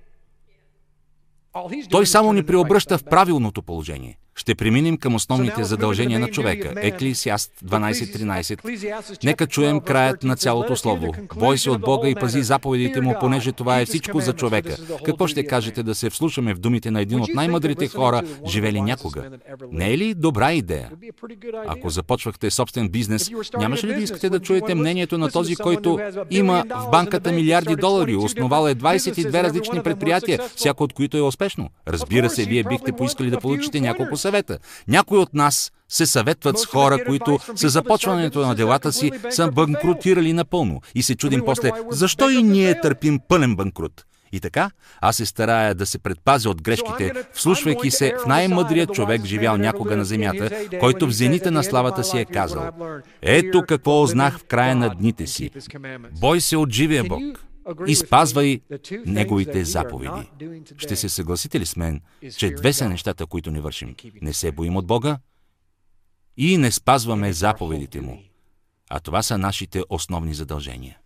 Той 1.90 2.06
само 2.06 2.32
ни 2.32 2.42
преобръща 2.42 2.98
в 2.98 3.04
правилното 3.04 3.62
положение. 3.62 4.18
Ще 4.38 4.54
преминем 4.54 4.96
към 4.96 5.14
основните 5.14 5.64
задължения 5.64 6.20
на 6.20 6.28
човека. 6.28 6.72
Еклисиаст 6.76 7.52
12.13. 7.64 9.24
Нека 9.24 9.46
чуем 9.46 9.80
краят 9.80 10.22
на 10.22 10.36
цялото 10.36 10.76
слово. 10.76 11.14
Бой 11.36 11.58
се 11.58 11.70
от 11.70 11.80
Бога 11.80 12.08
и 12.08 12.14
пази 12.14 12.42
заповедите 12.42 13.00
му, 13.00 13.14
понеже 13.20 13.52
това 13.52 13.80
е 13.80 13.84
всичко 13.84 14.20
за 14.20 14.32
човека. 14.32 14.76
Какво 15.04 15.26
ще 15.26 15.46
кажете 15.46 15.82
да 15.82 15.94
се 15.94 16.10
вслушаме 16.10 16.54
в 16.54 16.58
думите 16.58 16.90
на 16.90 17.00
един 17.00 17.20
от 17.20 17.34
най-мъдрите 17.34 17.88
хора, 17.88 18.22
живели 18.46 18.80
някога? 18.80 19.30
Не 19.72 19.92
е 19.92 19.98
ли 19.98 20.14
добра 20.14 20.52
идея? 20.52 20.90
Ако 21.66 21.90
започвахте 21.90 22.50
собствен 22.50 22.88
бизнес, 22.88 23.30
нямаше 23.58 23.86
ли 23.86 23.94
да 23.94 24.00
искате 24.00 24.30
да 24.30 24.40
чуете 24.40 24.74
мнението 24.74 25.18
на 25.18 25.30
този, 25.30 25.56
който 25.56 25.98
има 26.30 26.64
в 26.70 26.90
банката 26.90 27.32
милиарди 27.32 27.76
долари, 27.76 28.16
основал 28.16 28.68
е 28.68 28.74
22 28.74 29.42
различни 29.42 29.82
предприятия, 29.82 30.40
всяко 30.56 30.84
от 30.84 30.92
които 30.92 31.16
е 31.16 31.20
успешно? 31.20 31.68
Разбира 31.88 32.30
се, 32.30 32.44
вие 32.44 32.62
бихте 32.62 32.92
поискали 32.92 33.30
да 33.30 33.40
получите 33.40 33.80
няколко 33.80 34.16
съвета. 34.26 34.58
Някои 34.88 35.18
от 35.18 35.34
нас 35.34 35.72
се 35.88 36.06
съветват 36.06 36.58
с 36.58 36.66
хора, 36.66 37.04
които 37.06 37.38
с 37.54 37.68
започването 37.68 38.46
на 38.46 38.54
делата 38.54 38.92
си 38.92 39.10
са 39.30 39.50
банкротирали 39.50 40.32
напълно 40.32 40.80
и 40.94 41.02
се 41.02 41.14
чудим 41.14 41.42
после, 41.46 41.70
защо 41.90 42.30
и 42.30 42.42
ние 42.42 42.80
търпим 42.80 43.20
пълен 43.28 43.56
банкрут. 43.56 44.04
И 44.32 44.40
така, 44.40 44.70
аз 45.00 45.16
се 45.16 45.26
старая 45.26 45.74
да 45.74 45.86
се 45.86 45.98
предпазя 45.98 46.50
от 46.50 46.62
грешките, 46.62 47.12
вслушвайки 47.32 47.90
се 47.90 48.14
в 48.24 48.26
най-мъдрият 48.26 48.92
човек, 48.92 49.24
живял 49.24 49.56
някога 49.56 49.96
на 49.96 50.04
земята, 50.04 50.50
който 50.80 51.06
в 51.06 51.12
зените 51.12 51.50
на 51.50 51.62
славата 51.62 52.04
си 52.04 52.18
е 52.18 52.24
казал, 52.24 52.70
ето 53.22 53.62
какво 53.68 54.02
ознах 54.02 54.38
в 54.38 54.44
края 54.44 54.76
на 54.76 54.88
дните 54.88 55.26
си. 55.26 55.50
Бой 56.20 56.40
се 56.40 56.56
от 56.56 56.72
живия 56.72 57.04
Бог 57.04 57.22
и 57.86 57.94
спазвай 57.94 58.60
Неговите 59.06 59.64
заповеди. 59.64 60.28
Ще 60.78 60.96
се 60.96 61.08
съгласите 61.08 61.60
ли 61.60 61.66
с 61.66 61.76
мен, 61.76 62.00
че 62.36 62.50
две 62.50 62.72
са 62.72 62.88
нещата, 62.88 63.26
които 63.26 63.50
не 63.50 63.60
вършим? 63.60 63.94
Не 64.22 64.32
се 64.32 64.52
боим 64.52 64.76
от 64.76 64.86
Бога 64.86 65.18
и 66.36 66.58
не 66.58 66.70
спазваме 66.70 67.32
заповедите 67.32 68.00
Му. 68.00 68.22
А 68.90 69.00
това 69.00 69.22
са 69.22 69.38
нашите 69.38 69.82
основни 69.88 70.34
задължения. 70.34 70.98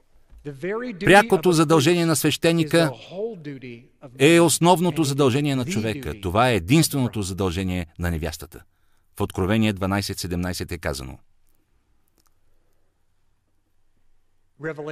Прякото 1.01 1.53
задължение 1.53 2.07
на 2.07 2.17
свещеника 2.17 2.93
е 4.19 4.41
основното 4.41 5.05
задължение 5.05 5.57
на 5.57 5.65
човека. 5.65 6.21
Това 6.21 6.51
е 6.51 6.57
единственото 6.57 7.23
задължение 7.23 7.87
на 7.99 8.11
невястата. 8.11 8.63
В 9.19 9.21
Откровение 9.21 9.75
12.17 9.75 10.73
е 10.73 10.79
казано– 10.79 11.19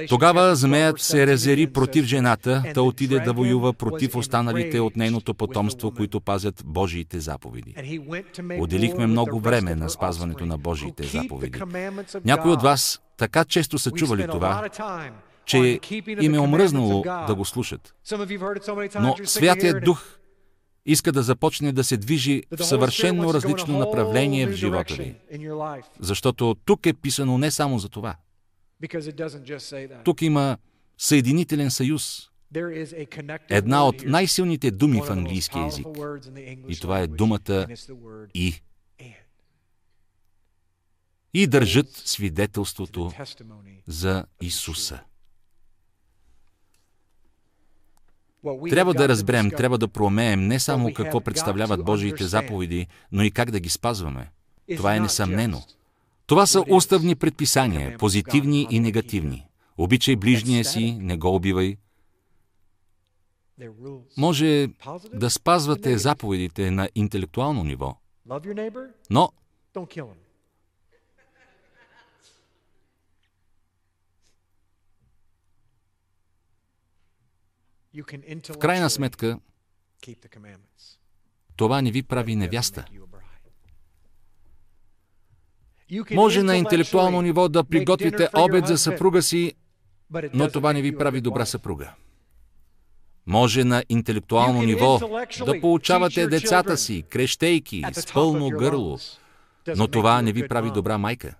Тогава 0.09 0.55
змеят 0.55 0.99
се 0.99 1.27
резери 1.27 1.67
против 1.67 2.05
жената, 2.05 2.63
да 2.73 2.83
отиде 2.83 3.19
да 3.19 3.33
воюва 3.33 3.73
против 3.73 4.15
останалите 4.15 4.79
от 4.79 4.95
нейното 4.95 5.33
потомство, 5.33 5.91
които 5.91 6.21
пазят 6.21 6.63
Божиите 6.65 7.19
заповеди. 7.19 7.75
Отделихме 8.59 9.07
много 9.07 9.39
време 9.39 9.75
на 9.75 9.89
спазването 9.89 10.45
на 10.45 10.57
Божиите 10.57 11.03
заповеди. 11.03 11.61
Някои 12.25 12.51
от 12.51 12.61
вас 12.61 13.01
така 13.17 13.45
често 13.45 13.79
са 13.79 13.91
чували 13.91 14.27
това, 14.27 14.69
че 15.45 15.79
им 16.19 16.33
е 16.33 16.39
омръзнало 16.39 17.01
да 17.01 17.35
го 17.35 17.45
слушат. 17.45 17.95
Но 18.99 19.15
Святият 19.23 19.83
Дух 19.83 20.03
иска 20.85 21.11
да 21.11 21.23
започне 21.23 21.71
да 21.71 21.83
се 21.83 21.97
движи 21.97 22.43
в 22.57 22.63
съвършенно 22.63 23.33
различно 23.33 23.79
направление 23.79 24.47
в 24.47 24.51
живота 24.51 24.93
ви. 24.93 25.15
Защото 25.99 26.55
тук 26.65 26.85
е 26.85 26.93
писано 26.93 27.37
не 27.37 27.51
само 27.51 27.79
за 27.79 27.89
това– 27.89 28.15
тук 30.03 30.21
има 30.21 30.57
съединителен 30.97 31.71
съюз. 31.71 32.29
Една 33.49 33.87
от 33.87 34.03
най-силните 34.05 34.71
думи 34.71 35.01
в 35.01 35.09
английски 35.11 35.59
език. 35.59 35.87
И 36.69 36.77
това 36.81 36.99
е 36.99 37.07
думата 37.07 37.67
и. 38.33 38.61
И 41.33 41.47
държат 41.47 41.87
свидетелството 41.91 43.11
за 43.87 44.25
Исуса. 44.41 44.99
Трябва 48.69 48.93
да 48.93 49.09
разберем, 49.09 49.51
трябва 49.51 49.77
да 49.77 49.87
проумеем 49.87 50.47
не 50.47 50.59
само 50.59 50.93
какво 50.93 51.21
представляват 51.21 51.85
Божиите 51.85 52.23
заповеди, 52.23 52.87
но 53.11 53.23
и 53.23 53.31
как 53.31 53.51
да 53.51 53.59
ги 53.59 53.69
спазваме. 53.69 54.31
Това 54.77 54.95
е 54.95 54.99
несъмнено. 54.99 55.63
Това 56.29 56.45
са 56.45 56.65
уставни 56.69 57.15
предписания, 57.15 57.97
позитивни 57.97 58.67
и 58.69 58.79
негативни. 58.79 59.47
Обичай 59.77 60.15
ближния 60.15 60.65
си, 60.65 60.97
не 61.01 61.17
го 61.17 61.35
убивай. 61.35 61.77
Може 64.17 64.67
да 65.13 65.29
спазвате 65.29 65.97
заповедите 65.97 66.71
на 66.71 66.89
интелектуално 66.95 67.63
ниво, 67.63 67.95
но 69.09 69.31
в 78.49 78.57
крайна 78.59 78.89
сметка 78.89 79.39
това 81.55 81.81
не 81.81 81.91
ви 81.91 82.03
прави 82.03 82.35
невяста. 82.35 82.85
Може 86.11 86.43
на 86.43 86.57
интелектуално 86.57 87.21
ниво 87.21 87.49
да 87.49 87.63
приготвите 87.63 88.29
обед 88.35 88.67
за 88.67 88.77
съпруга 88.77 89.21
си, 89.21 89.53
но 90.33 90.51
това 90.51 90.73
не 90.73 90.81
ви 90.81 90.97
прави 90.97 91.21
добра 91.21 91.45
съпруга. 91.45 91.93
Може 93.25 93.63
на 93.63 93.83
интелектуално 93.89 94.61
ниво 94.61 94.99
да 95.45 95.61
получавате 95.61 96.27
децата 96.27 96.77
си, 96.77 97.03
крещейки, 97.09 97.83
с 97.93 98.13
пълно 98.13 98.49
гърло, 98.49 98.97
но 99.75 99.87
това 99.87 100.21
не 100.21 100.31
ви 100.31 100.47
прави 100.47 100.71
добра 100.71 100.97
майка. 100.97 101.35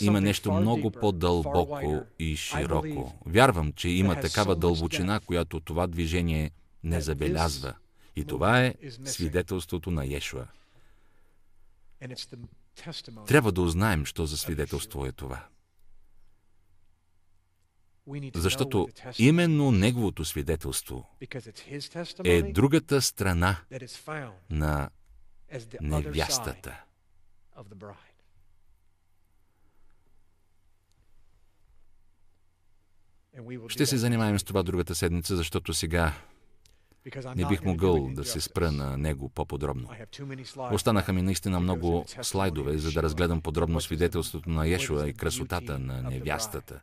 Има 0.00 0.20
нещо 0.20 0.52
много 0.52 0.90
по-дълбоко 0.90 2.00
и 2.18 2.36
широко. 2.36 3.12
Вярвам, 3.26 3.72
че 3.72 3.88
има 3.88 4.20
такава 4.20 4.56
дълбочина, 4.56 5.20
която 5.20 5.60
това 5.60 5.86
движение 5.86 6.50
не 6.84 7.00
забелязва. 7.00 7.74
И 8.16 8.24
това 8.24 8.64
е 8.64 8.74
свидетелството 9.04 9.90
на 9.90 10.04
Йешуа. 10.04 10.46
Трябва 13.26 13.52
да 13.52 13.60
узнаем, 13.60 14.04
що 14.04 14.26
за 14.26 14.38
свидетелство 14.38 15.06
е 15.06 15.12
това. 15.12 15.46
Защото 18.34 18.88
именно 19.18 19.72
неговото 19.72 20.24
свидетелство 20.24 21.16
е 22.24 22.42
другата 22.42 23.02
страна 23.02 23.56
на 24.50 24.90
невястата. 25.80 26.84
Ще 33.68 33.86
се 33.86 33.96
занимаем 33.96 34.38
с 34.38 34.44
това 34.44 34.62
другата 34.62 34.94
седмица, 34.94 35.36
защото 35.36 35.74
сега 35.74 36.14
не 37.36 37.46
бих 37.46 37.64
могъл 37.64 38.08
да 38.12 38.24
се 38.24 38.40
спра 38.40 38.72
на 38.72 38.96
него 38.96 39.28
по-подробно. 39.28 39.88
Останаха 40.72 41.12
ми 41.12 41.22
наистина 41.22 41.60
много 41.60 42.04
слайдове, 42.22 42.78
за 42.78 42.92
да 42.92 43.02
разгледам 43.02 43.40
подробно 43.40 43.80
свидетелството 43.80 44.50
на 44.50 44.68
Ешуа 44.68 45.08
и 45.08 45.14
красотата 45.14 45.78
на 45.78 46.02
невястата. 46.02 46.80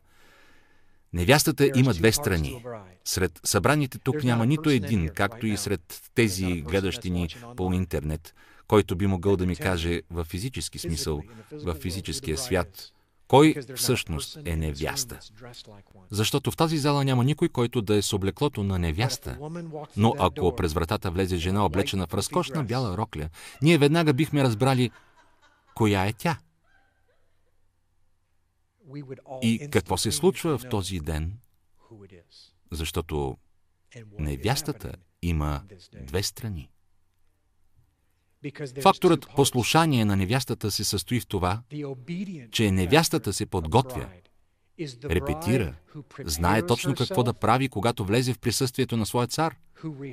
Невястата 1.12 1.70
има 1.74 1.94
две 1.94 2.12
страни. 2.12 2.64
Сред 3.04 3.40
събраните 3.44 3.98
тук 3.98 4.24
няма 4.24 4.46
нито 4.46 4.70
един, 4.70 5.08
както 5.08 5.46
и 5.46 5.56
сред 5.56 6.02
тези 6.14 6.60
гледащи 6.60 7.10
ни 7.10 7.28
по 7.56 7.72
интернет, 7.72 8.34
който 8.66 8.96
би 8.96 9.06
могъл 9.06 9.36
да 9.36 9.46
ми 9.46 9.56
каже 9.56 10.02
в 10.10 10.24
физически 10.24 10.78
смисъл, 10.78 11.22
в 11.52 11.74
физическия 11.74 12.38
свят, 12.38 12.93
кой 13.28 13.54
всъщност 13.76 14.38
е 14.44 14.56
невяста? 14.56 15.18
Защото 16.10 16.50
в 16.50 16.56
тази 16.56 16.78
зала 16.78 17.04
няма 17.04 17.24
никой, 17.24 17.48
който 17.48 17.82
да 17.82 17.94
е 17.96 18.02
с 18.02 18.12
облеклото 18.12 18.62
на 18.62 18.78
невяста. 18.78 19.38
Но 19.96 20.14
ако 20.18 20.56
през 20.56 20.72
вратата 20.72 21.10
влезе 21.10 21.36
жена, 21.36 21.64
облечена 21.64 22.06
в 22.06 22.14
разкошна 22.14 22.64
бяла 22.64 22.96
рокля, 22.96 23.28
ние 23.62 23.78
веднага 23.78 24.12
бихме 24.12 24.44
разбрали 24.44 24.90
коя 25.74 26.06
е 26.06 26.12
тя. 26.12 26.38
И 29.42 29.68
какво 29.70 29.96
се 29.96 30.12
случва 30.12 30.58
в 30.58 30.68
този 30.68 31.00
ден? 31.00 31.38
Защото 32.72 33.36
Невястата 34.18 34.92
има 35.22 35.62
две 36.02 36.22
страни. 36.22 36.70
Факторът 38.82 39.26
послушание 39.36 40.04
на 40.04 40.16
невястата 40.16 40.70
се 40.70 40.84
състои 40.84 41.20
в 41.20 41.26
това, 41.26 41.60
че 42.50 42.70
невястата 42.70 43.32
се 43.32 43.46
подготвя, 43.46 44.06
репетира, 45.04 45.74
знае 46.24 46.66
точно 46.66 46.94
какво 46.94 47.22
да 47.22 47.32
прави, 47.32 47.68
когато 47.68 48.04
влезе 48.04 48.32
в 48.32 48.38
присъствието 48.38 48.96
на 48.96 49.06
своя 49.06 49.26
цар, 49.26 49.54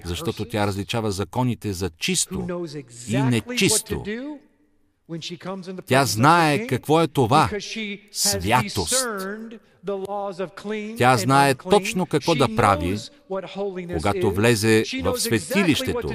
защото 0.05 0.45
тя 0.45 0.67
различава 0.67 1.11
законите 1.11 1.73
за 1.73 1.89
чисто 1.89 2.67
и 3.07 3.17
нечисто. 3.17 4.03
Тя 5.85 6.05
знае 6.05 6.67
какво 6.67 7.01
е 7.01 7.07
това 7.07 7.49
святост. 8.11 9.07
Тя 10.97 11.17
знае 11.17 11.55
точно 11.55 12.05
какво 12.05 12.35
да 12.35 12.55
прави, 12.55 12.97
когато 13.97 14.31
влезе 14.31 14.83
в 15.03 15.17
светилището, 15.17 16.09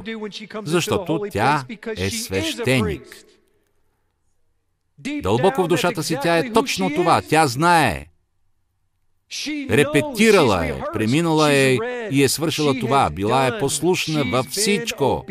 защото 0.64 1.20
тя 1.31 1.64
е 1.97 2.10
свещеник. 2.10 3.24
Дълбоко 5.23 5.62
в 5.62 5.68
душата 5.68 6.02
си 6.02 6.18
тя 6.23 6.39
е 6.39 6.52
точно 6.52 6.90
това. 6.94 7.23
Тя 7.23 7.47
знае. 7.47 8.06
Репетирала 9.70 10.66
е, 10.66 10.74
преминала 10.93 11.53
е 11.53 11.78
и 12.11 12.23
е 12.23 12.28
свършила 12.28 12.74
това. 12.81 13.11
Била 13.11 13.47
е 13.47 13.59
послушна 13.59 14.24
във 14.32 14.47
всичко. 14.47 15.24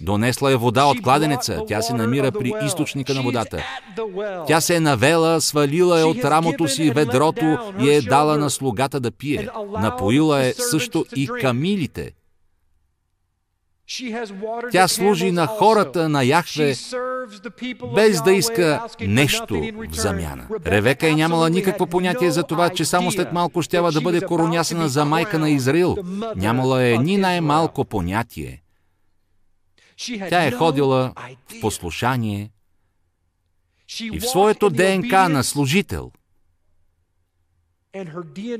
Донесла 0.00 0.52
е 0.52 0.56
вода 0.56 0.84
от 0.84 1.02
кладенеца. 1.02 1.62
Тя 1.68 1.82
се 1.82 1.94
намира 1.94 2.32
при 2.32 2.52
източника 2.66 3.14
на 3.14 3.22
водата. 3.22 3.64
Тя 4.46 4.60
се 4.60 4.76
е 4.76 4.80
навела, 4.80 5.40
свалила 5.40 6.00
е 6.00 6.04
от 6.04 6.24
рамото 6.24 6.68
си 6.68 6.90
ведрото 6.90 7.58
и 7.80 7.90
е 7.90 8.02
дала 8.02 8.38
на 8.38 8.50
слугата 8.50 9.00
да 9.00 9.10
пие. 9.10 9.48
Напоила 9.80 10.44
е 10.44 10.52
също 10.52 11.04
и 11.16 11.28
камилите. 11.40 12.12
Тя 14.72 14.88
служи 14.88 15.32
на 15.32 15.46
хората 15.46 16.08
на 16.08 16.22
Яхве, 16.22 16.74
без 17.94 18.22
да 18.22 18.32
иска 18.32 18.86
нещо 19.00 19.54
в 19.88 19.94
замяна. 19.94 20.46
Ревека 20.66 21.08
е 21.08 21.14
нямала 21.14 21.50
никакво 21.50 21.86
понятие 21.86 22.30
за 22.30 22.42
това, 22.42 22.70
че 22.70 22.84
само 22.84 23.12
след 23.12 23.32
малко 23.32 23.62
щява 23.62 23.92
да 23.92 24.00
бъде 24.00 24.20
коронясана 24.20 24.88
за 24.88 25.04
майка 25.04 25.38
на 25.38 25.50
Израил. 25.50 25.96
Нямала 26.36 26.84
е 26.84 26.98
ни 26.98 27.16
най-малко 27.16 27.84
понятие. 27.84 28.62
Тя 30.28 30.44
е 30.44 30.50
ходила 30.50 31.12
в 31.48 31.60
послушание 31.60 32.50
и 34.12 34.20
в 34.20 34.26
своето 34.26 34.70
ДНК 34.70 35.28
на 35.28 35.44
служител. 35.44 36.12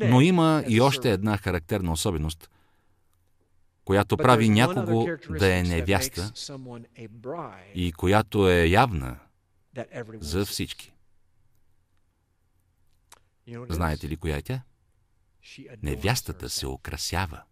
Но 0.01 0.21
има 0.21 0.65
и 0.69 0.81
още 0.81 1.11
една 1.13 1.37
характерна 1.37 1.93
особеност– 1.93 2.51
която 3.85 4.17
прави 4.17 4.49
някого 4.49 5.07
да 5.31 5.59
е 5.59 5.63
невяста 5.63 6.33
и 7.75 7.93
която 7.93 8.49
е 8.49 8.67
явна 8.67 9.19
за 10.21 10.47
всички. 10.47 10.93
Знаете 13.69 14.09
ли 14.09 14.17
коя 14.17 14.37
е 14.37 14.43
тя? 14.43 14.63
Невястата 15.83 16.49
се 16.51 16.67
украсява. 16.67 17.43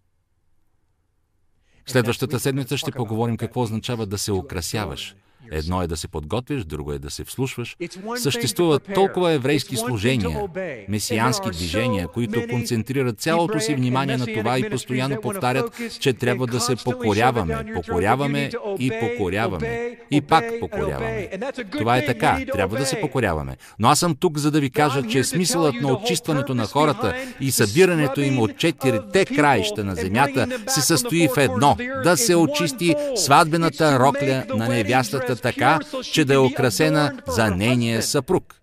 Следващата 1.87 2.41
седмица 2.41 2.77
ще 2.77 2.93
поговорим 2.93 3.37
какво 3.37 3.63
означава 3.63 4.07
да 4.07 4.19
се 4.19 4.33
украсяваш– 4.33 5.15
Едно 5.51 5.83
е 5.83 5.87
да 5.87 5.97
се 5.97 6.09
подготвиш, 6.09 6.65
друго 6.65 6.93
е 6.93 6.99
да 6.99 7.11
се 7.11 7.25
вслушваш. 7.25 7.77
Съществуват 8.17 8.91
толкова 8.95 9.33
еврейски 9.33 9.77
служения, 9.77 10.41
месиански 10.89 11.51
движения, 11.51 12.09
които 12.09 12.43
концентрират 12.51 13.21
цялото 13.21 13.61
си 13.61 13.75
внимание 13.75 14.17
на 14.17 14.27
това 14.27 14.59
и 14.59 14.71
постоянно 14.71 15.21
повтарят, 15.21 15.81
че 16.01 16.13
трябва 16.13 16.47
да 16.47 16.61
се 16.61 16.77
покоряваме, 16.77 17.75
покоряваме 17.75 18.51
и 18.79 18.91
покоряваме. 19.01 19.97
И 20.11 20.21
пак 20.21 20.45
покоряваме. 20.61 21.31
Това 21.79 21.97
е 21.97 22.07
така, 22.07 22.39
трябва 22.53 22.79
да 22.79 22.87
се 22.87 23.01
покоряваме. 23.01 23.57
Но 23.79 23.89
аз 23.89 23.99
съм 23.99 24.15
тук, 24.15 24.39
за 24.39 24.51
да 24.51 24.61
ви 24.61 24.71
кажа, 24.71 25.03
че 25.03 25.25
смисълът 25.25 25.75
на 25.75 25.93
очистването 25.93 26.55
на 26.55 26.67
хората 26.67 27.15
и 27.41 27.51
събирането 27.51 28.21
им 28.21 28.39
от 28.39 28.57
четирите 28.57 29.25
краища 29.25 29.85
на 29.85 29.95
земята 29.95 30.47
се 30.67 30.81
състои 30.81 31.29
в 31.29 31.37
едно– 31.37 31.77
да 32.05 32.17
се 32.17 32.37
очисти 32.37 32.95
сватбената 33.17 33.99
рокля 33.99 34.45
на 34.55 34.69
невястата 34.69 35.30
така, 35.37 35.79
че 36.13 36.25
да 36.25 36.35
е 36.35 36.39
украсена 36.39 37.13
за 37.27 37.51
нейния 37.51 38.03
съпруг. 38.03 38.61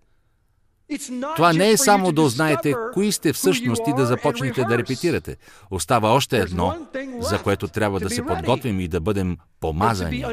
Това 1.36 1.52
не 1.52 1.70
е 1.70 1.76
само 1.76 2.12
да 2.12 2.22
узнаете 2.22 2.74
кои 2.92 3.12
сте 3.12 3.32
всъщност 3.32 3.82
и 3.88 3.94
да 3.96 4.06
започнете 4.06 4.64
да 4.64 4.78
репетирате. 4.78 5.36
Остава 5.70 6.08
още 6.08 6.38
едно, 6.38 6.76
за 7.20 7.38
което 7.38 7.68
трябва 7.68 8.00
да 8.00 8.10
се 8.10 8.26
подготвим 8.26 8.80
и 8.80 8.88
да 8.88 9.00
бъдем 9.00 9.36
помазани. 9.60 10.24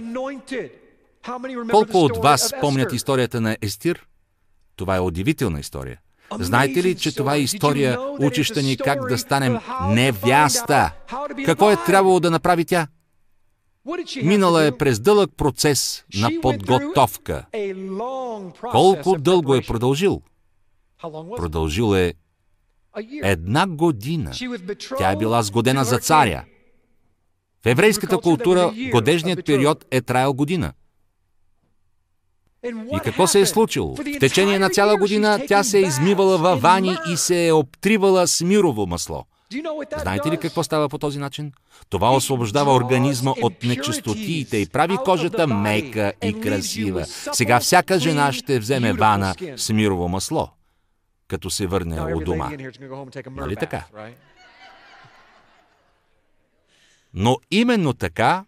Колко 1.71 1.97
от 1.97 2.17
вас 2.17 2.53
помнят 2.61 2.93
историята 2.93 3.41
на 3.41 3.57
Естир? 3.61 4.05
Това 4.75 4.95
е 4.95 4.99
удивителна 4.99 5.59
история. 5.59 5.99
Знаете 6.39 6.83
ли, 6.83 6.95
че 6.95 7.15
това 7.15 7.35
е 7.35 7.39
история, 7.39 7.99
учеща 8.19 8.61
ни 8.61 8.77
как 8.77 9.09
да 9.09 9.17
станем 9.17 9.59
невяста? 9.89 10.91
Какво 11.45 11.71
е 11.71 11.77
трябвало 11.85 12.19
да 12.19 12.31
направи 12.31 12.65
тя? 12.65 12.87
Минала 14.23 14.65
е 14.65 14.77
през 14.77 14.99
дълъг 14.99 15.31
процес 15.37 16.05
на 16.15 16.29
подготовка. 16.41 17.45
Колко 18.71 19.17
дълго 19.19 19.55
е 19.55 19.61
продължил? 19.61 20.21
Продължил 21.37 21.95
е 21.95 22.13
една 23.23 23.67
година. 23.67 24.31
Тя 24.97 25.11
е 25.11 25.15
била 25.15 25.43
сгодена 25.43 25.85
за 25.85 25.99
царя. 25.99 26.43
В 27.63 27.67
еврейската 27.67 28.17
култура 28.17 28.73
годежният 28.91 29.45
период 29.45 29.85
е 29.91 30.01
траял 30.01 30.33
година. 30.33 30.73
И 32.65 32.99
какво 33.03 33.27
се 33.27 33.39
е 33.39 33.45
случило? 33.45 33.95
В 33.95 34.19
течение 34.19 34.59
на 34.59 34.69
цяла 34.69 34.97
година 34.97 35.39
тя 35.47 35.63
се 35.63 35.77
е 35.77 35.81
измивала 35.81 36.37
във 36.37 36.61
вани 36.61 36.97
и 37.13 37.17
се 37.17 37.47
е 37.47 37.53
обтривала 37.53 38.27
с 38.27 38.41
мирово 38.41 38.87
масло. 38.87 39.25
Знаете 39.97 40.31
ли 40.31 40.37
какво 40.37 40.63
става 40.63 40.89
по 40.89 40.97
този 40.97 41.19
начин? 41.19 41.51
Това 41.89 42.15
освобождава 42.15 42.73
организма 42.73 43.33
от 43.41 43.63
нечистотиите 43.63 44.57
и 44.57 44.69
прави 44.69 44.97
кожата 45.05 45.47
мека 45.47 46.13
и 46.23 46.41
красива. 46.41 47.05
Сега 47.33 47.59
всяка 47.59 47.99
жена 47.99 48.33
ще 48.33 48.59
вземе 48.59 48.93
вана 48.93 49.35
с 49.55 49.73
мирово 49.73 50.07
масло, 50.07 50.49
като 51.27 51.49
се 51.49 51.67
върне 51.67 52.01
от 52.01 52.25
дома. 52.25 52.51
Нали 53.31 53.55
така? 53.55 53.85
Но 57.13 57.37
именно 57.51 57.93
така 57.93 58.45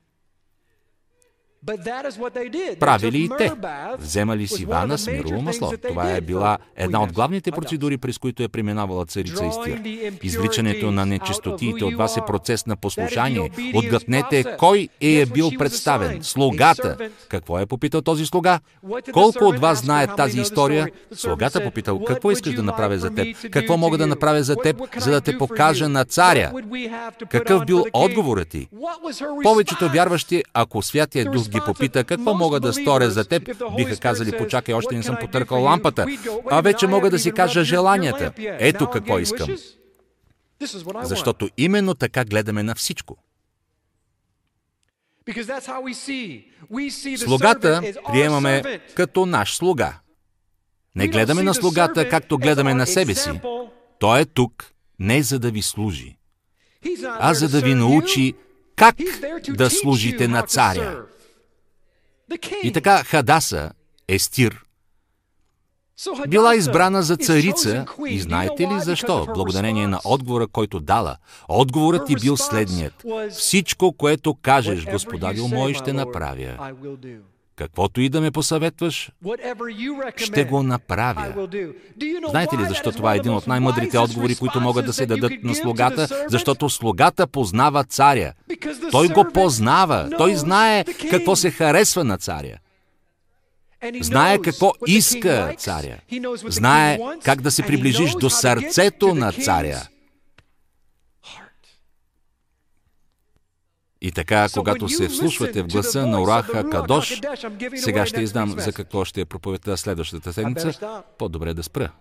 Правили 2.80 3.24
и 3.24 3.30
те. 3.38 3.52
Вземали 4.00 4.48
си 4.48 4.66
вана 4.66 4.98
с 4.98 5.08
мирово 5.08 5.42
масло. 5.42 5.74
Това 5.88 6.12
е 6.12 6.22
била 6.22 6.58
една 6.76 7.04
от 7.04 7.14
главните 7.14 7.52
процедури, 7.52 7.98
през 7.98 8.18
които 8.18 8.44
е 8.44 8.48
преминавала 8.48 9.06
царица 9.06 9.46
Истир. 9.46 9.82
Извличането 10.24 10.92
на 10.92 11.06
нечистотиите 11.06 11.86
от 11.86 11.96
вас 11.96 12.18
е 12.18 12.22
процес 12.28 12.66
на 12.66 12.76
послушание. 12.76 13.52
Отгътнете 13.76 14.56
кой 14.58 14.90
е, 15.02 15.22
е 15.22 15.26
бил 15.26 15.52
представен. 15.60 16.24
Слугата. 16.24 16.98
Какво 17.30 17.60
е 17.60 17.66
попитал 17.66 18.02
този 18.02 18.26
слуга? 18.26 18.60
Колко 19.14 19.44
от 19.46 19.60
вас 19.60 19.80
знаят 19.80 20.12
тази 20.18 20.42
история? 20.42 20.88
Слугата 21.14 21.64
попитал, 21.64 22.04
какво 22.04 22.32
искаш 22.32 22.54
да 22.54 22.64
направя 22.64 22.98
за 22.98 23.16
теб? 23.16 23.52
Какво 23.52 23.78
мога 23.78 23.98
да 23.98 24.08
направя 24.08 24.44
за 24.44 24.56
теб, 24.56 24.82
за 24.98 25.12
да 25.12 25.22
те 25.22 25.38
покажа 25.38 25.90
на 25.90 26.06
царя? 26.06 26.52
Какъв 27.30 27.66
бил 27.66 27.86
отговорът 27.94 28.50
ти? 28.50 28.68
Повечето 29.44 29.90
вярващи, 29.90 30.44
ако 30.54 30.82
Святия 30.82 31.32
Дух 31.32 31.48
ги 31.48 31.57
попита 31.66 32.04
какво 32.04 32.34
мога 32.34 32.60
да 32.60 32.74
сторя 32.74 33.12
за 33.12 33.26
теб, 33.26 33.50
биха 33.78 33.98
казали, 33.98 34.38
почакай, 34.38 34.74
още 34.74 34.96
не 34.96 35.04
съм 35.04 35.18
потъркал 35.22 35.64
лампата, 35.64 36.06
а 36.50 36.62
вече 36.62 36.88
мога 36.88 37.10
да 37.10 37.20
си 37.20 37.32
кажа 37.32 37.64
желанията. 37.64 38.32
Ето 38.38 38.90
какво 38.90 39.20
искам. 39.20 39.50
Защото 41.04 41.50
именно 41.58 41.96
така 41.96 42.26
гледаме 42.26 42.64
на 42.64 42.76
всичко. 42.76 43.18
Слугата 47.18 47.82
приемаме 48.12 48.80
като 48.96 49.26
наш 49.26 49.56
слуга. 49.56 50.00
Не 50.96 51.08
гледаме 51.08 51.44
на 51.44 51.54
слугата, 51.54 52.10
както 52.10 52.38
гледаме 52.38 52.74
на 52.74 52.88
себе 52.88 53.16
си. 53.16 53.40
Той 54.00 54.22
е 54.22 54.26
тук 54.26 54.72
не 55.00 55.24
за 55.24 55.40
да 55.40 55.52
ви 55.52 55.62
служи, 55.62 56.18
а 57.04 57.34
за 57.34 57.50
да 57.50 57.62
ви 57.62 57.76
научи 57.76 58.34
как 58.76 58.96
да 59.50 59.70
служите 59.70 60.28
на 60.28 60.42
царя. 60.42 61.06
И 62.64 62.74
така 62.74 63.04
Хадаса, 63.04 63.72
Естир, 64.08 64.64
била 66.28 66.56
избрана 66.56 67.04
за 67.04 67.18
царица 67.18 67.86
и 68.08 68.20
знаете 68.20 68.68
ли 68.68 68.80
защо? 68.80 69.28
Благодарение 69.34 69.88
на 69.88 70.00
отговора, 70.06 70.48
който 70.48 70.80
дала. 70.80 71.18
Отговорът 71.48 72.08
ти 72.08 72.16
бил 72.16 72.38
следният. 72.38 73.06
Всичко, 73.32 73.94
което 73.94 74.36
кажеш, 74.36 74.86
господарю 74.86 75.48
мой, 75.48 75.74
ще 75.74 75.94
направя. 75.94 76.74
Каквото 77.58 78.02
и 78.02 78.10
да 78.10 78.22
ме 78.22 78.32
посъветваш, 78.32 79.12
ще 80.18 80.44
го 80.44 80.64
направя. 80.64 81.48
Знаете 82.30 82.58
ли 82.58 82.66
защо 82.68 82.92
това 82.92 83.14
е 83.14 83.18
един 83.18 83.34
от 83.34 83.48
най-мъдрите 83.48 83.98
отговори, 83.98 84.36
които 84.36 84.62
могат 84.62 84.86
да 84.86 84.94
се 84.94 85.06
дадат 85.06 85.32
на 85.44 85.56
слугата? 85.56 86.26
Защото 86.30 86.70
слугата 86.70 87.28
познава 87.28 87.84
царя. 87.84 88.34
Той 88.92 89.08
го 89.08 89.26
познава. 89.34 90.10
Той 90.18 90.36
знае 90.36 90.86
какво 91.12 91.36
се 91.36 91.52
харесва 91.52 92.04
на 92.04 92.18
царя. 92.18 92.58
Знае 94.02 94.40
какво 94.42 94.74
иска 94.88 95.54
царя. 95.58 95.98
Знае 96.48 97.00
как 97.24 97.42
да 97.42 97.52
се 97.52 97.64
приближиш 97.64 98.12
до 98.12 98.30
сърцето 98.30 99.16
на 99.16 99.32
царя. 99.32 99.82
И 104.02 104.12
така, 104.12 104.48
когато 104.54 104.90
се 104.90 105.08
вслушвате 105.08 105.64
в 105.64 105.68
гласа 105.68 106.06
на 106.06 106.22
Ураха 106.22 106.70
Кадош, 106.70 107.22
сега 107.76 108.06
ще 108.06 108.22
издам 108.22 108.60
за 108.60 108.74
какво 108.74 109.06
ще 109.06 109.22
е 109.22 109.26
проповедта 109.26 109.78
следващата 109.78 110.34
седмица, 110.34 111.02
по-добре 111.18 111.54
да 111.54 111.64
спра. 111.64 111.92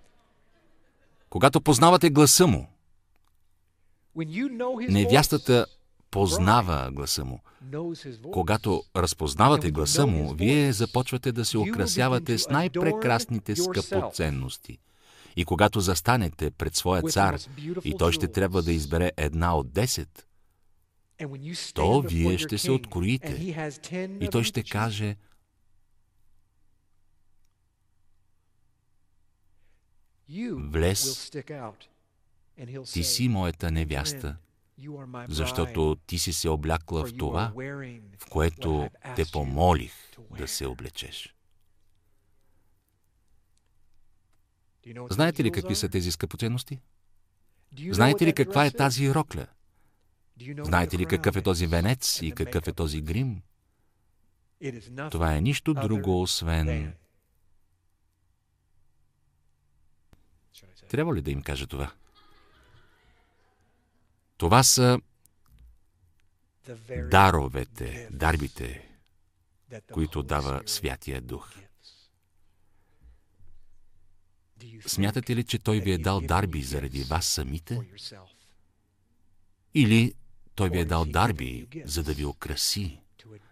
Когато 1.30 1.60
познавате 1.60 2.10
гласа 2.10 2.46
му, 2.46 2.68
невястата 4.88 5.66
познава 6.10 6.90
гласа 6.92 7.24
му. 7.24 7.40
Когато 8.32 8.82
разпознавате 8.96 9.70
гласа 9.70 10.06
му, 10.06 10.34
вие 10.34 10.72
започвате 10.72 11.32
да 11.32 11.44
се 11.44 11.58
украсявате 11.58 12.38
с 12.38 12.48
най-прекрасните 12.48 13.56
скъпоценности. 13.56 14.78
И 15.36 15.44
когато 15.44 15.80
застанете 15.80 16.50
пред 16.50 16.76
своя 16.76 17.02
цар 17.02 17.38
и 17.84 17.94
той 17.98 18.12
ще 18.12 18.28
трябва 18.28 18.62
да 18.62 18.72
избере 18.72 19.12
една 19.16 19.56
от 19.56 19.72
десет, 19.72 20.26
то 21.74 22.00
вие 22.00 22.38
ще 22.38 22.58
се 22.58 22.70
откроите 22.70 23.56
и 24.20 24.28
той 24.32 24.44
ще 24.44 24.62
каже, 24.62 25.16
Влез, 30.52 31.30
ти 32.92 33.04
си 33.04 33.28
моята 33.28 33.70
невяста, 33.70 34.36
защото 35.28 35.96
ти 36.06 36.18
си 36.18 36.32
се 36.32 36.48
облякла 36.48 37.06
в 37.06 37.16
това, 37.16 37.52
в 38.18 38.30
което 38.30 38.88
те 39.16 39.24
помолих 39.32 39.92
да 40.38 40.48
се 40.48 40.66
облечеш. 40.66 41.34
Знаете 45.10 45.44
ли 45.44 45.52
какви 45.52 45.74
са 45.74 45.88
тези 45.88 46.12
скъпоценности? 46.12 46.80
Знаете 47.90 48.26
ли 48.26 48.32
каква 48.32 48.66
е 48.66 48.70
тази 48.70 49.14
рокля? 49.14 49.46
Знаете 50.40 50.98
ли 50.98 51.06
какъв 51.06 51.36
е 51.36 51.42
този 51.42 51.66
венец 51.66 52.22
и 52.22 52.32
какъв 52.32 52.68
е 52.68 52.72
този 52.72 53.00
грим? 53.00 53.42
Това 55.10 55.36
е 55.36 55.40
нищо 55.40 55.74
друго, 55.74 56.22
освен... 56.22 56.94
Трябва 60.88 61.14
ли 61.14 61.22
да 61.22 61.30
им 61.30 61.42
кажа 61.42 61.66
това? 61.66 61.92
Това 64.36 64.62
са 64.62 65.00
даровете, 67.10 68.08
дарбите, 68.12 68.88
които 69.92 70.22
дава 70.22 70.62
Святия 70.66 71.20
Дух. 71.20 71.52
Смятате 74.86 75.36
ли, 75.36 75.44
че 75.44 75.58
Той 75.58 75.80
ви 75.80 75.92
е 75.92 75.98
дал 75.98 76.20
дарби 76.20 76.62
заради 76.62 77.02
вас 77.02 77.26
самите? 77.26 77.80
Или 79.74 80.14
той 80.56 80.70
ви 80.70 80.78
е 80.78 80.84
дал 80.84 81.04
дарби, 81.04 81.68
за 81.84 82.02
да 82.02 82.14
ви 82.14 82.24
окраси, 82.24 83.00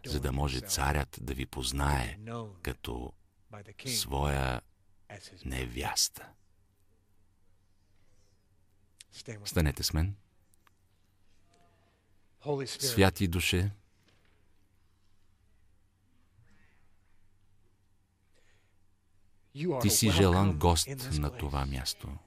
за 0.06 0.20
да 0.20 0.32
може 0.32 0.60
царят 0.60 1.18
да 1.20 1.35
ви 1.35 1.47
познае 1.47 2.18
като 2.62 3.12
своя 3.86 4.60
невяста. 5.44 6.28
Станете 9.44 9.82
с 9.82 9.93
мен. 9.93 10.16
Святи 12.66 13.28
душе, 13.28 13.70
ти 19.82 19.90
си 19.90 20.10
желан 20.10 20.59
гост 20.59 20.89
на 21.12 21.36
това 21.36 21.66
място. 21.66 22.18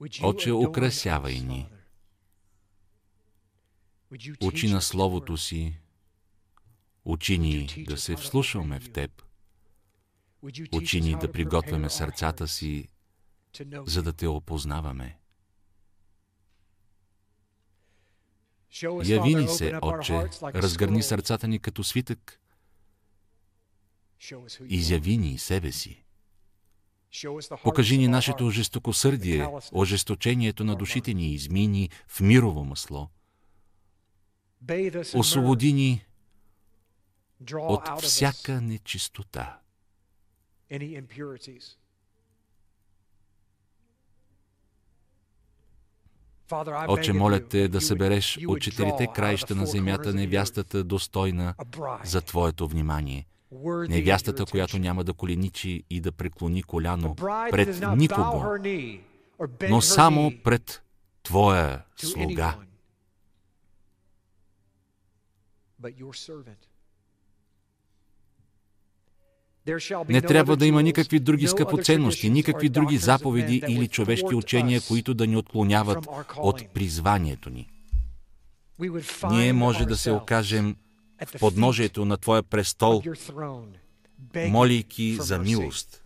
Отче, 0.00 0.52
украсявай 0.52 1.40
ни. 1.40 1.68
Учи 4.42 4.68
на 4.68 4.82
Словото 4.82 5.36
си, 5.36 5.78
учи 7.04 7.38
ни 7.38 7.84
да 7.88 7.96
се 7.96 8.16
вслушваме 8.16 8.80
в 8.80 8.92
Теб, 8.92 9.22
учи 10.72 11.00
ни 11.00 11.18
да 11.18 11.32
приготвяме 11.32 11.90
сърцата 11.90 12.48
си, 12.48 12.88
за 13.86 14.02
да 14.02 14.12
Те 14.12 14.26
опознаваме. 14.26 15.16
Яви 19.04 19.34
ни 19.34 19.48
се, 19.48 19.78
Отче, 19.82 20.28
разгърни 20.42 21.02
сърцата 21.02 21.48
ни 21.48 21.58
като 21.58 21.84
свитък, 21.84 22.40
изяви 24.68 25.16
ни 25.16 25.38
себе 25.38 25.72
си. 25.72 26.04
Покажи 27.64 27.98
ни 27.98 28.08
нашето 28.08 28.50
жестокосърдие, 28.50 29.48
ожесточението 29.72 30.64
на 30.64 30.76
душите 30.76 31.14
ни 31.14 31.32
измини 31.32 31.90
в 32.08 32.20
мирово 32.20 32.64
масло. 32.64 33.08
Освободи 35.14 35.72
ни 35.72 36.04
от 37.54 38.02
всяка 38.02 38.60
нечистота. 38.60 39.58
Отче, 46.88 47.12
моля 47.12 47.48
те 47.48 47.68
да 47.68 47.80
събереш 47.80 48.38
от 48.46 48.60
четирите 48.60 49.06
краища 49.14 49.54
на 49.54 49.66
земята 49.66 50.14
невястата 50.14 50.84
достойна 50.84 51.54
за 52.04 52.20
Твоето 52.20 52.68
внимание– 52.68 53.26
невястата, 53.88 54.46
която 54.46 54.78
няма 54.78 55.04
да 55.04 55.12
коленичи 55.12 55.84
и 55.90 56.00
да 56.00 56.12
преклони 56.12 56.62
коляно 56.62 57.14
пред 57.50 57.96
никого, 57.96 58.44
но 59.68 59.80
само 59.80 60.32
пред 60.44 60.82
Твоя 61.22 61.82
слуга. 61.96 62.56
Не 70.08 70.20
трябва 70.20 70.56
да 70.56 70.66
има 70.66 70.82
никакви 70.82 71.20
други 71.20 71.46
скъпоценности, 71.46 72.30
никакви 72.30 72.68
други 72.68 72.96
заповеди 72.96 73.62
или 73.68 73.88
човешки 73.88 74.34
учения, 74.34 74.80
които 74.88 75.14
да 75.14 75.26
ни 75.26 75.36
отклоняват 75.36 76.06
от 76.36 76.68
призванието 76.74 77.50
ни. 77.50 77.68
Ние 79.30 79.52
може 79.52 79.84
да 79.84 79.96
се 79.96 80.10
окажем 80.10 80.76
в 81.26 81.38
подножието 81.38 82.04
на 82.04 82.16
Твоя 82.16 82.42
престол, 82.42 83.02
молейки 84.36 85.16
за 85.20 85.38
милост, 85.38 86.04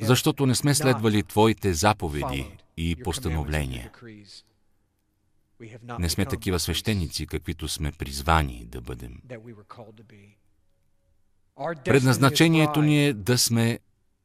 защото 0.00 0.46
не 0.46 0.54
сме 0.54 0.74
следвали 0.74 1.22
Твоите 1.22 1.74
заповеди 1.74 2.58
и 2.76 2.96
постановления. 2.96 3.90
Не 5.98 6.08
сме 6.08 6.26
такива 6.26 6.60
свещеници, 6.60 7.26
каквито 7.26 7.68
сме 7.68 7.92
призвани 7.92 8.64
да 8.64 8.80
бъдем. 8.80 9.22
Предназначението 11.84 12.82
ни 12.82 13.06
е 13.06 13.12
да 13.12 13.38
сме 13.38 13.78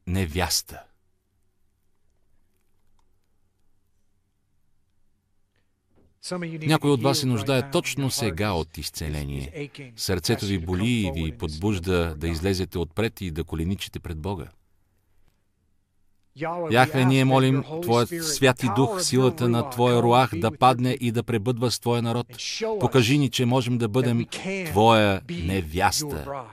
невяста. 0.06 0.82
Някой 6.40 6.90
от 6.90 7.02
вас 7.02 7.18
се 7.18 7.26
нуждае 7.26 7.70
точно 7.70 8.10
сега 8.10 8.52
от 8.52 8.78
изцеление. 8.78 9.70
Сърцето 9.96 10.46
ви 10.46 10.58
боли 10.58 10.90
и 10.90 11.12
ви 11.14 11.32
подбужда 11.32 12.14
да 12.16 12.28
излезете 12.28 12.78
отпред 12.78 13.20
и 13.20 13.30
да 13.30 13.44
коленичите 13.44 14.00
пред 14.00 14.18
Бога. 14.18 14.46
Яхве, 16.70 17.04
ние 17.04 17.24
молим 17.24 17.64
Твоят 17.82 18.24
святи 18.24 18.66
дух, 18.76 19.02
силата 19.02 19.48
на 19.48 19.70
Твоя 19.70 20.02
руах 20.02 20.30
да 20.34 20.50
падне 20.50 20.96
и 21.00 21.12
да 21.12 21.22
пребъдва 21.22 21.70
с 21.70 21.80
Твоя 21.80 22.02
народ. 22.02 22.26
Покажи 22.80 23.18
ни, 23.18 23.30
че 23.30 23.46
можем 23.46 23.78
да 23.78 23.88
бъдем 23.88 24.26
Твоя 24.66 25.20
невяста. 25.30 26.44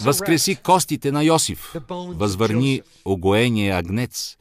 Възкреси 0.00 0.56
костите 0.56 1.12
на 1.12 1.24
Йосиф. 1.24 1.74
Възвърни 1.90 2.82
огоения 3.04 3.76
агнец 3.76 4.36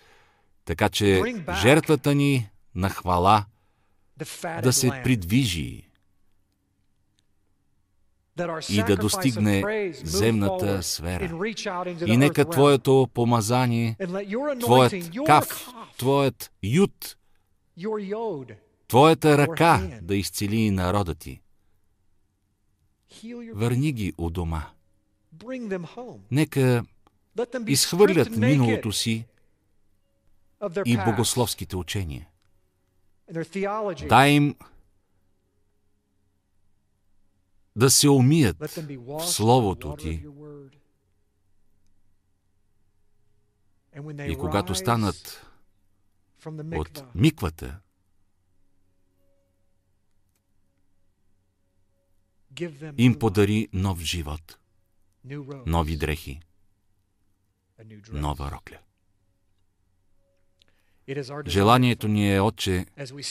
така 0.65 0.89
че 0.89 1.21
жертвата 1.61 2.15
ни 2.15 2.49
на 2.75 2.89
хвала 2.89 3.45
да 4.63 4.73
се 4.73 5.01
придвижи 5.03 5.91
и 8.69 8.83
да 8.87 8.95
достигне 8.95 9.91
земната 9.93 10.83
сфера. 10.83 11.53
И 12.05 12.17
нека 12.17 12.45
Твоето 12.45 13.07
помазание, 13.13 13.97
Твоят 14.59 14.93
каф, 15.25 15.67
Твоят 15.97 16.51
ют 16.63 17.17
Твоята 18.87 19.37
ръка 19.37 19.89
да 20.01 20.15
изцели 20.15 20.71
народа 20.71 21.15
ти. 21.15 21.41
Върни 23.53 23.91
ги 23.91 24.13
у 24.17 24.29
дома. 24.29 24.63
Нека 26.31 26.83
изхвърлят 27.67 28.37
миналото 28.37 28.91
си 28.91 29.25
и 30.85 30.97
богословските 30.97 31.75
учения. 31.75 32.27
Дай 34.09 34.29
им 34.29 34.55
да 37.75 37.89
се 37.89 38.09
умият 38.09 38.57
в 38.59 39.19
Словото 39.25 39.95
Ти. 39.95 40.25
И 44.27 44.37
когато 44.39 44.75
станат 44.75 45.45
от 46.73 47.03
миквата, 47.15 47.79
им 52.97 53.19
подари 53.19 53.69
нов 53.73 53.99
живот, 53.99 54.57
нови 55.65 55.97
дрехи, 55.97 56.41
нова 58.11 58.51
рокля. 58.51 58.79
Желанието 61.47 62.07
ни 62.07 62.35
е, 62.35 62.41
Отче, 62.41 62.85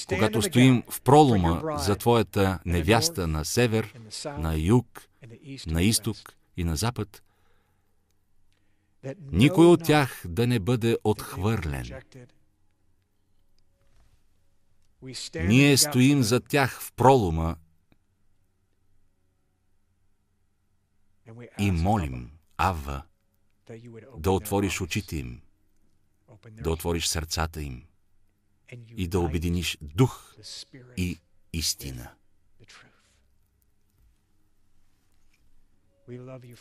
когато 0.09 0.43
стоим 0.43 0.82
в 0.90 1.01
пролома 1.01 1.78
за 1.78 1.97
Твоята 1.97 2.59
невяста 2.65 3.27
на 3.27 3.44
север, 3.44 3.94
на 4.27 4.57
юг, 4.57 5.02
на 5.66 5.82
изток 5.82 6.16
и 6.57 6.65
на 6.65 6.77
запад, 6.77 7.23
никой 9.32 9.66
от 9.66 9.85
тях 9.85 10.23
да 10.28 10.47
не 10.47 10.59
бъде 10.59 10.97
отхвърлен. 11.05 11.86
Ние 15.35 15.77
стоим 15.77 16.23
за 16.23 16.40
тях 16.40 16.81
в 16.82 16.93
пролома 16.93 17.57
и 21.59 21.70
молим, 21.70 22.31
Авва, 22.57 23.02
да 24.16 24.31
отвориш 24.31 24.81
очите 24.81 25.16
им, 25.16 25.40
да 26.52 26.70
отвориш 26.70 27.07
сърцата 27.07 27.62
им 27.62 27.85
и 28.97 29.09
да 29.09 29.20
обединиш 29.20 29.78
дух 29.82 30.36
и 30.97 31.19
истина. 31.52 32.11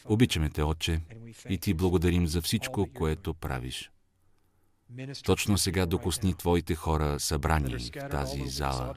Обичаме 0.06 0.50
те, 0.50 0.64
Отче, 0.64 1.02
и 1.50 1.58
ти 1.58 1.74
благодарим 1.74 2.28
за 2.28 2.42
всичко, 2.42 2.90
което 2.94 3.34
правиш. 3.34 3.92
Точно 5.24 5.58
сега 5.58 5.86
докосни 5.86 6.34
Твоите 6.34 6.76
хора, 6.76 7.20
събрани 7.20 7.76
в 7.78 8.10
тази 8.10 8.48
зала. 8.48 8.96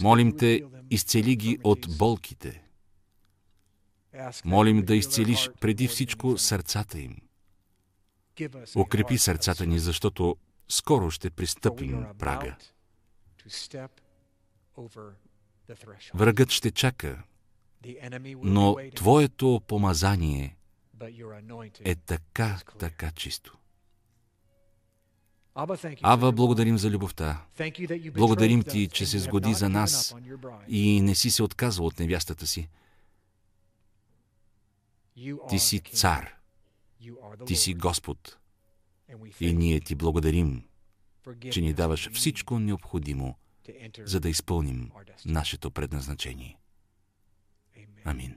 Молим 0.00 0.36
Те, 0.36 0.62
изцели 0.90 1.36
ги 1.36 1.58
от 1.64 1.98
болките. 1.98 2.62
Молим 4.44 4.84
да 4.84 4.96
изцелиш 4.96 5.50
преди 5.60 5.88
всичко 5.88 6.38
сърцата 6.38 7.00
им. 7.00 7.16
Укрепи 8.76 9.18
сърцата 9.18 9.66
ни, 9.66 9.78
защото 9.78 10.36
скоро 10.68 11.10
ще 11.10 11.30
пристъпим 11.30 12.06
прага. 12.18 12.56
Врагът 16.14 16.50
ще 16.50 16.70
чака, 16.70 17.22
но 18.42 18.76
Твоето 18.94 19.62
помазание 19.66 20.56
е 21.84 21.94
така, 21.94 22.60
така 22.78 23.10
чисто. 23.10 23.58
Ава, 26.02 26.32
благодарим 26.32 26.78
за 26.78 26.90
любовта. 26.90 27.44
Благодарим 28.14 28.62
Ти, 28.62 28.88
че 28.88 29.06
се 29.06 29.18
сгоди 29.18 29.54
за 29.54 29.68
нас 29.68 30.14
и 30.68 31.00
не 31.00 31.14
си 31.14 31.30
се 31.30 31.42
отказал 31.42 31.86
от 31.86 31.98
невястата 31.98 32.46
си. 32.46 32.68
Ти 35.48 35.58
си 35.58 35.80
цар. 35.80 36.37
Ти 37.46 37.56
си 37.56 37.74
Господ. 37.74 38.38
И 39.40 39.52
ние 39.52 39.80
Ти 39.80 39.94
благодарим, 39.94 40.64
че 41.52 41.60
ни 41.60 41.72
даваш 41.72 42.10
всичко 42.12 42.58
необходимо, 42.58 43.38
за 43.98 44.20
да 44.20 44.28
изпълним 44.28 44.90
нашето 45.26 45.70
предназначение. 45.70 46.58
Амин. 48.04 48.36